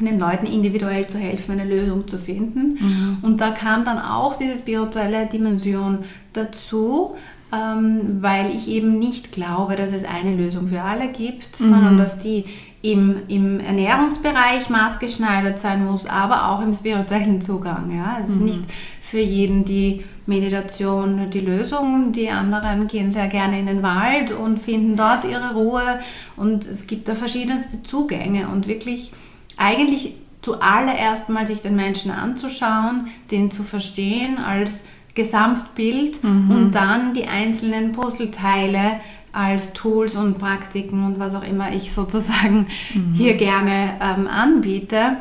den 0.00 0.18
Leuten 0.18 0.46
individuell 0.46 1.06
zu 1.06 1.18
helfen, 1.18 1.58
eine 1.58 1.64
Lösung 1.64 2.06
zu 2.06 2.18
finden. 2.18 2.78
Mhm. 2.80 3.18
Und 3.22 3.40
da 3.40 3.50
kam 3.50 3.84
dann 3.84 3.98
auch 3.98 4.36
diese 4.36 4.56
spirituelle 4.56 5.26
Dimension 5.26 6.00
dazu, 6.32 7.16
ähm, 7.52 8.18
weil 8.20 8.50
ich 8.54 8.68
eben 8.68 8.98
nicht 8.98 9.32
glaube, 9.32 9.76
dass 9.76 9.92
es 9.92 10.04
eine 10.04 10.36
Lösung 10.36 10.68
für 10.68 10.82
alle 10.82 11.08
gibt, 11.08 11.60
mhm. 11.60 11.64
sondern 11.64 11.98
dass 11.98 12.18
die 12.20 12.44
im, 12.82 13.16
im 13.26 13.58
Ernährungsbereich 13.58 14.70
maßgeschneidert 14.70 15.58
sein 15.58 15.84
muss, 15.84 16.06
aber 16.06 16.50
auch 16.50 16.62
im 16.62 16.74
spirituellen 16.74 17.42
Zugang. 17.42 17.90
Ja? 17.96 18.18
Es 18.22 18.28
mhm. 18.28 18.34
ist 18.34 18.40
nicht 18.42 18.62
für 19.02 19.18
jeden 19.18 19.64
die 19.64 20.04
Meditation 20.28 21.30
die 21.30 21.40
Lösung. 21.40 22.12
Die 22.12 22.30
anderen 22.30 22.86
gehen 22.86 23.10
sehr 23.10 23.28
gerne 23.28 23.58
in 23.58 23.66
den 23.66 23.82
Wald 23.82 24.30
und 24.32 24.58
finden 24.58 24.96
dort 24.96 25.24
ihre 25.24 25.54
Ruhe. 25.54 26.00
Und 26.36 26.64
es 26.66 26.86
gibt 26.86 27.08
da 27.08 27.14
verschiedenste 27.14 27.82
Zugänge 27.82 28.48
und 28.48 28.68
wirklich 28.68 29.12
eigentlich 29.56 30.14
zuallererst 30.42 31.28
mal 31.28 31.46
sich 31.48 31.62
den 31.62 31.74
Menschen 31.74 32.10
anzuschauen, 32.10 33.08
den 33.30 33.50
zu 33.50 33.62
verstehen 33.64 34.38
als 34.38 34.86
Gesamtbild 35.14 36.22
mhm. 36.22 36.50
und 36.50 36.72
dann 36.72 37.12
die 37.12 37.26
einzelnen 37.26 37.92
Puzzleteile 37.92 39.00
als 39.32 39.72
Tools 39.72 40.14
und 40.14 40.38
Praktiken 40.38 41.04
und 41.04 41.18
was 41.18 41.34
auch 41.34 41.42
immer 41.42 41.72
ich 41.72 41.92
sozusagen 41.92 42.66
mhm. 42.94 43.14
hier 43.14 43.34
gerne 43.34 43.96
ähm, 44.00 44.26
anbiete, 44.26 45.16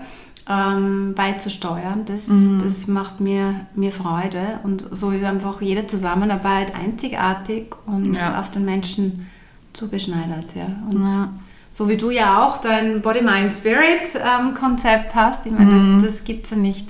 ähm, 0.49 1.13
beizusteuern. 1.15 2.05
Das, 2.05 2.27
mhm. 2.27 2.61
das 2.63 2.87
macht 2.87 3.19
mir, 3.19 3.67
mir 3.75 3.91
Freude 3.91 4.59
und 4.63 4.87
so 4.91 5.11
ist 5.11 5.23
einfach 5.23 5.61
jede 5.61 5.87
Zusammenarbeit 5.87 6.75
einzigartig 6.75 7.75
und 7.85 8.13
ja. 8.13 8.39
auf 8.39 8.51
den 8.51 8.65
Menschen 8.65 9.27
zugeschneidert. 9.73 10.55
Ja. 10.55 10.67
Und 10.91 11.05
ja 11.05 11.29
so 11.77 11.87
wie 11.89 11.97
du 11.97 12.09
ja 12.09 12.43
auch 12.43 12.57
dein 12.57 13.01
Body-Mind-Spirit-Konzept 13.01 15.07
ähm, 15.07 15.13
hast. 15.13 15.45
Ich 15.45 15.51
meine, 15.51 15.73
mhm. 15.73 16.01
das, 16.01 16.15
das 16.15 16.23
gibt 16.23 16.45
es 16.45 16.49
ja 16.49 16.57
nicht 16.57 16.87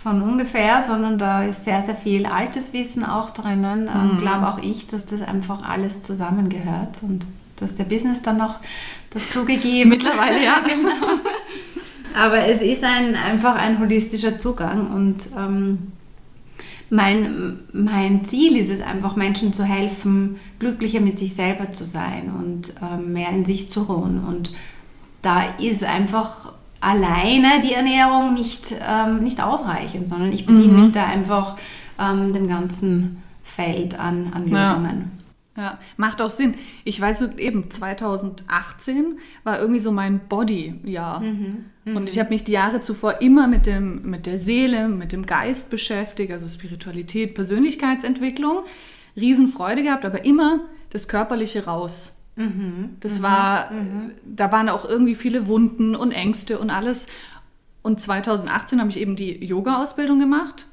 von 0.00 0.22
ungefähr, 0.22 0.80
sondern 0.82 1.18
da 1.18 1.42
ist 1.42 1.64
sehr, 1.64 1.82
sehr 1.82 1.96
viel 1.96 2.26
altes 2.26 2.72
Wissen 2.72 3.04
auch 3.04 3.30
drinnen. 3.30 3.90
Ähm, 3.92 4.14
mhm. 4.14 4.20
Glaube 4.20 4.46
auch 4.46 4.58
ich, 4.58 4.86
dass 4.86 5.06
das 5.06 5.22
einfach 5.22 5.68
alles 5.68 6.02
zusammengehört. 6.02 7.02
Und 7.02 7.26
du 7.56 7.64
hast 7.64 7.80
der 7.80 7.84
Business 7.84 8.22
dann 8.22 8.38
noch 8.38 8.60
dazugegeben. 9.10 9.90
Mittlerweile, 9.90 10.44
ja. 10.44 10.54
Aber 12.14 12.46
es 12.46 12.60
ist 12.60 12.84
ein, 12.84 13.14
einfach 13.14 13.54
ein 13.54 13.78
holistischer 13.78 14.38
Zugang 14.38 14.92
und 14.92 15.28
ähm, 15.36 15.92
mein, 16.92 17.60
mein 17.72 18.24
Ziel 18.26 18.56
ist 18.58 18.68
es 18.68 18.82
einfach, 18.82 19.16
Menschen 19.16 19.54
zu 19.54 19.64
helfen, 19.64 20.38
glücklicher 20.58 21.00
mit 21.00 21.16
sich 21.16 21.34
selber 21.34 21.72
zu 21.72 21.84
sein 21.84 22.30
und 22.38 22.74
ähm, 22.82 23.14
mehr 23.14 23.30
in 23.30 23.46
sich 23.46 23.70
zu 23.70 23.84
ruhen. 23.84 24.22
Und 24.22 24.52
da 25.22 25.42
ist 25.58 25.84
einfach 25.84 26.52
alleine 26.80 27.62
die 27.64 27.72
Ernährung 27.72 28.34
nicht, 28.34 28.74
ähm, 28.86 29.22
nicht 29.22 29.40
ausreichend, 29.42 30.08
sondern 30.08 30.32
ich 30.32 30.44
bediene 30.44 30.72
mhm. 30.72 30.80
mich 30.80 30.92
da 30.92 31.06
einfach 31.06 31.56
ähm, 31.98 32.34
dem 32.34 32.46
ganzen 32.46 33.22
Feld 33.42 33.98
an, 33.98 34.32
an 34.34 34.48
Lösungen. 34.48 35.12
Ja. 35.56 35.62
ja. 35.62 35.78
macht 35.96 36.20
auch 36.20 36.30
Sinn. 36.30 36.56
Ich 36.84 37.00
weiß 37.00 37.22
eben, 37.38 37.70
2018 37.70 39.18
war 39.44 39.60
irgendwie 39.60 39.80
so 39.80 39.92
mein 39.92 40.20
Body-Jahr. 40.28 41.20
Mhm. 41.20 41.64
Mhm. 41.84 41.96
Und 41.96 42.08
ich 42.08 42.18
habe 42.18 42.30
mich 42.30 42.44
die 42.44 42.52
Jahre 42.52 42.80
zuvor 42.80 43.20
immer 43.20 43.48
mit, 43.48 43.66
dem, 43.66 44.02
mit 44.08 44.26
der 44.26 44.38
Seele, 44.38 44.88
mit 44.88 45.12
dem 45.12 45.26
Geist 45.26 45.70
beschäftigt, 45.70 46.32
also 46.32 46.48
Spiritualität, 46.48 47.34
Persönlichkeitsentwicklung. 47.34 48.64
Riesenfreude 49.16 49.82
gehabt, 49.82 50.04
aber 50.04 50.24
immer 50.24 50.60
das 50.90 51.08
Körperliche 51.08 51.64
raus. 51.66 52.14
Mhm, 52.36 52.96
das 53.00 53.18
mhm, 53.18 53.22
war, 53.22 53.70
mhm. 53.72 54.10
da 54.24 54.50
waren 54.52 54.68
auch 54.68 54.88
irgendwie 54.88 55.14
viele 55.14 55.46
Wunden 55.46 55.94
und 55.94 56.12
Ängste 56.12 56.58
und 56.58 56.70
alles. 56.70 57.06
Und 57.82 58.00
2018 58.00 58.80
habe 58.80 58.90
ich 58.90 58.98
eben 58.98 59.16
die 59.16 59.44
Yoga-Ausbildung 59.44 60.18
gemacht, 60.18 60.66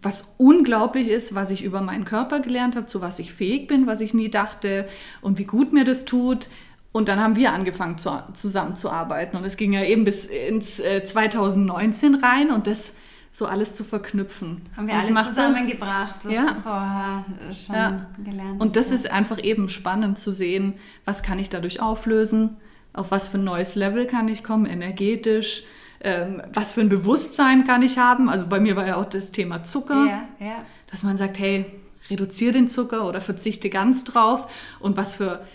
was 0.00 0.34
unglaublich 0.38 1.08
ist, 1.08 1.34
was 1.34 1.50
ich 1.50 1.64
über 1.64 1.80
meinen 1.80 2.04
Körper 2.04 2.40
gelernt 2.40 2.76
habe, 2.76 2.86
zu 2.86 3.00
was 3.00 3.18
ich 3.18 3.32
fähig 3.32 3.66
bin, 3.66 3.86
was 3.86 4.00
ich 4.00 4.14
nie 4.14 4.30
dachte 4.30 4.88
und 5.20 5.38
wie 5.38 5.44
gut 5.44 5.72
mir 5.72 5.84
das 5.84 6.04
tut. 6.04 6.48
Und 6.92 7.08
dann 7.08 7.20
haben 7.20 7.36
wir 7.36 7.52
angefangen 7.52 7.98
zu, 7.98 8.10
zusammenzuarbeiten. 8.34 9.38
Und 9.38 9.44
es 9.44 9.56
ging 9.56 9.72
ja 9.72 9.82
eben 9.82 10.04
bis 10.04 10.26
ins 10.26 10.78
äh, 10.78 11.04
2019 11.04 12.16
rein 12.16 12.50
und 12.50 12.66
das 12.66 12.94
so 13.34 13.46
alles 13.46 13.74
zu 13.74 13.82
verknüpfen. 13.82 14.60
Haben 14.76 14.88
wir 14.88 14.94
alles 14.94 15.28
zusammengebracht, 15.28 16.24
was 16.24 16.32
ja. 16.32 16.44
du 16.44 16.60
vorher 16.60 17.24
schon 17.50 17.74
ja. 17.74 18.06
gelernt 18.22 18.54
hast. 18.54 18.60
Und 18.60 18.76
das 18.76 18.90
ist 18.90 19.10
einfach 19.10 19.42
eben 19.42 19.70
spannend 19.70 20.18
zu 20.18 20.32
sehen, 20.32 20.74
was 21.06 21.22
kann 21.22 21.38
ich 21.38 21.48
dadurch 21.48 21.80
auflösen, 21.80 22.58
auf 22.92 23.10
was 23.10 23.28
für 23.28 23.38
ein 23.38 23.44
neues 23.44 23.74
Level 23.74 24.06
kann 24.06 24.28
ich 24.28 24.44
kommen, 24.44 24.66
energetisch, 24.66 25.64
ähm, 26.02 26.42
was 26.52 26.72
für 26.72 26.82
ein 26.82 26.90
Bewusstsein 26.90 27.64
kann 27.64 27.80
ich 27.82 27.96
haben. 27.96 28.28
Also 28.28 28.46
bei 28.48 28.60
mir 28.60 28.76
war 28.76 28.86
ja 28.86 28.96
auch 28.96 29.08
das 29.08 29.32
Thema 29.32 29.64
Zucker, 29.64 30.04
ja, 30.06 30.46
ja. 30.46 30.56
dass 30.90 31.02
man 31.02 31.16
sagt, 31.16 31.38
hey, 31.38 31.64
reduziere 32.10 32.52
den 32.52 32.68
Zucker 32.68 33.08
oder 33.08 33.22
verzichte 33.22 33.70
ganz 33.70 34.04
drauf. 34.04 34.52
Und 34.78 34.98
was 34.98 35.14
für, 35.14 35.46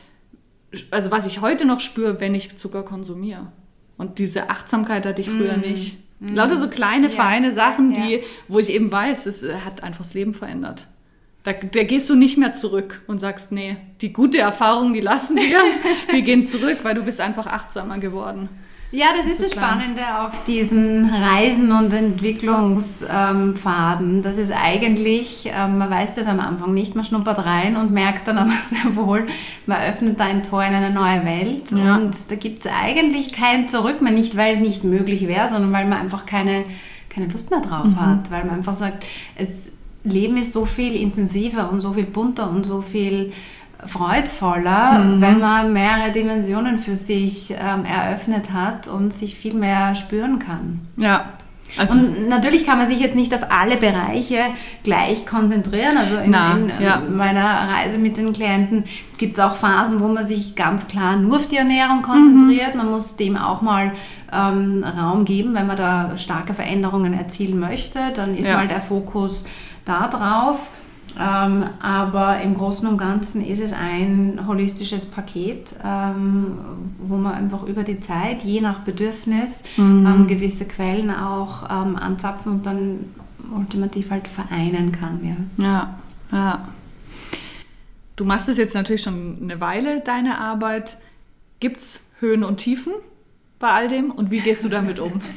also 0.91 1.12
was 1.12 1.25
ich 1.25 1.41
heute 1.41 1.65
noch 1.65 1.80
spüre, 1.80 2.19
wenn 2.19 2.36
ich 2.36 2.58
Zucker 2.58 2.84
konsumiere. 2.84 3.51
Und 3.97 4.19
diese 4.19 4.49
Achtsamkeit 4.49 5.06
hatte 5.06 5.21
ich 5.21 5.30
früher 5.30 5.58
mm. 5.58 5.62
nicht. 5.62 5.97
Mhm. 6.19 6.36
Lauter 6.36 6.58
so 6.58 6.69
kleine, 6.69 7.08
ja. 7.08 7.13
feine 7.13 7.53
Sachen, 7.53 7.93
die, 7.93 8.15
ja. 8.15 8.19
wo 8.47 8.60
ich 8.60 8.69
eben 8.69 8.91
weiß, 8.91 9.25
es 9.25 9.43
äh, 9.43 9.53
hat 9.65 9.84
einfach 9.84 10.03
das 10.03 10.13
Leben 10.13 10.34
verändert. 10.34 10.88
Da, 11.43 11.53
da, 11.53 11.84
gehst 11.84 12.10
du 12.10 12.15
nicht 12.15 12.38
mehr 12.38 12.53
zurück 12.53 13.01
und 13.08 13.19
sagst, 13.19 13.51
nee, 13.51 13.77
die 14.01 14.12
gute 14.12 14.39
Erfahrung, 14.39 14.93
die 14.93 14.99
lassen 14.99 15.38
wir. 15.38 15.60
wir 16.12 16.21
gehen 16.21 16.43
zurück, 16.43 16.80
weil 16.84 16.95
du 16.95 17.03
bist 17.03 17.21
einfach 17.21 17.47
achtsamer 17.47 17.99
geworden. 17.99 18.49
Ja, 18.91 19.08
das 19.17 19.26
ist 19.30 19.43
das 19.43 19.52
Spannende 19.52 20.02
auf 20.21 20.45
diesen 20.45 21.10
Reisen 21.10 21.73
und 21.73 21.91
Entwicklungspfaden. 21.91 24.15
Ähm, 24.15 24.21
das 24.21 24.38
ist 24.38 24.52
eigentlich, 24.52 25.52
ähm, 25.54 25.78
man 25.78 25.89
weiß 25.89 26.15
das 26.15 26.28
am 26.28 26.39
Anfang 26.39 26.73
nicht, 26.73 26.95
man 26.95 27.04
schnuppert 27.04 27.45
rein 27.45 27.76
und 27.76 27.91
merkt 27.91 28.30
dann 28.30 28.38
aber 28.38 28.54
sehr 28.54 28.95
wohl, 28.95 29.28
man 29.65 29.82
öffnet 29.82 30.17
da 30.19 30.26
ein 30.26 30.41
Tor 30.41 30.63
in 30.63 30.73
eine 30.73 30.91
neue 30.91 31.26
Welt. 31.26 31.69
Ja. 31.71 31.97
Und 31.97 32.15
da 32.30 32.36
gibt 32.36 32.65
es 32.65 32.71
eigentlich 32.71 33.34
kein 33.34 33.67
Zurück 33.67 34.02
mehr, 34.02 34.13
nicht 34.13 34.38
weil 34.38 34.54
es 34.54 34.62
nicht 34.62 34.86
möglich 34.86 35.28
wäre, 35.28 35.50
sondern 35.50 35.73
weil 35.73 35.86
man 35.86 36.00
einfach 36.00 36.26
keine, 36.26 36.63
keine 37.10 37.28
Lust 37.28 37.52
mehr 37.52 37.60
drauf 37.60 37.88
mhm. 37.88 38.00
hat. 38.00 38.32
Weil 38.32 38.45
man 38.45 38.56
einfach 38.56 38.76
sagt, 38.76 39.04
das 39.38 39.50
Leben 40.06 40.38
ist 40.38 40.54
so 40.54 40.65
viel 40.65 40.95
intensiver 40.95 41.69
und 41.69 41.82
so 41.82 41.91
viel 41.91 42.06
bunter 42.06 42.50
und 42.50 42.65
so 42.65 42.82
viel 42.82 43.34
freudvoller, 43.85 44.99
mhm. 44.99 45.21
wenn 45.21 45.39
man 45.39 45.73
mehrere 45.73 46.11
Dimensionen 46.11 46.79
für 46.79 46.95
sich 46.95 47.51
ähm, 47.51 47.85
eröffnet 47.85 48.51
hat 48.51 48.87
und 48.87 49.13
sich 49.13 49.35
viel 49.35 49.53
mehr 49.53 49.95
spüren 49.95 50.39
kann. 50.39 50.81
Ja. 50.97 51.25
Also 51.77 51.93
und 51.93 52.29
natürlich 52.29 52.65
kann 52.65 52.77
man 52.77 52.87
sich 52.87 52.99
jetzt 52.99 53.15
nicht 53.15 53.33
auf 53.33 53.51
alle 53.51 53.75
Bereiche 53.77 54.39
gleich 54.83 55.25
konzentrieren. 55.25 55.97
Also 55.97 56.17
in, 56.17 56.31
Na, 56.31 56.55
in 56.55 56.71
ja. 56.79 57.01
meiner 57.09 57.43
Reise 57.43 57.97
mit 57.97 58.17
den 58.17 58.33
Klienten 58.33 58.85
gibt 59.17 59.37
es 59.37 59.39
auch 59.43 59.55
Phasen, 59.55 59.99
wo 59.99 60.07
man 60.07 60.25
sich 60.25 60.55
ganz 60.55 60.87
klar 60.87 61.17
nur 61.17 61.37
auf 61.37 61.47
die 61.47 61.57
Ernährung 61.57 62.01
konzentriert. 62.01 62.73
Mhm. 62.73 62.77
Man 62.77 62.91
muss 62.91 63.15
dem 63.15 63.37
auch 63.37 63.61
mal 63.61 63.91
ähm, 64.31 64.83
Raum 64.83 65.25
geben, 65.25 65.53
wenn 65.53 65.67
man 65.67 65.77
da 65.77 66.17
starke 66.17 66.53
Veränderungen 66.53 67.13
erzielen 67.13 67.59
möchte. 67.59 67.99
Dann 68.15 68.35
ist 68.35 68.47
ja. 68.47 68.57
mal 68.57 68.67
der 68.67 68.81
Fokus 68.81 69.45
da 69.85 70.07
drauf. 70.07 70.69
Ähm, 71.19 71.65
aber 71.80 72.41
im 72.41 72.56
Großen 72.56 72.88
und 72.88 72.97
Ganzen 72.97 73.43
ist 73.43 73.60
es 73.60 73.73
ein 73.73 74.39
holistisches 74.47 75.08
Paket, 75.08 75.75
ähm, 75.84 76.58
wo 76.99 77.17
man 77.17 77.34
einfach 77.34 77.63
über 77.63 77.84
die 77.84 77.99
Zeit, 77.99 78.43
je 78.43 78.62
nach 78.62 78.80
Bedürfnis, 78.80 79.63
mhm. 79.77 80.06
ähm, 80.06 80.27
gewisse 80.27 80.67
Quellen 80.67 81.10
auch 81.10 81.63
ähm, 81.63 81.95
anzapfen 81.95 82.51
und 82.51 82.65
dann 82.65 83.06
ultimativ 83.56 84.12
halt 84.12 84.27
vereinen 84.27 84.91
kann. 84.91 85.47
Ja. 85.58 85.65
ja, 85.65 85.99
ja. 86.32 86.67
Du 88.15 88.25
machst 88.25 88.49
es 88.49 88.58
jetzt 88.58 88.73
natürlich 88.73 89.03
schon 89.03 89.38
eine 89.41 89.62
Weile, 89.62 90.01
deine 90.01 90.39
Arbeit. 90.39 90.97
Gibt 91.60 91.77
es 91.77 92.12
Höhen 92.19 92.43
und 92.43 92.58
Tiefen 92.58 92.93
bei 93.60 93.69
all 93.69 93.88
dem 93.88 94.12
und 94.12 94.30
wie 94.32 94.39
gehst 94.39 94.63
du 94.63 94.69
damit 94.69 94.99
um? 94.99 95.21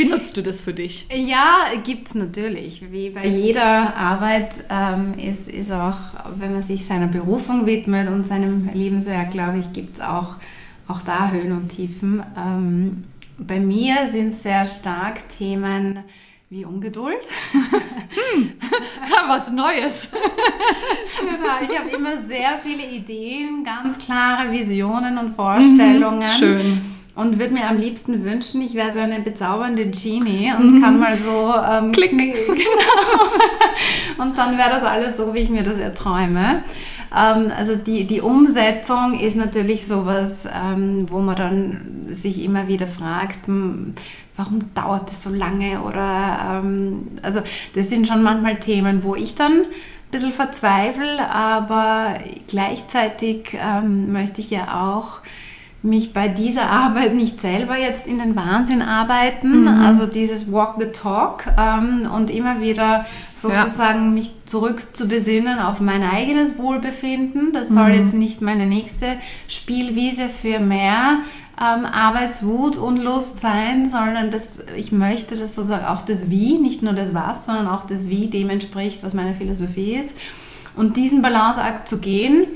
Wie 0.00 0.06
nutzt 0.06 0.34
du 0.38 0.42
das 0.42 0.62
für 0.62 0.72
dich? 0.72 1.06
Ja, 1.12 1.66
gibt 1.84 2.08
es 2.08 2.14
natürlich. 2.14 2.82
Wie 2.90 3.10
bei 3.10 3.26
jeder 3.26 3.94
Arbeit 3.94 4.48
ähm, 4.70 5.12
ist, 5.18 5.46
ist 5.46 5.70
auch, 5.70 5.98
wenn 6.38 6.54
man 6.54 6.62
sich 6.62 6.86
seiner 6.86 7.06
Berufung 7.06 7.66
widmet 7.66 8.08
und 8.08 8.26
seinem 8.26 8.70
Lebenswerk, 8.72 9.30
glaube 9.30 9.58
ich, 9.58 9.74
gibt 9.74 9.98
es 9.98 10.00
auch, 10.02 10.36
auch 10.88 11.02
da 11.02 11.30
Höhen 11.30 11.52
und 11.52 11.68
Tiefen. 11.68 12.22
Ähm, 12.34 13.04
bei 13.36 13.60
mir 13.60 14.10
sind 14.10 14.28
es 14.28 14.42
sehr 14.42 14.64
stark 14.64 15.28
Themen 15.28 15.98
wie 16.48 16.64
Ungeduld. 16.64 17.18
hm, 17.52 18.52
was 19.28 19.52
Neues. 19.52 20.10
genau, 21.20 21.70
ich 21.70 21.78
habe 21.78 21.90
immer 21.90 22.22
sehr 22.22 22.58
viele 22.62 22.86
Ideen, 22.86 23.62
ganz 23.64 23.98
klare 23.98 24.50
Visionen 24.50 25.18
und 25.18 25.36
Vorstellungen. 25.36 26.20
Mhm, 26.20 26.26
schön 26.26 26.89
und 27.20 27.38
würde 27.38 27.54
mir 27.54 27.68
am 27.68 27.78
liebsten 27.78 28.24
wünschen, 28.24 28.62
ich 28.62 28.74
wäre 28.74 28.90
so 28.90 29.00
eine 29.00 29.20
bezaubernde 29.20 29.90
Genie 29.90 30.52
und 30.58 30.76
mhm. 30.76 30.82
kann 30.82 30.98
mal 30.98 31.16
so 31.16 31.54
ähm, 31.70 31.92
Klick. 31.92 32.10
Genau. 32.20 32.32
und 34.18 34.36
dann 34.36 34.58
wäre 34.58 34.70
das 34.70 34.84
alles 34.84 35.16
so, 35.16 35.32
wie 35.34 35.40
ich 35.40 35.50
mir 35.50 35.62
das 35.62 35.78
erträume. 35.78 36.62
Ähm, 37.16 37.52
also 37.56 37.76
die, 37.76 38.06
die 38.06 38.20
Umsetzung 38.20 39.18
ist 39.18 39.36
natürlich 39.36 39.86
sowas, 39.86 40.46
ähm, 40.46 41.06
wo 41.08 41.20
man 41.20 41.36
dann 41.36 42.06
sich 42.08 42.44
immer 42.44 42.68
wieder 42.68 42.86
fragt, 42.86 43.46
hm, 43.46 43.94
warum 44.36 44.74
dauert 44.74 45.10
das 45.10 45.22
so 45.22 45.30
lange? 45.30 45.82
Oder 45.82 46.62
ähm, 46.62 47.08
also 47.22 47.40
das 47.74 47.90
sind 47.90 48.08
schon 48.08 48.22
manchmal 48.22 48.56
Themen, 48.56 49.04
wo 49.04 49.14
ich 49.14 49.34
dann 49.34 49.52
ein 49.52 49.66
bisschen 50.10 50.32
verzweifle, 50.32 51.30
aber 51.30 52.14
gleichzeitig 52.48 53.54
ähm, 53.54 54.12
möchte 54.12 54.40
ich 54.40 54.50
ja 54.50 54.88
auch 54.88 55.20
mich 55.82 56.12
bei 56.12 56.28
dieser 56.28 56.68
Arbeit 56.68 57.14
nicht 57.14 57.40
selber 57.40 57.76
jetzt 57.78 58.06
in 58.06 58.18
den 58.18 58.36
Wahnsinn 58.36 58.82
arbeiten, 58.82 59.62
mhm. 59.62 59.82
also 59.82 60.06
dieses 60.06 60.52
Walk 60.52 60.74
the 60.78 60.86
Talk 60.92 61.44
ähm, 61.58 62.08
und 62.14 62.30
immer 62.30 62.60
wieder 62.60 63.06
sozusagen 63.34 64.04
ja. 64.04 64.10
mich 64.10 64.32
zurück 64.44 64.94
zu 64.94 65.08
besinnen 65.08 65.58
auf 65.58 65.80
mein 65.80 66.02
eigenes 66.02 66.58
Wohlbefinden. 66.58 67.54
Das 67.54 67.68
soll 67.68 67.88
mhm. 67.88 67.94
jetzt 67.94 68.14
nicht 68.14 68.42
meine 68.42 68.66
nächste 68.66 69.16
Spielwiese 69.48 70.28
für 70.28 70.60
mehr 70.60 71.20
ähm, 71.58 71.86
Arbeitswut 71.86 72.76
und 72.76 72.98
Lust 72.98 73.40
sein, 73.40 73.86
sondern 73.86 74.30
das, 74.30 74.62
ich 74.76 74.92
möchte, 74.92 75.34
dass 75.34 75.54
sozusagen 75.54 75.86
auch 75.86 76.02
das 76.02 76.28
Wie, 76.28 76.58
nicht 76.58 76.82
nur 76.82 76.92
das 76.92 77.14
Was, 77.14 77.46
sondern 77.46 77.68
auch 77.68 77.86
das 77.86 78.08
Wie 78.08 78.28
dem 78.28 78.50
entspricht, 78.50 79.02
was 79.02 79.14
meine 79.14 79.34
Philosophie 79.34 79.94
ist. 79.94 80.16
Und 80.76 80.96
diesen 80.96 81.22
Balanceakt 81.22 81.88
zu 81.88 81.98
gehen, 81.98 82.46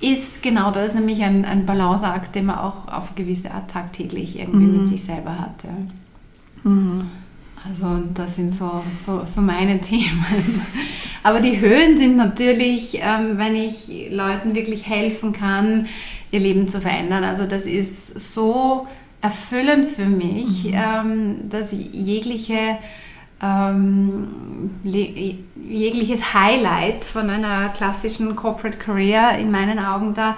ist 0.00 0.42
genau 0.42 0.70
das, 0.70 0.94
nämlich 0.94 1.22
ein, 1.22 1.44
ein 1.44 1.66
Balanceakt, 1.66 2.34
den 2.34 2.46
man 2.46 2.58
auch 2.58 2.88
auf 2.88 3.14
gewisse 3.14 3.50
Art 3.50 3.70
tagtäglich 3.70 4.38
irgendwie 4.38 4.66
mhm. 4.66 4.80
mit 4.80 4.88
sich 4.88 5.04
selber 5.04 5.38
hat. 5.38 5.64
Ja. 5.64 6.70
Mhm. 6.70 7.10
Also 7.64 8.04
das 8.14 8.36
sind 8.36 8.50
so, 8.50 8.82
so, 8.92 9.22
so 9.26 9.40
meine 9.40 9.80
Themen. 9.80 10.62
Aber 11.22 11.40
die 11.40 11.60
Höhen 11.60 11.98
sind 11.98 12.16
natürlich, 12.16 13.00
ähm, 13.02 13.36
wenn 13.36 13.56
ich 13.56 14.10
Leuten 14.10 14.54
wirklich 14.54 14.88
helfen 14.88 15.32
kann, 15.32 15.86
ihr 16.30 16.40
Leben 16.40 16.68
zu 16.68 16.80
verändern. 16.80 17.24
Also 17.24 17.46
das 17.46 17.66
ist 17.66 18.18
so 18.18 18.86
erfüllend 19.20 19.90
für 19.90 20.06
mich, 20.06 20.64
mhm. 20.64 20.74
ähm, 20.74 21.34
dass 21.50 21.72
jegliche 21.72 22.78
ähm, 23.40 24.70
jegliches 24.82 26.34
Highlight 26.34 27.04
von 27.04 27.30
einer 27.30 27.68
klassischen 27.68 28.34
Corporate 28.34 28.78
Career 28.78 29.38
in 29.38 29.50
meinen 29.50 29.78
Augen 29.78 30.14
da 30.14 30.36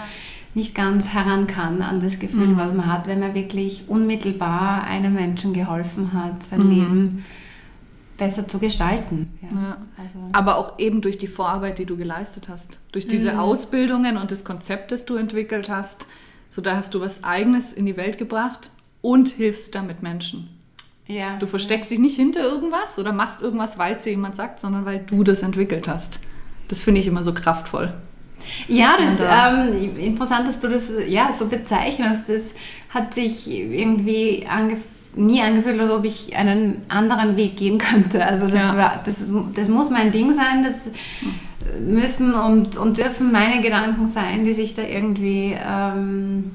nicht 0.55 0.75
ganz 0.75 1.09
heran 1.09 1.47
kann 1.47 1.81
an 1.81 2.01
das 2.01 2.19
Gefühl, 2.19 2.49
mhm. 2.49 2.57
was 2.57 2.75
man 2.75 2.93
hat, 2.93 3.07
wenn 3.07 3.21
man 3.21 3.35
wirklich 3.35 3.85
unmittelbar 3.89 4.85
einem 4.85 5.15
Menschen 5.15 5.53
geholfen 5.53 6.13
hat, 6.13 6.45
sein 6.45 6.65
mhm. 6.65 6.71
Leben 6.71 7.25
besser 8.19 8.47
zu 8.47 8.59
gestalten. 8.59 9.39
Ja. 9.41 9.61
Ja. 9.61 9.77
Also. 9.97 10.19
Aber 10.33 10.59
auch 10.59 10.79
eben 10.79 11.01
durch 11.01 11.19
die 11.19 11.29
Vorarbeit, 11.29 11.79
die 11.79 11.87
du 11.87 11.97
geleistet 11.97 12.49
hast, 12.49 12.81
durch 12.93 13.09
diese 13.09 13.33
mhm. 13.33 13.39
Ausbildungen 13.39 14.17
und 14.17 14.31
das 14.31 14.45
Konzept, 14.45 14.93
das 14.93 15.07
du 15.07 15.17
entwickelt 15.17 15.71
hast, 15.71 16.07
so 16.51 16.61
da 16.61 16.77
hast 16.77 16.95
du 16.95 17.01
was 17.01 17.25
Eigenes 17.25 17.73
in 17.73 17.87
die 17.87 17.97
Welt 17.97 18.19
gebracht 18.19 18.71
und 19.01 19.29
hilfst 19.29 19.75
damit 19.75 20.03
Menschen. 20.03 20.49
Ja. 21.11 21.37
Du 21.39 21.47
versteckst 21.47 21.91
dich 21.91 21.99
nicht 21.99 22.17
hinter 22.17 22.43
irgendwas 22.43 22.99
oder 22.99 23.13
machst 23.13 23.43
irgendwas, 23.43 23.79
weil 23.79 23.97
es 23.97 24.05
dir 24.05 24.11
jemand 24.11 24.37
sagt, 24.37 24.61
sondern 24.61 24.85
weil 24.85 25.01
du 25.01 25.25
das 25.25 25.43
entwickelt 25.43 25.89
hast. 25.89 26.21
Das 26.69 26.83
finde 26.83 27.01
ich 27.01 27.07
immer 27.07 27.23
so 27.23 27.35
kraftvoll. 27.35 27.93
Ja, 28.69 28.95
das 28.97 29.15
ist 29.15 29.21
ähm, 29.21 29.99
interessant, 29.99 30.49
dass 30.49 30.61
du 30.61 30.69
das 30.69 30.93
ja, 31.09 31.33
so 31.37 31.47
bezeichnest. 31.47 32.29
Das 32.29 32.55
hat 32.91 33.15
sich 33.15 33.51
irgendwie 33.51 34.47
angef 34.49 34.79
nie 35.17 35.43
angefühlt, 35.43 35.81
als 35.81 35.91
ob 35.91 36.05
ich 36.05 36.37
einen 36.37 36.83
anderen 36.89 37.37
Weg 37.37 37.57
gehen 37.57 37.79
könnte. 37.79 38.25
Also 38.25 38.47
das, 38.47 38.63
ja. 38.63 38.77
war, 38.77 39.01
das, 39.05 39.25
das 39.57 39.69
muss 39.69 39.91
mein 39.91 40.13
Ding 40.13 40.33
sein. 40.33 40.63
Das 40.65 40.93
müssen 41.81 42.35
und, 42.35 42.77
und 42.77 42.99
dürfen 42.99 43.33
meine 43.33 43.61
Gedanken 43.61 44.09
sein, 44.09 44.45
die 44.45 44.55
sich 44.55 44.75
da 44.75 44.83
irgendwie 44.83 45.57
ähm, 45.61 46.53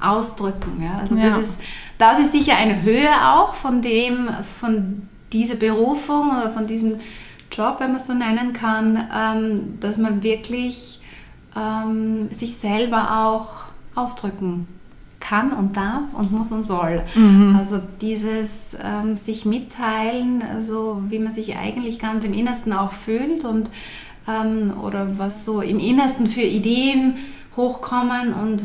ausdrücken. 0.00 0.82
Ja? 0.82 0.98
Also 1.00 1.16
ja. 1.16 1.28
das, 1.28 1.38
ist, 1.38 1.60
das 1.98 2.18
ist 2.18 2.32
sicher 2.32 2.56
eine 2.56 2.82
Höhe 2.82 3.10
auch 3.32 3.54
von 3.54 3.82
dem, 3.82 4.28
von 4.60 5.08
dieser 5.32 5.56
Berufung 5.56 6.30
oder 6.30 6.50
von 6.50 6.66
diesem 6.66 7.00
Job, 7.50 7.76
wenn 7.78 7.88
man 7.88 7.96
es 7.96 8.06
so 8.06 8.14
nennen 8.14 8.52
kann, 8.52 9.08
ähm, 9.16 9.78
dass 9.80 9.98
man 9.98 10.22
wirklich 10.22 11.00
ähm, 11.56 12.28
sich 12.32 12.56
selber 12.56 13.24
auch 13.24 13.64
ausdrücken 13.94 14.66
kann 15.20 15.52
und 15.52 15.76
darf 15.76 16.12
und 16.12 16.32
muss 16.32 16.52
und 16.52 16.64
soll. 16.64 17.02
Mhm. 17.14 17.56
Also 17.58 17.80
dieses 18.00 18.76
ähm, 18.82 19.16
sich 19.16 19.44
mitteilen, 19.44 20.42
also 20.42 21.02
wie 21.08 21.18
man 21.18 21.32
sich 21.32 21.56
eigentlich 21.56 21.98
ganz 21.98 22.24
im 22.24 22.34
Innersten 22.34 22.72
auch 22.72 22.92
fühlt 22.92 23.44
und 23.44 23.70
ähm, 24.28 24.74
oder 24.82 25.18
was 25.18 25.44
so 25.44 25.60
im 25.60 25.78
Innersten 25.78 26.26
für 26.26 26.42
Ideen 26.42 27.14
hochkommen 27.56 28.34
und 28.34 28.60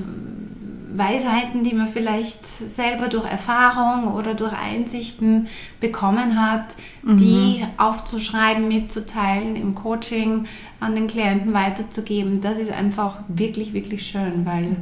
Weisheiten, 0.99 1.63
die 1.63 1.73
man 1.73 1.87
vielleicht 1.87 2.45
selber 2.45 3.07
durch 3.07 3.25
Erfahrung 3.25 4.13
oder 4.13 4.35
durch 4.35 4.53
Einsichten 4.53 5.47
bekommen 5.79 6.39
hat, 6.39 6.75
mhm. 7.01 7.17
die 7.17 7.65
aufzuschreiben, 7.77 8.67
mitzuteilen, 8.67 9.55
im 9.55 9.73
Coaching 9.73 10.45
an 10.79 10.93
den 10.93 11.07
Klienten 11.07 11.53
weiterzugeben. 11.53 12.41
Das 12.41 12.59
ist 12.59 12.71
einfach 12.71 13.17
wirklich, 13.27 13.73
wirklich 13.73 14.05
schön, 14.05 14.45
weil 14.45 14.75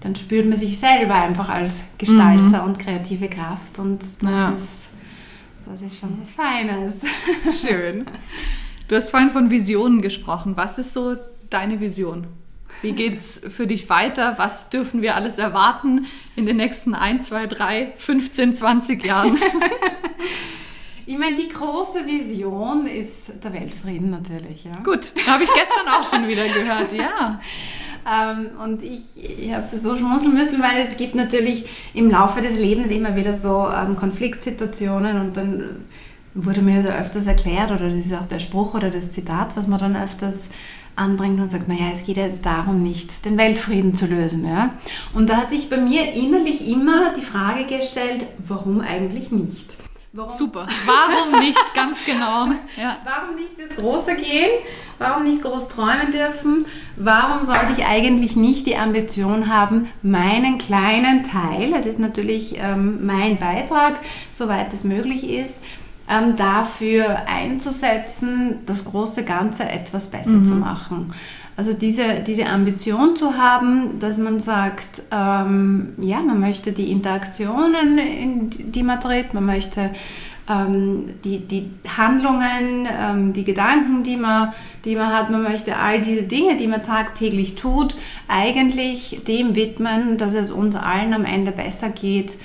dann 0.00 0.16
spürt 0.16 0.48
man 0.48 0.56
sich 0.56 0.78
selber 0.78 1.14
einfach 1.14 1.48
als 1.48 1.88
Gestalter 1.98 2.62
mhm. 2.62 2.68
und 2.68 2.78
kreative 2.78 3.28
Kraft 3.28 3.78
und 3.78 4.00
das, 4.00 4.22
ja. 4.22 4.50
ist, 4.50 4.88
das 5.66 5.82
ist 5.82 5.98
schon 5.98 6.18
was 6.20 6.30
Feines. 6.30 6.96
Schön. 7.66 8.06
Du 8.86 8.96
hast 8.96 9.10
vorhin 9.10 9.30
von 9.30 9.50
Visionen 9.50 10.00
gesprochen. 10.00 10.56
Was 10.56 10.78
ist 10.78 10.94
so 10.94 11.16
deine 11.50 11.80
Vision? 11.80 12.26
Wie 12.82 12.92
geht 12.92 13.18
es 13.18 13.40
für 13.48 13.66
dich 13.66 13.90
weiter? 13.90 14.34
Was 14.36 14.70
dürfen 14.70 15.02
wir 15.02 15.16
alles 15.16 15.38
erwarten 15.38 16.06
in 16.36 16.46
den 16.46 16.56
nächsten 16.56 16.94
1, 16.94 17.28
2, 17.28 17.46
3, 17.46 17.92
15, 17.96 18.54
20 18.54 19.04
Jahren? 19.04 19.36
ich 21.06 21.18
meine, 21.18 21.36
die 21.36 21.48
große 21.48 22.06
Vision 22.06 22.86
ist 22.86 23.32
der 23.42 23.52
Weltfrieden 23.52 24.10
natürlich. 24.10 24.64
Ja? 24.64 24.76
Gut, 24.84 25.12
habe 25.26 25.42
ich 25.42 25.50
gestern 25.52 25.88
auch 25.88 26.08
schon 26.08 26.28
wieder 26.28 26.46
gehört, 26.48 26.92
ja. 26.92 27.40
Ähm, 28.10 28.50
und 28.64 28.82
ich, 28.82 29.00
ich 29.16 29.52
habe 29.52 29.66
so 29.78 29.94
schmunzeln 29.96 30.32
müssen, 30.32 30.62
weil 30.62 30.78
es 30.78 30.96
gibt 30.96 31.14
natürlich 31.14 31.68
im 31.92 32.10
Laufe 32.10 32.40
des 32.40 32.58
Lebens 32.58 32.90
immer 32.90 33.14
wieder 33.16 33.34
so 33.34 33.68
ähm, 33.68 33.96
Konfliktsituationen 33.96 35.20
und 35.20 35.36
dann 35.36 35.84
wurde 36.34 36.62
mir 36.62 36.82
da 36.82 36.98
öfters 36.98 37.26
erklärt 37.26 37.70
oder 37.70 37.90
das 37.90 38.06
ist 38.06 38.14
auch 38.14 38.26
der 38.26 38.38
Spruch 38.38 38.74
oder 38.74 38.90
das 38.90 39.12
Zitat, 39.12 39.56
was 39.56 39.66
man 39.66 39.78
dann 39.78 39.96
öfters 39.96 40.50
anbringt 40.98 41.40
und 41.40 41.50
sagt, 41.50 41.68
naja, 41.68 41.86
es 41.92 42.04
geht 42.04 42.16
jetzt 42.16 42.44
darum, 42.44 42.82
nicht 42.82 43.24
den 43.24 43.38
Weltfrieden 43.38 43.94
zu 43.94 44.06
lösen. 44.06 44.46
Ja? 44.46 44.74
Und 45.14 45.28
da 45.28 45.36
hat 45.38 45.50
sich 45.50 45.70
bei 45.70 45.78
mir 45.78 46.12
innerlich 46.12 46.68
immer 46.68 47.12
die 47.14 47.22
Frage 47.22 47.64
gestellt, 47.64 48.26
warum 48.46 48.80
eigentlich 48.80 49.30
nicht? 49.30 49.76
Warum? 50.12 50.32
Super. 50.32 50.66
Warum 50.86 51.40
nicht? 51.40 51.74
Ganz 51.74 52.04
genau. 52.04 52.46
Ja. 52.76 52.98
Warum 53.04 53.36
nicht 53.36 53.54
fürs 53.54 53.76
Große 53.76 54.14
gehen? 54.14 54.50
Warum 54.98 55.24
nicht 55.24 55.42
groß 55.42 55.68
träumen 55.68 56.12
dürfen? 56.12 56.66
Warum 56.96 57.44
sollte 57.44 57.74
ich 57.76 57.84
eigentlich 57.84 58.36
nicht 58.36 58.66
die 58.66 58.76
Ambition 58.76 59.52
haben, 59.52 59.88
meinen 60.02 60.58
kleinen 60.58 61.24
Teil, 61.24 61.72
das 61.72 61.86
ist 61.86 61.98
natürlich 61.98 62.56
ähm, 62.58 63.04
mein 63.04 63.38
Beitrag, 63.38 63.98
soweit 64.30 64.72
es 64.72 64.84
möglich 64.84 65.28
ist, 65.28 65.60
ähm, 66.08 66.36
dafür 66.36 67.26
einzusetzen, 67.26 68.60
das 68.66 68.84
große 68.84 69.24
Ganze 69.24 69.64
etwas 69.64 70.08
besser 70.08 70.30
mhm. 70.30 70.46
zu 70.46 70.54
machen. 70.54 71.12
Also 71.56 71.72
diese, 71.72 72.20
diese 72.24 72.46
Ambition 72.46 73.16
zu 73.16 73.36
haben, 73.36 73.98
dass 73.98 74.16
man 74.18 74.38
sagt, 74.38 75.02
ähm, 75.10 75.88
ja, 76.00 76.20
man 76.20 76.38
möchte 76.38 76.70
die 76.70 76.92
Interaktionen, 76.92 77.98
in 77.98 78.50
die 78.50 78.84
man 78.84 79.00
tritt, 79.00 79.34
man 79.34 79.44
möchte 79.44 79.90
ähm, 80.48 81.14
die, 81.24 81.40
die 81.40 81.70
Handlungen, 81.96 82.86
ähm, 82.88 83.32
die 83.32 83.44
Gedanken, 83.44 84.02
die 84.02 84.16
man, 84.16 84.52
die 84.84 84.94
man 84.94 85.12
hat, 85.12 85.30
man 85.30 85.42
möchte 85.42 85.76
all 85.76 86.00
diese 86.00 86.22
Dinge, 86.22 86.56
die 86.56 86.68
man 86.68 86.82
tagtäglich 86.82 87.56
tut, 87.56 87.96
eigentlich 88.28 89.22
dem 89.26 89.56
widmen, 89.56 90.16
dass 90.16 90.34
es 90.34 90.50
uns 90.50 90.76
allen 90.76 91.12
am 91.12 91.24
Ende 91.24 91.52
besser 91.52 91.90
geht, 91.90 92.36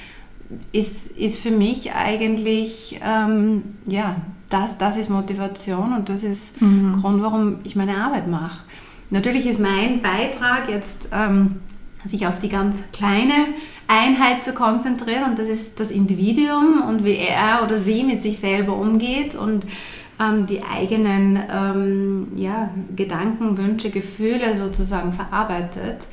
ist, 0.72 1.08
ist 1.12 1.40
für 1.40 1.52
mich 1.52 1.94
eigentlich, 1.94 3.00
ähm, 3.04 3.64
ja, 3.86 4.18
das, 4.50 4.78
das 4.78 4.98
ist 4.98 5.10
Motivation 5.10 5.94
und 5.94 6.10
das 6.10 6.24
ist 6.24 6.62
mhm. 6.62 7.02
Grund, 7.02 7.24
warum 7.24 7.58
ich 7.64 7.76
meine 7.76 7.98
Arbeit 7.98 8.28
mache. 8.28 8.66
Natürlich 9.10 9.46
ist 9.46 9.60
mein 9.60 10.02
Beitrag 10.02 10.70
jetzt, 10.70 11.10
ähm, 11.14 11.62
sich 12.06 12.28
auf 12.28 12.40
die 12.40 12.50
ganz 12.50 12.78
kleine 12.92 13.34
Einheit 13.88 14.44
zu 14.44 14.54
konzentrieren 14.54 15.24
und 15.30 15.40
das 15.40 15.48
ist 15.48 15.80
das 15.80 15.92
Individuum 15.92 16.84
und 16.88 17.06
wie 17.06 17.16
er 17.16 17.62
oder 17.64 17.80
sie 17.80 18.04
mit 18.04 18.22
sich 18.22 18.40
selber 18.40 18.76
umgeht 18.76 19.36
und 19.36 19.66
ähm, 20.20 20.46
die 20.46 20.62
eigenen 20.64 21.40
ähm, 21.52 22.28
ja, 22.36 22.70
Gedanken, 22.96 23.58
Wünsche, 23.58 23.90
Gefühle 23.90 24.56
sozusagen 24.56 25.14
verarbeitet. 25.14 26.06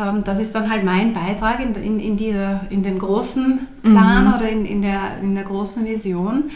Ähm, 0.00 0.24
das 0.24 0.38
ist 0.38 0.54
dann 0.54 0.70
halt 0.70 0.84
mein 0.84 1.12
Beitrag 1.12 1.60
in, 1.60 1.74
in, 1.74 2.00
in, 2.00 2.16
dieser, 2.16 2.62
in 2.70 2.82
dem 2.82 2.98
großen 2.98 3.60
Plan 3.82 4.28
mhm. 4.28 4.34
oder 4.34 4.48
in, 4.48 4.64
in, 4.64 4.82
der, 4.82 5.18
in 5.22 5.34
der 5.34 5.44
großen 5.44 5.84
Vision. 5.84 6.50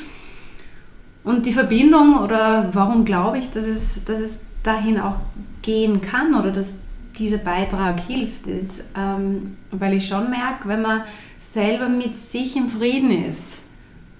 Und 1.23 1.47
die 1.47 1.53
Verbindung 1.53 2.19
oder 2.19 2.71
warum 2.73 3.05
glaube 3.05 3.39
ich, 3.39 3.51
dass 3.51 3.65
es, 3.65 4.05
dass 4.05 4.21
es 4.21 4.41
dahin 4.63 5.01
auch 5.01 5.17
gehen 5.63 6.01
kann 6.01 6.35
oder 6.35 6.51
dass 6.51 6.75
dieser 7.17 7.39
Beitrag 7.39 8.01
hilft, 8.01 8.47
ist, 8.47 8.85
ähm, 8.97 9.57
weil 9.71 9.95
ich 9.95 10.07
schon 10.07 10.31
merke, 10.31 10.69
wenn 10.69 10.83
man 10.83 11.03
selber 11.39 11.89
mit 11.89 12.17
sich 12.17 12.57
im 12.57 12.69
Frieden 12.69 13.11
ist, 13.11 13.59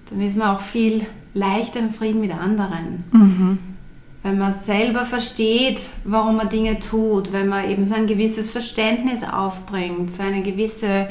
dann 0.09 0.21
ist 0.21 0.37
man 0.37 0.55
auch 0.55 0.61
viel 0.61 1.05
leichter 1.33 1.79
im 1.79 1.91
Frieden 1.91 2.21
mit 2.21 2.31
anderen. 2.31 3.03
Mhm 3.11 3.74
wenn 4.25 4.39
man 4.39 4.55
selber 4.55 5.05
versteht, 5.05 5.87
warum 6.03 6.37
man 6.37 6.49
Dinge 6.49 6.79
tut, 6.79 7.31
wenn 7.31 7.47
man 7.47 7.69
eben 7.69 7.85
so 7.85 7.93
ein 7.93 8.07
gewisses 8.07 8.49
Verständnis 8.49 9.23
aufbringt, 9.23 10.11
so 10.11 10.23
eine 10.23 10.41
gewisse 10.41 11.07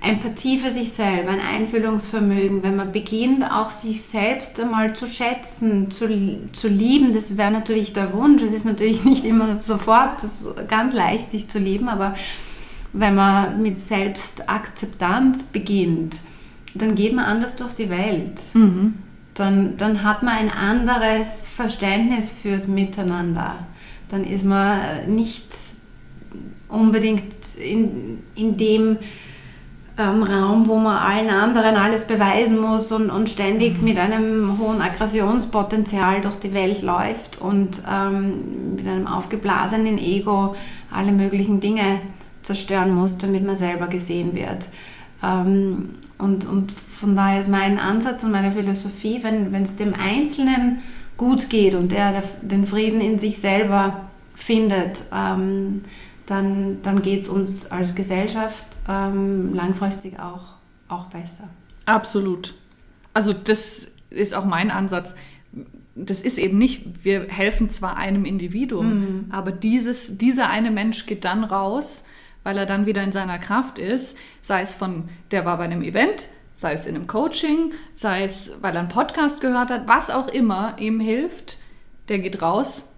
Empathie 0.00 0.56
für 0.56 0.70
sich 0.70 0.90
selber, 0.90 1.32
ein 1.32 1.40
Einfühlungsvermögen, 1.40 2.62
wenn 2.62 2.76
man 2.76 2.92
beginnt, 2.92 3.44
auch 3.44 3.70
sich 3.70 4.00
selbst 4.00 4.58
einmal 4.58 4.96
zu 4.96 5.06
schätzen, 5.06 5.90
zu, 5.90 6.08
zu 6.52 6.68
lieben, 6.68 7.12
das 7.12 7.36
wäre 7.36 7.50
natürlich 7.50 7.92
der 7.92 8.14
Wunsch. 8.14 8.42
Es 8.42 8.54
ist 8.54 8.64
natürlich 8.64 9.04
nicht 9.04 9.26
immer 9.26 9.60
sofort 9.60 10.22
ganz 10.66 10.94
leicht, 10.94 11.32
sich 11.32 11.50
zu 11.50 11.58
lieben, 11.58 11.90
aber 11.90 12.14
wenn 12.94 13.14
man 13.16 13.60
mit 13.60 13.76
Selbstakzeptanz 13.76 15.42
beginnt, 15.42 16.16
dann 16.72 16.94
geht 16.94 17.12
man 17.12 17.26
anders 17.26 17.56
durch 17.56 17.74
die 17.74 17.90
Welt. 17.90 18.40
Mhm 18.54 18.94
dann, 19.36 19.76
dann 19.76 20.02
hat 20.02 20.22
man 20.22 20.34
ein 20.34 20.50
anderes 20.50 21.48
Verständnis 21.54 22.30
fürs 22.30 22.66
Miteinander. 22.66 23.56
Dann 24.08 24.24
ist 24.24 24.44
man 24.44 24.80
nicht 25.08 25.46
unbedingt 26.68 27.24
in, 27.58 28.22
in 28.34 28.56
dem 28.56 28.98
ähm, 29.98 30.22
Raum, 30.22 30.68
wo 30.68 30.76
man 30.76 30.96
allen 30.96 31.30
anderen 31.30 31.76
alles 31.76 32.06
beweisen 32.06 32.60
muss 32.60 32.92
und, 32.92 33.10
und 33.10 33.30
ständig 33.30 33.78
mhm. 33.78 33.84
mit 33.84 33.98
einem 33.98 34.58
hohen 34.58 34.80
Aggressionspotenzial 34.82 36.20
durch 36.20 36.36
die 36.36 36.54
Welt 36.54 36.82
läuft 36.82 37.40
und 37.40 37.82
ähm, 37.90 38.74
mit 38.76 38.86
einem 38.86 39.06
aufgeblasenen 39.06 39.98
Ego 39.98 40.54
alle 40.90 41.12
möglichen 41.12 41.60
Dinge 41.60 42.00
zerstören 42.42 42.94
muss, 42.94 43.18
damit 43.18 43.44
man 43.44 43.56
selber 43.56 43.88
gesehen 43.88 44.34
wird. 44.34 44.68
Ähm, 45.22 45.96
und, 46.18 46.46
und 46.46 46.72
von 46.72 47.14
daher 47.14 47.40
ist 47.40 47.48
mein 47.48 47.78
Ansatz 47.78 48.24
und 48.24 48.32
meine 48.32 48.52
Philosophie, 48.52 49.22
wenn 49.22 49.62
es 49.62 49.76
dem 49.76 49.94
Einzelnen 49.94 50.78
gut 51.16 51.50
geht 51.50 51.74
und 51.74 51.92
er 51.92 52.22
den 52.42 52.66
Frieden 52.66 53.00
in 53.00 53.18
sich 53.18 53.38
selber 53.38 54.08
findet, 54.34 54.98
ähm, 55.12 55.82
dann, 56.26 56.82
dann 56.82 57.02
geht 57.02 57.22
es 57.22 57.28
uns 57.28 57.70
als 57.70 57.94
Gesellschaft 57.94 58.66
ähm, 58.88 59.54
langfristig 59.54 60.18
auch, 60.18 60.56
auch 60.88 61.06
besser. 61.06 61.48
Absolut. 61.86 62.54
Also 63.14 63.32
das 63.32 63.88
ist 64.10 64.34
auch 64.34 64.44
mein 64.44 64.70
Ansatz. 64.70 65.14
Das 65.94 66.20
ist 66.20 66.36
eben 66.38 66.58
nicht, 66.58 67.04
wir 67.04 67.28
helfen 67.28 67.70
zwar 67.70 67.96
einem 67.96 68.24
Individuum, 68.24 68.88
mhm. 68.88 69.24
aber 69.30 69.52
dieses, 69.52 70.18
dieser 70.18 70.50
eine 70.50 70.70
Mensch 70.70 71.06
geht 71.06 71.24
dann 71.24 71.44
raus, 71.44 72.04
weil 72.46 72.58
er 72.58 72.66
dann 72.66 72.86
wieder 72.86 73.02
in 73.02 73.10
seiner 73.10 73.40
Kraft 73.40 73.76
ist, 73.76 74.16
sei 74.40 74.62
es 74.62 74.72
von, 74.72 75.08
der 75.32 75.44
war 75.44 75.58
bei 75.58 75.64
einem 75.64 75.82
Event, 75.82 76.28
sei 76.54 76.74
es 76.74 76.86
in 76.86 76.94
einem 76.94 77.08
Coaching, 77.08 77.72
sei 77.96 78.22
es, 78.22 78.52
weil 78.60 78.76
er 78.76 78.82
einen 78.82 78.88
Podcast 78.88 79.40
gehört 79.40 79.68
hat, 79.68 79.88
was 79.88 80.10
auch 80.10 80.28
immer 80.28 80.76
ihm 80.78 81.00
hilft, 81.00 81.58
der 82.08 82.20
geht 82.20 82.40
raus 82.40 82.92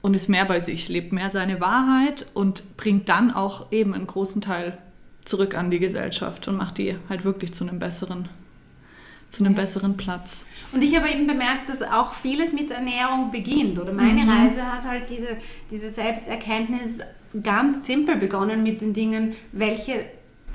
und 0.00 0.14
ist 0.14 0.28
mehr 0.28 0.46
bei 0.46 0.60
sich, 0.60 0.88
lebt 0.88 1.12
mehr 1.12 1.28
seine 1.28 1.60
Wahrheit 1.60 2.24
und 2.32 2.78
bringt 2.78 3.10
dann 3.10 3.30
auch 3.30 3.70
eben 3.70 3.92
einen 3.92 4.06
großen 4.06 4.40
Teil 4.40 4.78
zurück 5.26 5.58
an 5.58 5.70
die 5.70 5.78
Gesellschaft 5.78 6.48
und 6.48 6.56
macht 6.56 6.78
die 6.78 6.96
halt 7.10 7.22
wirklich 7.22 7.52
zu 7.52 7.68
einem 7.68 7.78
besseren 7.78 8.30
zu 9.28 9.44
einem 9.44 9.54
ja. 9.54 9.60
besseren 9.60 9.96
Platz. 9.96 10.46
Und 10.72 10.82
ich 10.82 10.96
habe 10.96 11.10
eben 11.10 11.26
bemerkt, 11.26 11.68
dass 11.68 11.82
auch 11.82 12.14
vieles 12.14 12.52
mit 12.52 12.70
Ernährung 12.70 13.32
beginnt. 13.32 13.76
Oder 13.76 13.92
meine 13.92 14.22
mhm. 14.22 14.30
Reise 14.30 14.62
hat 14.62 14.84
halt 14.84 15.10
diese, 15.10 15.36
diese 15.68 15.90
Selbsterkenntnis 15.90 17.00
ganz 17.42 17.86
simpel 17.86 18.16
begonnen 18.16 18.62
mit 18.62 18.80
den 18.80 18.92
Dingen, 18.92 19.34
welche 19.52 20.04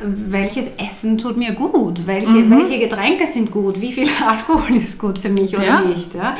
welches 0.03 0.69
Essen 0.77 1.17
tut 1.17 1.37
mir 1.37 1.53
gut, 1.53 2.07
welche, 2.07 2.29
mhm. 2.29 2.51
welche 2.51 2.79
Getränke 2.79 3.27
sind 3.27 3.51
gut, 3.51 3.79
wie 3.81 3.93
viel 3.93 4.07
Alkohol 4.27 4.77
ist 4.77 4.99
gut 4.99 5.19
für 5.19 5.29
mich 5.29 5.55
oder 5.55 5.65
ja. 5.65 5.81
nicht. 5.81 6.13
Ja? 6.15 6.35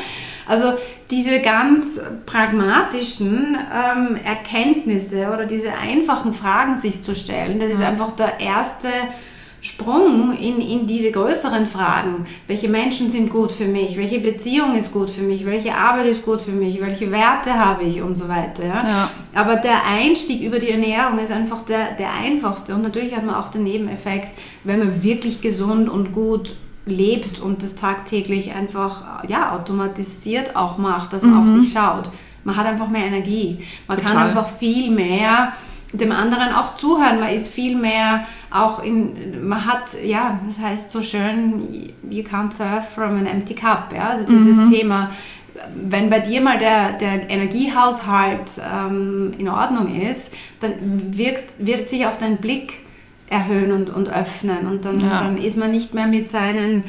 Also 0.46 0.72
diese 1.10 1.40
ganz 1.40 2.00
pragmatischen 2.26 3.56
ähm, 3.56 4.16
Erkenntnisse 4.24 5.30
oder 5.32 5.46
diese 5.46 5.72
einfachen 5.74 6.34
Fragen 6.34 6.76
sich 6.76 7.02
zu 7.02 7.14
stellen, 7.14 7.60
das 7.60 7.70
ist 7.70 7.82
einfach 7.82 8.12
der 8.12 8.40
erste 8.40 8.88
Sprung 9.62 10.36
in, 10.36 10.60
in 10.60 10.88
diese 10.88 11.12
größeren 11.12 11.68
Fragen. 11.68 12.26
Welche 12.48 12.68
Menschen 12.68 13.12
sind 13.12 13.30
gut 13.30 13.52
für 13.52 13.66
mich? 13.66 13.96
Welche 13.96 14.18
Beziehung 14.18 14.74
ist 14.76 14.92
gut 14.92 15.08
für 15.08 15.22
mich? 15.22 15.46
Welche 15.46 15.72
Arbeit 15.72 16.06
ist 16.06 16.24
gut 16.24 16.40
für 16.40 16.50
mich? 16.50 16.80
Welche 16.80 17.12
Werte 17.12 17.54
habe 17.54 17.84
ich 17.84 18.02
und 18.02 18.16
so 18.16 18.28
weiter. 18.28 18.64
Ja? 18.64 18.82
ja. 18.82 19.10
Aber 19.32 19.54
der 19.54 19.86
Einstieg 19.86 20.42
über 20.42 20.58
die 20.58 20.70
Ernährung 20.70 21.20
ist 21.20 21.30
einfach 21.30 21.62
der, 21.62 21.92
der 21.92 22.12
einfachste. 22.12 22.74
Und 22.74 22.82
natürlich 22.82 23.14
hat 23.14 23.24
man 23.24 23.36
auch 23.36 23.50
den 23.50 23.62
Nebeneffekt, 23.62 24.36
wenn 24.64 24.80
man 24.80 25.04
wirklich 25.04 25.40
gesund 25.40 25.88
und 25.88 26.12
gut 26.12 26.56
lebt 26.84 27.38
und 27.38 27.62
das 27.62 27.76
tagtäglich 27.76 28.52
einfach 28.52 29.22
ja, 29.28 29.52
automatisiert 29.52 30.56
auch 30.56 30.76
macht, 30.76 31.12
dass 31.12 31.22
man 31.22 31.34
mhm. 31.34 31.40
auf 31.40 31.60
sich 31.60 31.72
schaut. 31.72 32.10
Man 32.42 32.56
hat 32.56 32.66
einfach 32.66 32.88
mehr 32.88 33.04
Energie. 33.04 33.64
Man 33.86 33.98
Total. 33.98 34.12
kann 34.12 34.26
einfach 34.26 34.48
viel 34.48 34.90
mehr 34.90 35.52
dem 35.92 36.12
anderen 36.12 36.52
auch 36.54 36.76
zuhören. 36.76 37.20
Man 37.20 37.30
ist 37.30 37.48
viel 37.48 37.76
mehr 37.76 38.26
auch 38.52 38.82
in, 38.82 39.46
man 39.46 39.64
hat, 39.64 39.96
ja, 40.04 40.40
das 40.46 40.58
heißt 40.58 40.90
so 40.90 41.02
schön, 41.02 41.92
you 42.08 42.22
can't 42.22 42.52
serve 42.52 42.82
from 42.82 43.16
an 43.16 43.26
empty 43.26 43.54
cup. 43.54 43.92
Ja? 43.94 44.10
Also 44.10 44.24
dieses 44.24 44.56
mhm. 44.56 44.72
Thema, 44.72 45.10
wenn 45.74 46.10
bei 46.10 46.20
dir 46.20 46.40
mal 46.40 46.58
der, 46.58 46.92
der 46.92 47.30
Energiehaushalt 47.30 48.50
ähm, 48.58 49.32
in 49.38 49.48
Ordnung 49.48 50.00
ist, 50.00 50.32
dann 50.60 50.72
wirkt, 51.16 51.44
wird 51.58 51.88
sich 51.88 52.06
auch 52.06 52.16
dein 52.16 52.38
Blick 52.38 52.74
erhöhen 53.28 53.72
und, 53.72 53.90
und 53.90 54.08
öffnen 54.08 54.66
und 54.66 54.84
dann, 54.84 55.00
ja. 55.00 55.22
dann 55.22 55.38
ist 55.38 55.56
man 55.56 55.70
nicht 55.70 55.94
mehr 55.94 56.06
mit 56.06 56.28
seinen, 56.28 56.84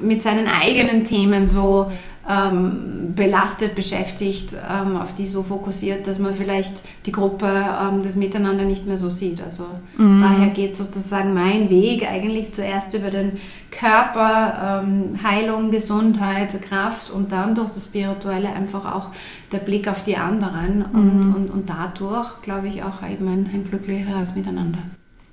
mit 0.00 0.22
seinen 0.22 0.46
eigenen 0.46 1.04
Themen 1.04 1.46
so 1.46 1.90
ähm, 2.28 3.14
belastet, 3.16 3.74
beschäftigt, 3.74 4.54
ähm, 4.70 4.96
auf 4.96 5.14
die 5.14 5.26
so 5.26 5.42
fokussiert, 5.42 6.06
dass 6.06 6.18
man 6.18 6.34
vielleicht 6.34 6.72
die 7.06 7.12
Gruppe, 7.12 7.46
ähm, 7.46 8.02
das 8.02 8.14
Miteinander 8.14 8.64
nicht 8.64 8.86
mehr 8.86 8.98
so 8.98 9.10
sieht. 9.10 9.42
Also 9.42 9.64
mhm. 9.96 10.20
daher 10.20 10.48
geht 10.48 10.76
sozusagen 10.76 11.32
mein 11.32 11.70
Weg 11.70 12.06
eigentlich 12.08 12.52
zuerst 12.52 12.92
über 12.92 13.08
den 13.08 13.38
Körper, 13.70 14.82
ähm, 14.84 15.18
Heilung, 15.22 15.70
Gesundheit, 15.70 16.60
Kraft 16.62 17.10
und 17.10 17.32
dann 17.32 17.54
durch 17.54 17.70
das 17.70 17.86
Spirituelle 17.86 18.52
einfach 18.52 18.84
auch 18.84 19.08
der 19.50 19.58
Blick 19.58 19.88
auf 19.88 20.04
die 20.04 20.16
anderen 20.16 20.84
und, 20.92 21.26
mhm. 21.26 21.34
und, 21.34 21.50
und 21.50 21.70
dadurch, 21.70 22.42
glaube 22.42 22.68
ich, 22.68 22.82
auch 22.82 23.02
eben 23.02 23.28
ein, 23.28 23.50
ein 23.52 23.64
glücklicheres 23.68 24.36
Miteinander. 24.36 24.80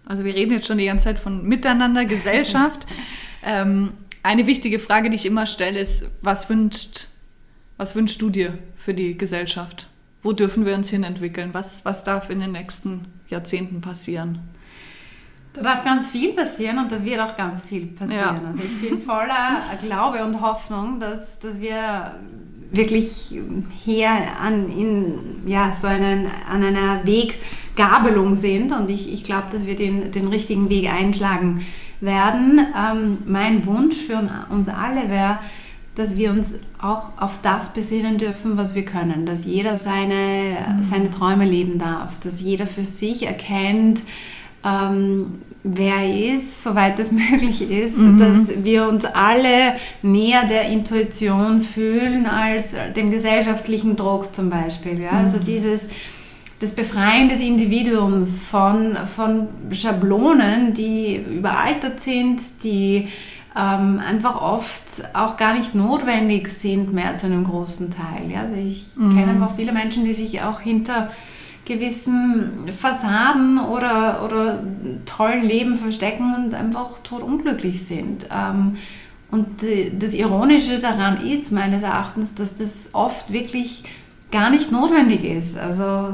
Also 0.05 0.23
wir 0.23 0.33
reden 0.33 0.53
jetzt 0.53 0.67
schon 0.67 0.77
die 0.77 0.85
ganze 0.85 1.05
Zeit 1.05 1.19
von 1.19 1.43
Miteinander, 1.43 2.05
Gesellschaft. 2.05 2.87
eine 4.23 4.47
wichtige 4.47 4.79
Frage, 4.79 5.09
die 5.09 5.15
ich 5.15 5.25
immer 5.25 5.45
stelle, 5.45 5.79
ist, 5.79 6.05
was 6.21 6.49
wünscht, 6.49 7.07
was 7.77 7.95
wünschst 7.95 8.21
du 8.21 8.29
dir 8.29 8.57
für 8.75 8.93
die 8.93 9.17
Gesellschaft? 9.17 9.87
Wo 10.23 10.33
dürfen 10.33 10.65
wir 10.65 10.75
uns 10.75 10.89
hin 10.89 11.03
entwickeln? 11.03 11.49
Was, 11.53 11.85
was 11.85 12.03
darf 12.03 12.29
in 12.29 12.39
den 12.39 12.51
nächsten 12.51 13.05
Jahrzehnten 13.29 13.81
passieren? 13.81 14.39
Da 15.53 15.61
darf 15.61 15.83
ganz 15.83 16.09
viel 16.09 16.33
passieren 16.33 16.77
und 16.77 16.91
da 16.91 17.03
wird 17.03 17.19
auch 17.19 17.35
ganz 17.35 17.61
viel 17.61 17.87
passieren. 17.87 18.41
Ja. 18.43 18.47
Also 18.47 18.61
ich 18.63 18.89
bin 18.89 19.01
voller 19.01 19.61
Glaube 19.81 20.23
und 20.23 20.41
Hoffnung, 20.41 20.99
dass, 20.99 21.39
dass 21.39 21.59
wir 21.59 22.15
wirklich 22.71 23.33
hier 23.79 24.09
an, 24.09 24.69
in, 24.69 25.47
ja, 25.47 25.73
so 25.73 25.87
einen, 25.87 26.27
an 26.49 26.63
einer 26.63 27.01
Weggabelung 27.05 28.35
sind 28.35 28.71
und 28.71 28.89
ich, 28.89 29.11
ich 29.11 29.23
glaube, 29.23 29.47
dass 29.51 29.65
wir 29.65 29.75
den, 29.75 30.11
den 30.11 30.27
richtigen 30.27 30.69
Weg 30.69 30.91
einschlagen 30.91 31.65
werden. 32.01 32.59
Ähm, 32.75 33.17
mein 33.25 33.65
Wunsch 33.65 33.95
für 33.97 34.21
uns 34.49 34.69
alle 34.69 35.09
wäre, 35.09 35.39
dass 35.95 36.15
wir 36.15 36.29
uns 36.29 36.53
auch 36.79 37.09
auf 37.19 37.39
das 37.41 37.73
besinnen 37.73 38.19
dürfen, 38.19 38.55
was 38.55 38.75
wir 38.75 38.85
können, 38.85 39.25
dass 39.25 39.45
jeder 39.45 39.77
seine, 39.77 40.57
mhm. 40.77 40.83
seine 40.83 41.09
Träume 41.09 41.45
leben 41.45 41.79
darf, 41.79 42.19
dass 42.19 42.39
jeder 42.39 42.67
für 42.67 42.85
sich 42.85 43.25
erkennt, 43.25 44.01
ähm, 44.63 45.39
wer 45.63 45.95
er 45.95 46.33
ist, 46.35 46.61
soweit 46.63 46.99
es 46.99 47.11
möglich 47.31 47.69
ist, 47.69 47.97
mhm. 47.97 48.19
dass 48.19 48.63
wir 48.63 48.87
uns 48.87 49.05
alle 49.05 49.73
näher 50.03 50.45
der 50.45 50.69
Intuition 50.69 51.61
fühlen 51.61 52.27
als 52.27 52.75
dem 52.95 53.09
gesellschaftlichen 53.09 53.95
Druck 53.95 54.35
zum 54.35 54.51
Beispiel. 54.51 55.01
Ja? 55.01 55.11
Also 55.11 55.17
mhm. 55.19 55.25
Also 55.37 55.39
dieses 55.39 55.89
das 56.59 56.73
Befreien 56.73 57.29
des 57.29 57.39
Individuums 57.39 58.41
von, 58.41 58.97
von 59.15 59.47
Schablonen, 59.71 60.73
die 60.73 61.17
überaltert 61.17 62.01
sind, 62.01 62.63
die 62.63 63.09
ähm, 63.55 63.99
einfach 63.99 64.41
oft 64.41 65.03
auch 65.13 65.37
gar 65.37 65.53
nicht 65.55 65.75
notwendig 65.75 66.49
sind 66.49 66.93
mehr 66.93 67.15
zu 67.15 67.27
einem 67.27 67.43
großen 67.43 67.91
Teil. 67.91 68.31
Ja? 68.31 68.41
Also 68.41 68.55
ich 68.55 68.85
mhm. 68.95 69.15
kenne 69.15 69.31
einfach 69.33 69.55
viele 69.55 69.71
Menschen, 69.71 70.05
die 70.05 70.13
sich 70.13 70.41
auch 70.41 70.59
hinter 70.59 71.11
gewissen 71.65 72.71
Fassaden 72.79 73.59
oder, 73.59 74.23
oder 74.23 74.63
tollen 75.05 75.43
Leben 75.43 75.77
verstecken 75.77 76.33
und 76.33 76.53
einfach 76.53 76.99
totunglücklich 77.03 77.85
sind. 77.85 78.27
Ähm, 78.31 78.77
und 79.29 79.47
das 79.99 80.13
Ironische 80.13 80.79
daran 80.79 81.25
ist 81.25 81.51
meines 81.51 81.83
Erachtens, 81.83 82.33
dass 82.33 82.55
das 82.55 82.89
oft 82.93 83.33
wirklich 83.33 83.83
gar 84.31 84.49
nicht 84.49 84.71
notwendig 84.71 85.23
ist. 85.23 85.57
Also 85.57 86.13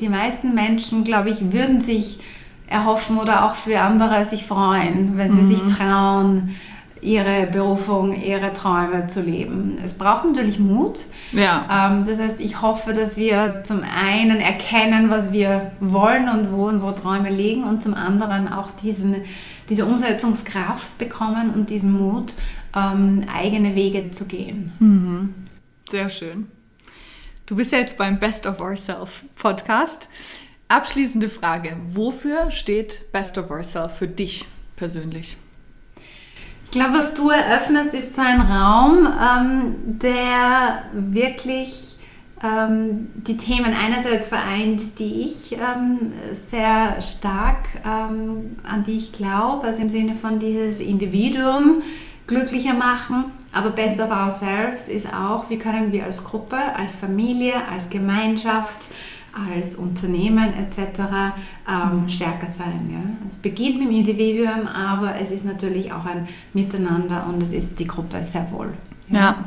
die 0.00 0.08
meisten 0.08 0.54
Menschen, 0.54 1.04
glaube 1.04 1.30
ich, 1.30 1.52
würden 1.52 1.80
sich 1.80 2.18
erhoffen 2.66 3.18
oder 3.18 3.44
auch 3.44 3.54
für 3.54 3.80
andere 3.80 4.24
sich 4.24 4.46
freuen, 4.46 5.16
wenn 5.16 5.32
sie 5.32 5.42
mhm. 5.42 5.48
sich 5.48 5.76
trauen, 5.76 6.54
ihre 7.02 7.48
Berufung, 7.48 8.20
ihre 8.22 8.52
Träume 8.52 9.08
zu 9.08 9.22
leben. 9.22 9.76
Es 9.84 9.94
braucht 9.94 10.24
natürlich 10.24 10.60
Mut. 10.60 11.00
Ja. 11.32 11.90
Ähm, 11.90 12.06
das 12.06 12.18
heißt, 12.20 12.40
ich 12.40 12.62
hoffe, 12.62 12.92
dass 12.92 13.16
wir 13.16 13.62
zum 13.64 13.82
einen 13.82 14.40
erkennen, 14.40 15.10
was 15.10 15.32
wir 15.32 15.72
wollen 15.80 16.28
und 16.28 16.52
wo 16.52 16.68
unsere 16.68 16.94
Träume 16.94 17.28
liegen 17.28 17.64
und 17.64 17.82
zum 17.82 17.94
anderen 17.94 18.48
auch 18.48 18.70
diesen, 18.70 19.16
diese 19.68 19.84
Umsetzungskraft 19.84 20.96
bekommen 20.98 21.50
und 21.50 21.70
diesen 21.70 21.92
Mut, 21.92 22.34
ähm, 22.74 23.24
eigene 23.34 23.74
Wege 23.74 24.12
zu 24.12 24.24
gehen. 24.24 24.72
Mhm. 24.78 25.34
Sehr 25.90 26.08
schön. 26.08 26.46
Du 27.52 27.56
bist 27.56 27.70
ja 27.70 27.80
jetzt 27.80 27.98
beim 27.98 28.18
Best 28.18 28.46
of 28.46 28.62
Ourself 28.62 29.24
Podcast. 29.36 30.08
Abschließende 30.68 31.28
Frage. 31.28 31.76
Wofür 31.84 32.50
steht 32.50 33.12
Best 33.12 33.36
of 33.36 33.50
Ourself 33.50 33.98
für 33.98 34.08
dich 34.08 34.46
persönlich? 34.74 35.36
Ich 36.64 36.70
glaube, 36.70 36.94
was 36.94 37.12
du 37.12 37.28
eröffnest, 37.28 37.92
ist 37.92 38.16
so 38.16 38.22
ein 38.22 38.40
Raum, 38.40 39.06
ähm, 39.06 39.74
der 39.98 40.84
wirklich 40.94 41.98
ähm, 42.42 43.10
die 43.16 43.36
Themen 43.36 43.74
einerseits 43.74 44.28
vereint, 44.28 44.98
die 44.98 45.20
ich 45.20 45.52
ähm, 45.52 46.14
sehr 46.48 47.02
stark, 47.02 47.66
ähm, 47.84 48.56
an 48.62 48.82
die 48.86 48.96
ich 48.96 49.12
glaube, 49.12 49.66
also 49.66 49.82
im 49.82 49.90
Sinne 49.90 50.14
von 50.14 50.38
dieses 50.38 50.80
Individuum 50.80 51.82
glücklicher 52.26 52.72
machen 52.72 53.24
aber 53.52 53.70
Best 53.70 54.00
of 54.00 54.10
Ourselves 54.10 54.88
ist 54.88 55.12
auch, 55.12 55.50
wie 55.50 55.58
können 55.58 55.92
wir 55.92 56.04
als 56.04 56.24
Gruppe, 56.24 56.56
als 56.56 56.94
Familie, 56.94 57.54
als 57.70 57.90
Gemeinschaft 57.90 58.86
als 59.32 59.76
Unternehmen 59.76 60.52
etc. 60.54 61.34
Ähm, 61.68 62.08
stärker 62.08 62.48
sein. 62.48 62.90
Ja? 62.92 63.26
Es 63.26 63.36
beginnt 63.36 63.78
mit 63.78 63.88
dem 63.88 63.96
Individuum, 63.96 64.66
aber 64.66 65.16
es 65.16 65.30
ist 65.30 65.44
natürlich 65.44 65.92
auch 65.92 66.04
ein 66.04 66.28
Miteinander 66.52 67.26
und 67.26 67.42
es 67.42 67.52
ist 67.52 67.78
die 67.78 67.86
Gruppe 67.86 68.24
sehr 68.24 68.50
wohl. 68.52 68.72
ja. 69.08 69.18
ja. 69.18 69.44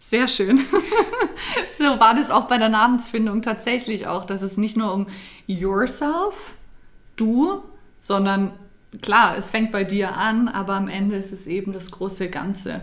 Sehr 0.00 0.28
schön. 0.28 0.58
so 1.78 1.84
war 1.84 2.14
das 2.14 2.30
auch 2.30 2.46
bei 2.46 2.58
der 2.58 2.68
Namensfindung 2.68 3.40
tatsächlich 3.40 4.06
auch, 4.06 4.26
dass 4.26 4.42
es 4.42 4.58
nicht 4.58 4.76
nur 4.76 4.92
um 4.92 5.06
yourself, 5.46 6.56
du, 7.16 7.62
sondern 8.00 8.52
klar, 9.00 9.38
es 9.38 9.50
fängt 9.50 9.72
bei 9.72 9.82
dir 9.82 10.14
an, 10.14 10.48
aber 10.48 10.74
am 10.74 10.88
Ende 10.88 11.16
ist 11.16 11.32
es 11.32 11.46
eben 11.46 11.72
das 11.72 11.90
große 11.90 12.28
Ganze. 12.28 12.82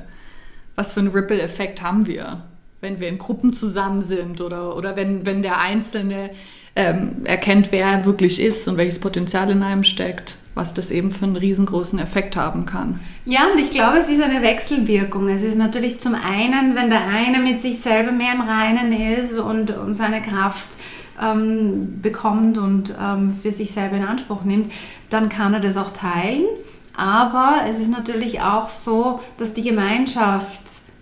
Was 0.76 0.93
für 0.93 0.99
einen 1.01 1.09
Ripple-Effekt 1.09 1.82
haben 1.82 2.07
wir, 2.07 2.43
wenn 2.80 2.99
wir 2.99 3.07
in 3.07 3.17
Gruppen 3.17 3.53
zusammen 3.53 4.01
sind 4.01 4.41
oder, 4.41 4.76
oder 4.76 4.95
wenn, 4.95 5.26
wenn 5.26 5.41
der 5.41 5.59
Einzelne 5.59 6.32
ähm, 6.76 7.17
erkennt, 7.26 7.72
wer 7.72 7.86
er 7.86 8.05
wirklich 8.05 8.41
ist 8.41 8.67
und 8.67 8.78
welches 8.78 8.99
Potenzial 8.99 9.49
in 9.49 9.63
einem 9.63 9.84
steckt 9.84 10.38
was 10.55 10.74
das 10.74 10.91
eben 10.91 11.11
für 11.11 11.26
einen 11.26 11.38
riesengroßen 11.38 11.99
Effekt 11.99 12.36
haben 12.36 12.65
kann. 12.65 12.99
Ja, 13.26 13.47
und 13.51 13.59
ich 13.59 13.72
glaube, 13.72 13.99
es 13.99 14.09
ist 14.09 14.22
eine 14.22 14.41
Wechselwirkung. 14.41 15.30
Es 15.30 15.43
ist 15.43 15.57
natürlich 15.57 15.99
zum 15.99 16.15
einen, 16.15 16.76
wenn 16.76 16.89
der 16.89 17.07
eine 17.07 17.39
mit 17.39 17.61
sich 17.61 17.80
selber 17.80 18.11
mehr 18.11 18.34
im 18.34 18.41
Reinen 18.41 18.91
ist 18.91 19.39
und, 19.39 19.72
und 19.72 19.93
seine 19.93 20.22
Kraft 20.22 20.78
ähm, 21.22 22.01
bekommt 22.01 22.57
und 22.57 22.93
ähm, 23.01 23.32
für 23.34 23.51
sich 23.51 23.72
selber 23.72 23.95
in 23.95 24.03
Anspruch 24.03 24.43
nimmt, 24.43 24.72
dann 25.09 25.30
kann 25.30 25.53
er 25.53 25.61
das 25.61 25.78
auch 25.78 25.91
teilen. 25.91 26.45
Aber 26.96 27.62
es 27.70 27.80
ist 27.80 27.89
natürlich 27.89 28.42
auch 28.42 28.70
so, 28.70 29.20
dass 29.38 29.54
die 29.54 29.64
Gemeinschaft 29.64 30.62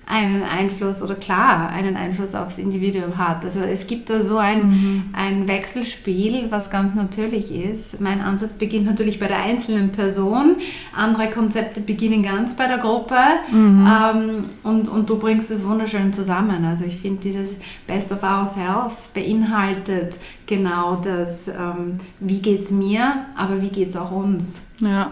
einen 0.10 0.42
Einfluss 0.42 1.04
oder 1.04 1.14
klar 1.14 1.70
einen 1.70 1.96
Einfluss 1.96 2.34
aufs 2.34 2.58
Individuum 2.58 3.20
hat. 3.20 3.46
Also 3.46 3.60
es 3.60 3.86
gibt 3.86 4.10
da 4.10 4.24
so 4.24 4.40
ein, 4.40 4.70
mhm. 4.70 5.04
ein 5.14 5.48
Wechselspiel, 5.48 6.48
was 6.50 6.72
ganz 6.72 6.96
natürlich 6.96 7.54
ist. 7.54 8.02
Mein 8.02 8.20
Ansatz 8.20 8.54
beginnt 8.54 8.88
natürlich 8.88 9.20
bei 9.20 9.28
der 9.28 9.44
einzelnen 9.44 9.92
Person, 9.92 10.56
andere 10.96 11.30
Konzepte 11.30 11.82
beginnen 11.82 12.24
ganz 12.24 12.56
bei 12.56 12.66
der 12.66 12.80
Gruppe 12.80 13.20
mhm. 13.52 13.88
ähm, 13.88 14.46
und, 14.64 14.90
und 14.90 15.08
du 15.08 15.20
bringst 15.20 15.52
es 15.52 15.64
wunderschön 15.64 16.12
zusammen. 16.12 16.66
Also 16.66 16.86
ich 16.86 16.98
finde 16.98 17.22
dieses 17.22 17.56
Best 17.86 18.12
of 18.12 18.24
Ourselves 18.24 19.12
beinhaltet 19.14 20.18
genau 20.48 20.96
das, 20.96 21.48
ähm, 21.50 22.00
wie 22.20 22.40
geht 22.40 22.62
es 22.62 22.72
mir, 22.72 23.26
aber 23.38 23.62
wie 23.62 23.70
geht 23.70 23.90
es 23.90 23.96
auch 23.96 24.10
uns. 24.10 24.64
Ja. 24.82 25.12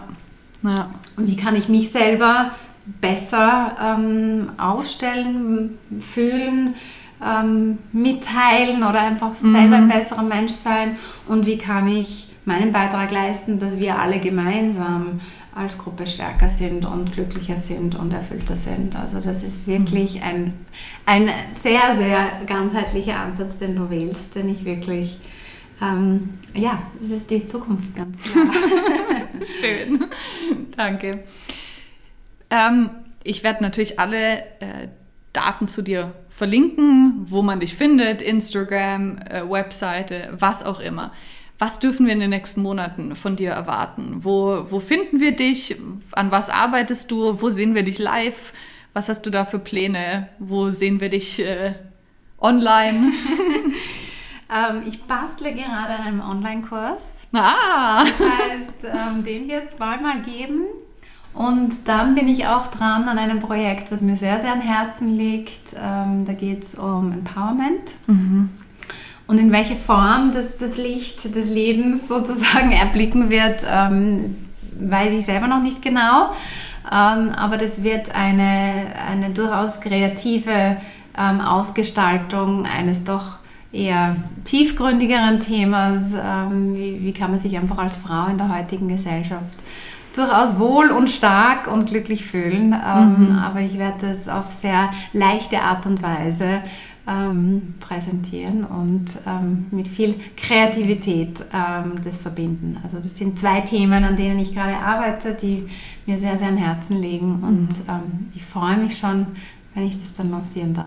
Ja. 0.62 0.90
Und 1.16 1.30
wie 1.30 1.36
kann 1.36 1.56
ich 1.56 1.68
mich 1.68 1.90
selber 1.90 2.52
besser 3.00 3.76
ähm, 3.82 4.50
aufstellen, 4.56 5.78
fühlen, 6.00 6.74
ähm, 7.24 7.78
mitteilen 7.92 8.82
oder 8.82 9.00
einfach 9.00 9.34
selber 9.36 9.78
mhm. 9.78 9.84
ein 9.84 9.88
besserer 9.88 10.22
Mensch 10.22 10.52
sein 10.52 10.96
und 11.26 11.46
wie 11.46 11.58
kann 11.58 11.88
ich 11.88 12.28
meinen 12.44 12.72
Beitrag 12.72 13.10
leisten, 13.10 13.58
dass 13.58 13.78
wir 13.78 13.98
alle 13.98 14.20
gemeinsam 14.20 15.20
als 15.54 15.76
Gruppe 15.76 16.06
stärker 16.06 16.48
sind 16.48 16.86
und 16.86 17.12
glücklicher 17.12 17.58
sind 17.58 17.96
und 17.96 18.12
erfüllter 18.12 18.56
sind. 18.56 18.96
Also 18.96 19.20
das 19.20 19.42
ist 19.42 19.66
wirklich 19.66 20.16
mhm. 20.16 20.22
ein, 20.22 20.52
ein 21.04 21.30
sehr, 21.60 21.96
sehr 21.96 22.18
ganzheitlicher 22.46 23.18
Ansatz, 23.18 23.58
den 23.58 23.74
du 23.74 23.90
wählst, 23.90 24.36
den 24.36 24.48
ich 24.48 24.64
wirklich, 24.64 25.20
ähm, 25.82 26.30
ja, 26.54 26.78
das 27.00 27.10
ist 27.10 27.30
die 27.30 27.46
Zukunft 27.46 27.94
ganz 27.96 28.16
klar. 28.22 28.46
Schön, 29.44 30.06
danke. 30.76 31.24
Ähm, 32.50 32.90
ich 33.24 33.44
werde 33.44 33.62
natürlich 33.62 33.98
alle 33.98 34.38
äh, 34.60 34.88
Daten 35.32 35.68
zu 35.68 35.82
dir 35.82 36.14
verlinken, 36.28 37.26
wo 37.26 37.42
man 37.42 37.60
dich 37.60 37.74
findet, 37.74 38.22
Instagram, 38.22 39.18
äh, 39.18 39.48
Webseite, 39.48 40.30
was 40.32 40.64
auch 40.64 40.80
immer. 40.80 41.12
Was 41.58 41.80
dürfen 41.80 42.06
wir 42.06 42.12
in 42.12 42.20
den 42.20 42.30
nächsten 42.30 42.62
Monaten 42.62 43.16
von 43.16 43.34
dir 43.34 43.50
erwarten? 43.50 44.18
Wo, 44.20 44.66
wo 44.70 44.78
finden 44.78 45.20
wir 45.20 45.32
dich? 45.32 45.76
An 46.12 46.30
was 46.30 46.50
arbeitest 46.50 47.10
du? 47.10 47.40
Wo 47.40 47.50
sehen 47.50 47.74
wir 47.74 47.82
dich 47.82 47.98
live? 47.98 48.52
Was 48.92 49.08
hast 49.08 49.26
du 49.26 49.30
da 49.30 49.44
für 49.44 49.58
Pläne? 49.58 50.28
Wo 50.38 50.70
sehen 50.70 51.00
wir 51.00 51.08
dich 51.08 51.44
äh, 51.44 51.74
online? 52.40 53.12
ähm, 54.50 54.82
ich 54.86 55.02
bastle 55.04 55.52
gerade 55.52 55.94
an 55.94 56.00
einem 56.02 56.20
Online-Kurs. 56.20 57.26
Ah! 57.32 58.04
Das 58.04 58.28
heißt, 58.28 58.84
ähm, 58.84 59.24
den 59.24 59.48
wird 59.48 59.68
es 59.68 59.76
bald 59.76 60.02
mal 60.02 60.20
geben. 60.22 60.62
Und 61.34 61.86
dann 61.86 62.14
bin 62.14 62.26
ich 62.26 62.46
auch 62.46 62.68
dran 62.68 63.08
an 63.08 63.18
einem 63.18 63.40
Projekt, 63.40 63.92
was 63.92 64.00
mir 64.00 64.16
sehr, 64.16 64.40
sehr 64.40 64.52
am 64.52 64.60
Herzen 64.60 65.16
liegt. 65.16 65.74
Ähm, 65.74 66.24
da 66.26 66.32
geht 66.32 66.64
es 66.64 66.74
um 66.74 67.12
Empowerment. 67.12 67.92
Mhm. 68.06 68.50
Und 69.26 69.38
in 69.38 69.52
welche 69.52 69.76
Form 69.76 70.32
das, 70.32 70.56
das 70.56 70.78
Licht 70.78 71.34
des 71.36 71.50
Lebens 71.50 72.08
sozusagen 72.08 72.72
erblicken 72.80 73.28
wird, 73.28 73.64
ähm, 73.70 74.34
weiß 74.80 75.12
ich 75.12 75.26
selber 75.26 75.46
noch 75.46 75.62
nicht 75.62 75.82
genau. 75.82 76.32
Ähm, 76.90 77.30
aber 77.30 77.58
das 77.58 77.82
wird 77.82 78.14
eine, 78.14 78.86
eine 79.06 79.30
durchaus 79.30 79.80
kreative 79.80 80.78
ähm, 81.16 81.40
Ausgestaltung 81.40 82.66
eines 82.66 83.04
doch 83.04 83.37
eher 83.72 84.16
tiefgründigeren 84.44 85.40
Themas. 85.40 86.14
Ähm, 86.14 86.74
wie, 86.74 87.04
wie 87.04 87.12
kann 87.12 87.30
man 87.30 87.38
sich 87.38 87.56
einfach 87.56 87.78
als 87.78 87.96
Frau 87.96 88.26
in 88.26 88.38
der 88.38 88.54
heutigen 88.54 88.88
Gesellschaft 88.88 89.64
durchaus 90.18 90.58
wohl 90.58 90.90
und 90.90 91.08
stark 91.08 91.68
und 91.68 91.86
glücklich 91.86 92.24
fühlen. 92.24 92.72
Ähm, 92.74 93.30
mhm. 93.30 93.38
Aber 93.38 93.60
ich 93.60 93.78
werde 93.78 94.08
das 94.08 94.28
auf 94.28 94.52
sehr 94.52 94.90
leichte 95.12 95.60
Art 95.60 95.86
und 95.86 96.02
Weise 96.02 96.62
ähm, 97.06 97.74
präsentieren 97.80 98.64
und 98.64 99.06
ähm, 99.26 99.66
mit 99.70 99.88
viel 99.88 100.16
Kreativität 100.36 101.44
ähm, 101.54 102.02
das 102.04 102.18
verbinden. 102.18 102.78
Also 102.82 102.98
das 102.98 103.16
sind 103.16 103.38
zwei 103.38 103.60
Themen, 103.60 104.04
an 104.04 104.16
denen 104.16 104.38
ich 104.40 104.54
gerade 104.54 104.76
arbeite, 104.76 105.34
die 105.34 105.68
mir 106.04 106.18
sehr, 106.18 106.36
sehr 106.36 106.48
am 106.48 106.56
Herzen 106.56 107.00
liegen 107.00 107.42
und 107.42 107.68
mhm. 107.68 107.84
Ähm, 107.88 108.28
ich 108.34 108.44
freue 108.44 108.76
mich 108.76 108.98
schon, 108.98 109.26
wenn 109.74 109.86
ich 109.86 110.00
das 110.00 110.14
dann 110.14 110.30
lancieren 110.30 110.74
darf. 110.74 110.86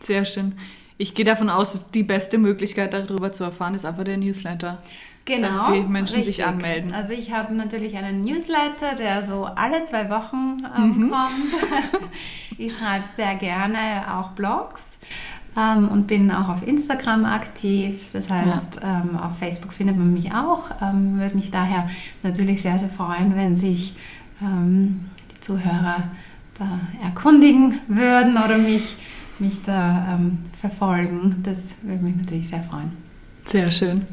Sehr 0.00 0.24
schön. 0.24 0.52
Ich 0.98 1.14
gehe 1.14 1.24
davon 1.24 1.50
aus, 1.50 1.84
die 1.92 2.02
beste 2.02 2.38
Möglichkeit 2.38 2.94
darüber 2.94 3.32
zu 3.32 3.44
erfahren 3.44 3.74
ist 3.74 3.84
einfach 3.84 4.04
der 4.04 4.16
Newsletter 4.16 4.78
genau, 5.26 5.48
dass 5.48 5.72
die 5.72 5.80
Menschen 5.80 6.16
richtig. 6.16 6.36
sich 6.36 6.46
anmelden. 6.46 6.94
Also 6.94 7.12
ich 7.12 7.32
habe 7.32 7.54
natürlich 7.54 7.96
einen 7.96 8.22
Newsletter, 8.22 8.94
der 8.98 9.22
so 9.22 9.44
alle 9.44 9.84
zwei 9.84 10.08
Wochen 10.08 10.56
ähm, 10.76 10.96
mhm. 10.96 11.10
kommt. 11.10 12.10
ich 12.58 12.72
schreibe 12.72 13.04
sehr 13.14 13.34
gerne 13.34 14.16
auch 14.16 14.30
Blogs 14.30 14.96
ähm, 15.56 15.88
und 15.88 16.06
bin 16.06 16.30
auch 16.30 16.48
auf 16.48 16.66
Instagram 16.66 17.24
aktiv. 17.24 18.06
Das 18.12 18.30
heißt, 18.30 18.76
ja. 18.82 19.02
ähm, 19.02 19.18
auf 19.18 19.38
Facebook 19.38 19.72
findet 19.72 19.96
man 19.96 20.12
mich 20.14 20.32
auch. 20.32 20.70
Ähm, 20.80 21.18
Würde 21.18 21.34
mich 21.34 21.50
daher 21.50 21.90
natürlich 22.22 22.62
sehr, 22.62 22.78
sehr 22.78 22.88
freuen, 22.88 23.36
wenn 23.36 23.56
sich 23.56 23.94
ähm, 24.42 25.10
die 25.34 25.40
Zuhörer 25.40 26.04
da 26.58 26.80
erkundigen 27.02 27.80
würden 27.88 28.36
oder 28.38 28.56
mich, 28.56 28.95
mich 29.40 29.62
da 29.64 30.14
ähm, 30.14 30.38
verfolgen. 30.58 31.42
Das 31.44 31.58
würde 31.82 32.02
mich 32.02 32.16
natürlich 32.16 32.48
sehr 32.48 32.62
freuen. 32.62 32.92
Sehr 33.44 33.70
schön. 33.70 34.06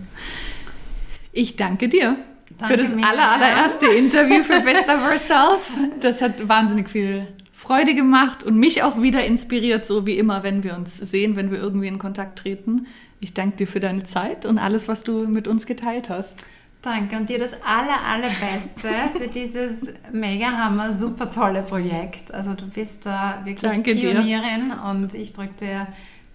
Ich 1.31 1.55
danke 1.55 1.89
dir 1.89 2.17
danke 2.57 2.73
für 2.73 2.83
das 2.83 2.93
aller, 2.93 3.31
allererste 3.31 3.87
Interview 3.87 4.43
für 4.43 4.61
Best 4.61 4.89
of 4.89 5.01
Ourself. 5.09 5.77
Das 5.99 6.21
hat 6.21 6.47
wahnsinnig 6.47 6.89
viel 6.89 7.27
Freude 7.51 7.95
gemacht 7.95 8.43
und 8.43 8.57
mich 8.57 8.83
auch 8.83 9.01
wieder 9.01 9.25
inspiriert, 9.25 9.85
so 9.85 10.05
wie 10.05 10.17
immer, 10.17 10.43
wenn 10.43 10.63
wir 10.63 10.75
uns 10.75 10.97
sehen, 10.97 11.35
wenn 11.35 11.51
wir 11.51 11.59
irgendwie 11.59 11.87
in 11.87 11.99
Kontakt 11.99 12.39
treten. 12.39 12.87
Ich 13.19 13.33
danke 13.33 13.57
dir 13.57 13.67
für 13.67 13.79
deine 13.79 14.03
Zeit 14.03 14.45
und 14.45 14.57
alles, 14.57 14.87
was 14.87 15.03
du 15.03 15.27
mit 15.27 15.47
uns 15.47 15.65
geteilt 15.65 16.09
hast. 16.09 16.43
Danke 16.83 17.15
und 17.15 17.29
dir 17.29 17.39
das 17.39 17.53
aller, 17.65 18.05
allerbeste 18.05 18.89
für 19.17 19.27
dieses 19.29 19.77
mega 20.11 20.47
hammer, 20.47 20.93
super 20.93 21.29
tolle 21.29 21.61
Projekt. 21.63 22.33
Also 22.33 22.53
du 22.53 22.67
bist 22.67 23.05
da 23.05 23.41
wirklich 23.45 23.71
Danke 23.71 23.95
Pionierin 23.95 24.69
dir. 24.69 24.83
und 24.89 25.13
ich 25.13 25.31
drücke 25.31 25.53
dir 25.61 25.87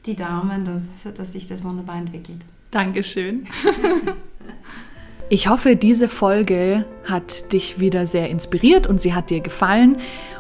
die 0.07 0.17
Daumen, 0.17 0.65
dass, 0.65 1.13
dass 1.15 1.33
sich 1.33 1.47
das 1.49 1.63
wunderbar 1.63 1.97
entwickelt. 1.97 2.41
Dankeschön. 2.71 3.47
Ich 5.31 5.47
hoffe, 5.49 5.77
diese 5.77 6.09
Folge 6.09 6.87
hat 7.05 7.53
dich 7.53 7.81
wieder 7.81 8.07
sehr 8.07 8.31
inspiriert 8.31 8.87
und 8.87 8.99
sie 8.99 9.13
hat 9.13 9.29
dir 9.29 9.41
gefallen. 9.41 9.99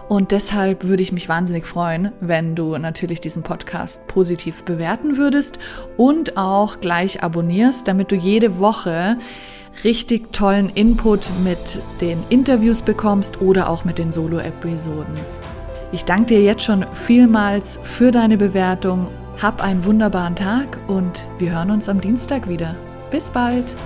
Und 0.08 0.32
deshalb 0.32 0.84
würde 0.84 1.02
ich 1.02 1.12
mich 1.12 1.28
wahnsinnig 1.28 1.66
freuen, 1.66 2.10
wenn 2.22 2.54
du 2.54 2.78
natürlich 2.78 3.20
diesen 3.20 3.42
Podcast 3.42 4.06
positiv 4.06 4.64
bewerten 4.64 5.18
würdest 5.18 5.58
und 5.98 6.38
auch 6.38 6.80
gleich 6.80 7.22
abonnierst, 7.22 7.86
damit 7.86 8.10
du 8.10 8.16
jede 8.16 8.58
Woche 8.58 9.18
richtig 9.84 10.32
tollen 10.32 10.70
Input 10.70 11.30
mit 11.42 11.80
den 12.00 12.22
Interviews 12.28 12.82
bekommst 12.82 13.40
oder 13.40 13.68
auch 13.68 13.84
mit 13.84 13.98
den 13.98 14.12
Solo-Episoden. 14.12 15.14
Ich 15.92 16.04
danke 16.04 16.34
dir 16.34 16.42
jetzt 16.42 16.64
schon 16.64 16.84
vielmals 16.92 17.80
für 17.82 18.10
deine 18.10 18.36
Bewertung. 18.36 19.08
Hab 19.40 19.62
einen 19.62 19.84
wunderbaren 19.84 20.34
Tag 20.34 20.78
und 20.88 21.26
wir 21.38 21.52
hören 21.52 21.70
uns 21.70 21.88
am 21.88 22.00
Dienstag 22.00 22.48
wieder. 22.48 22.74
Bis 23.10 23.30
bald! 23.30 23.76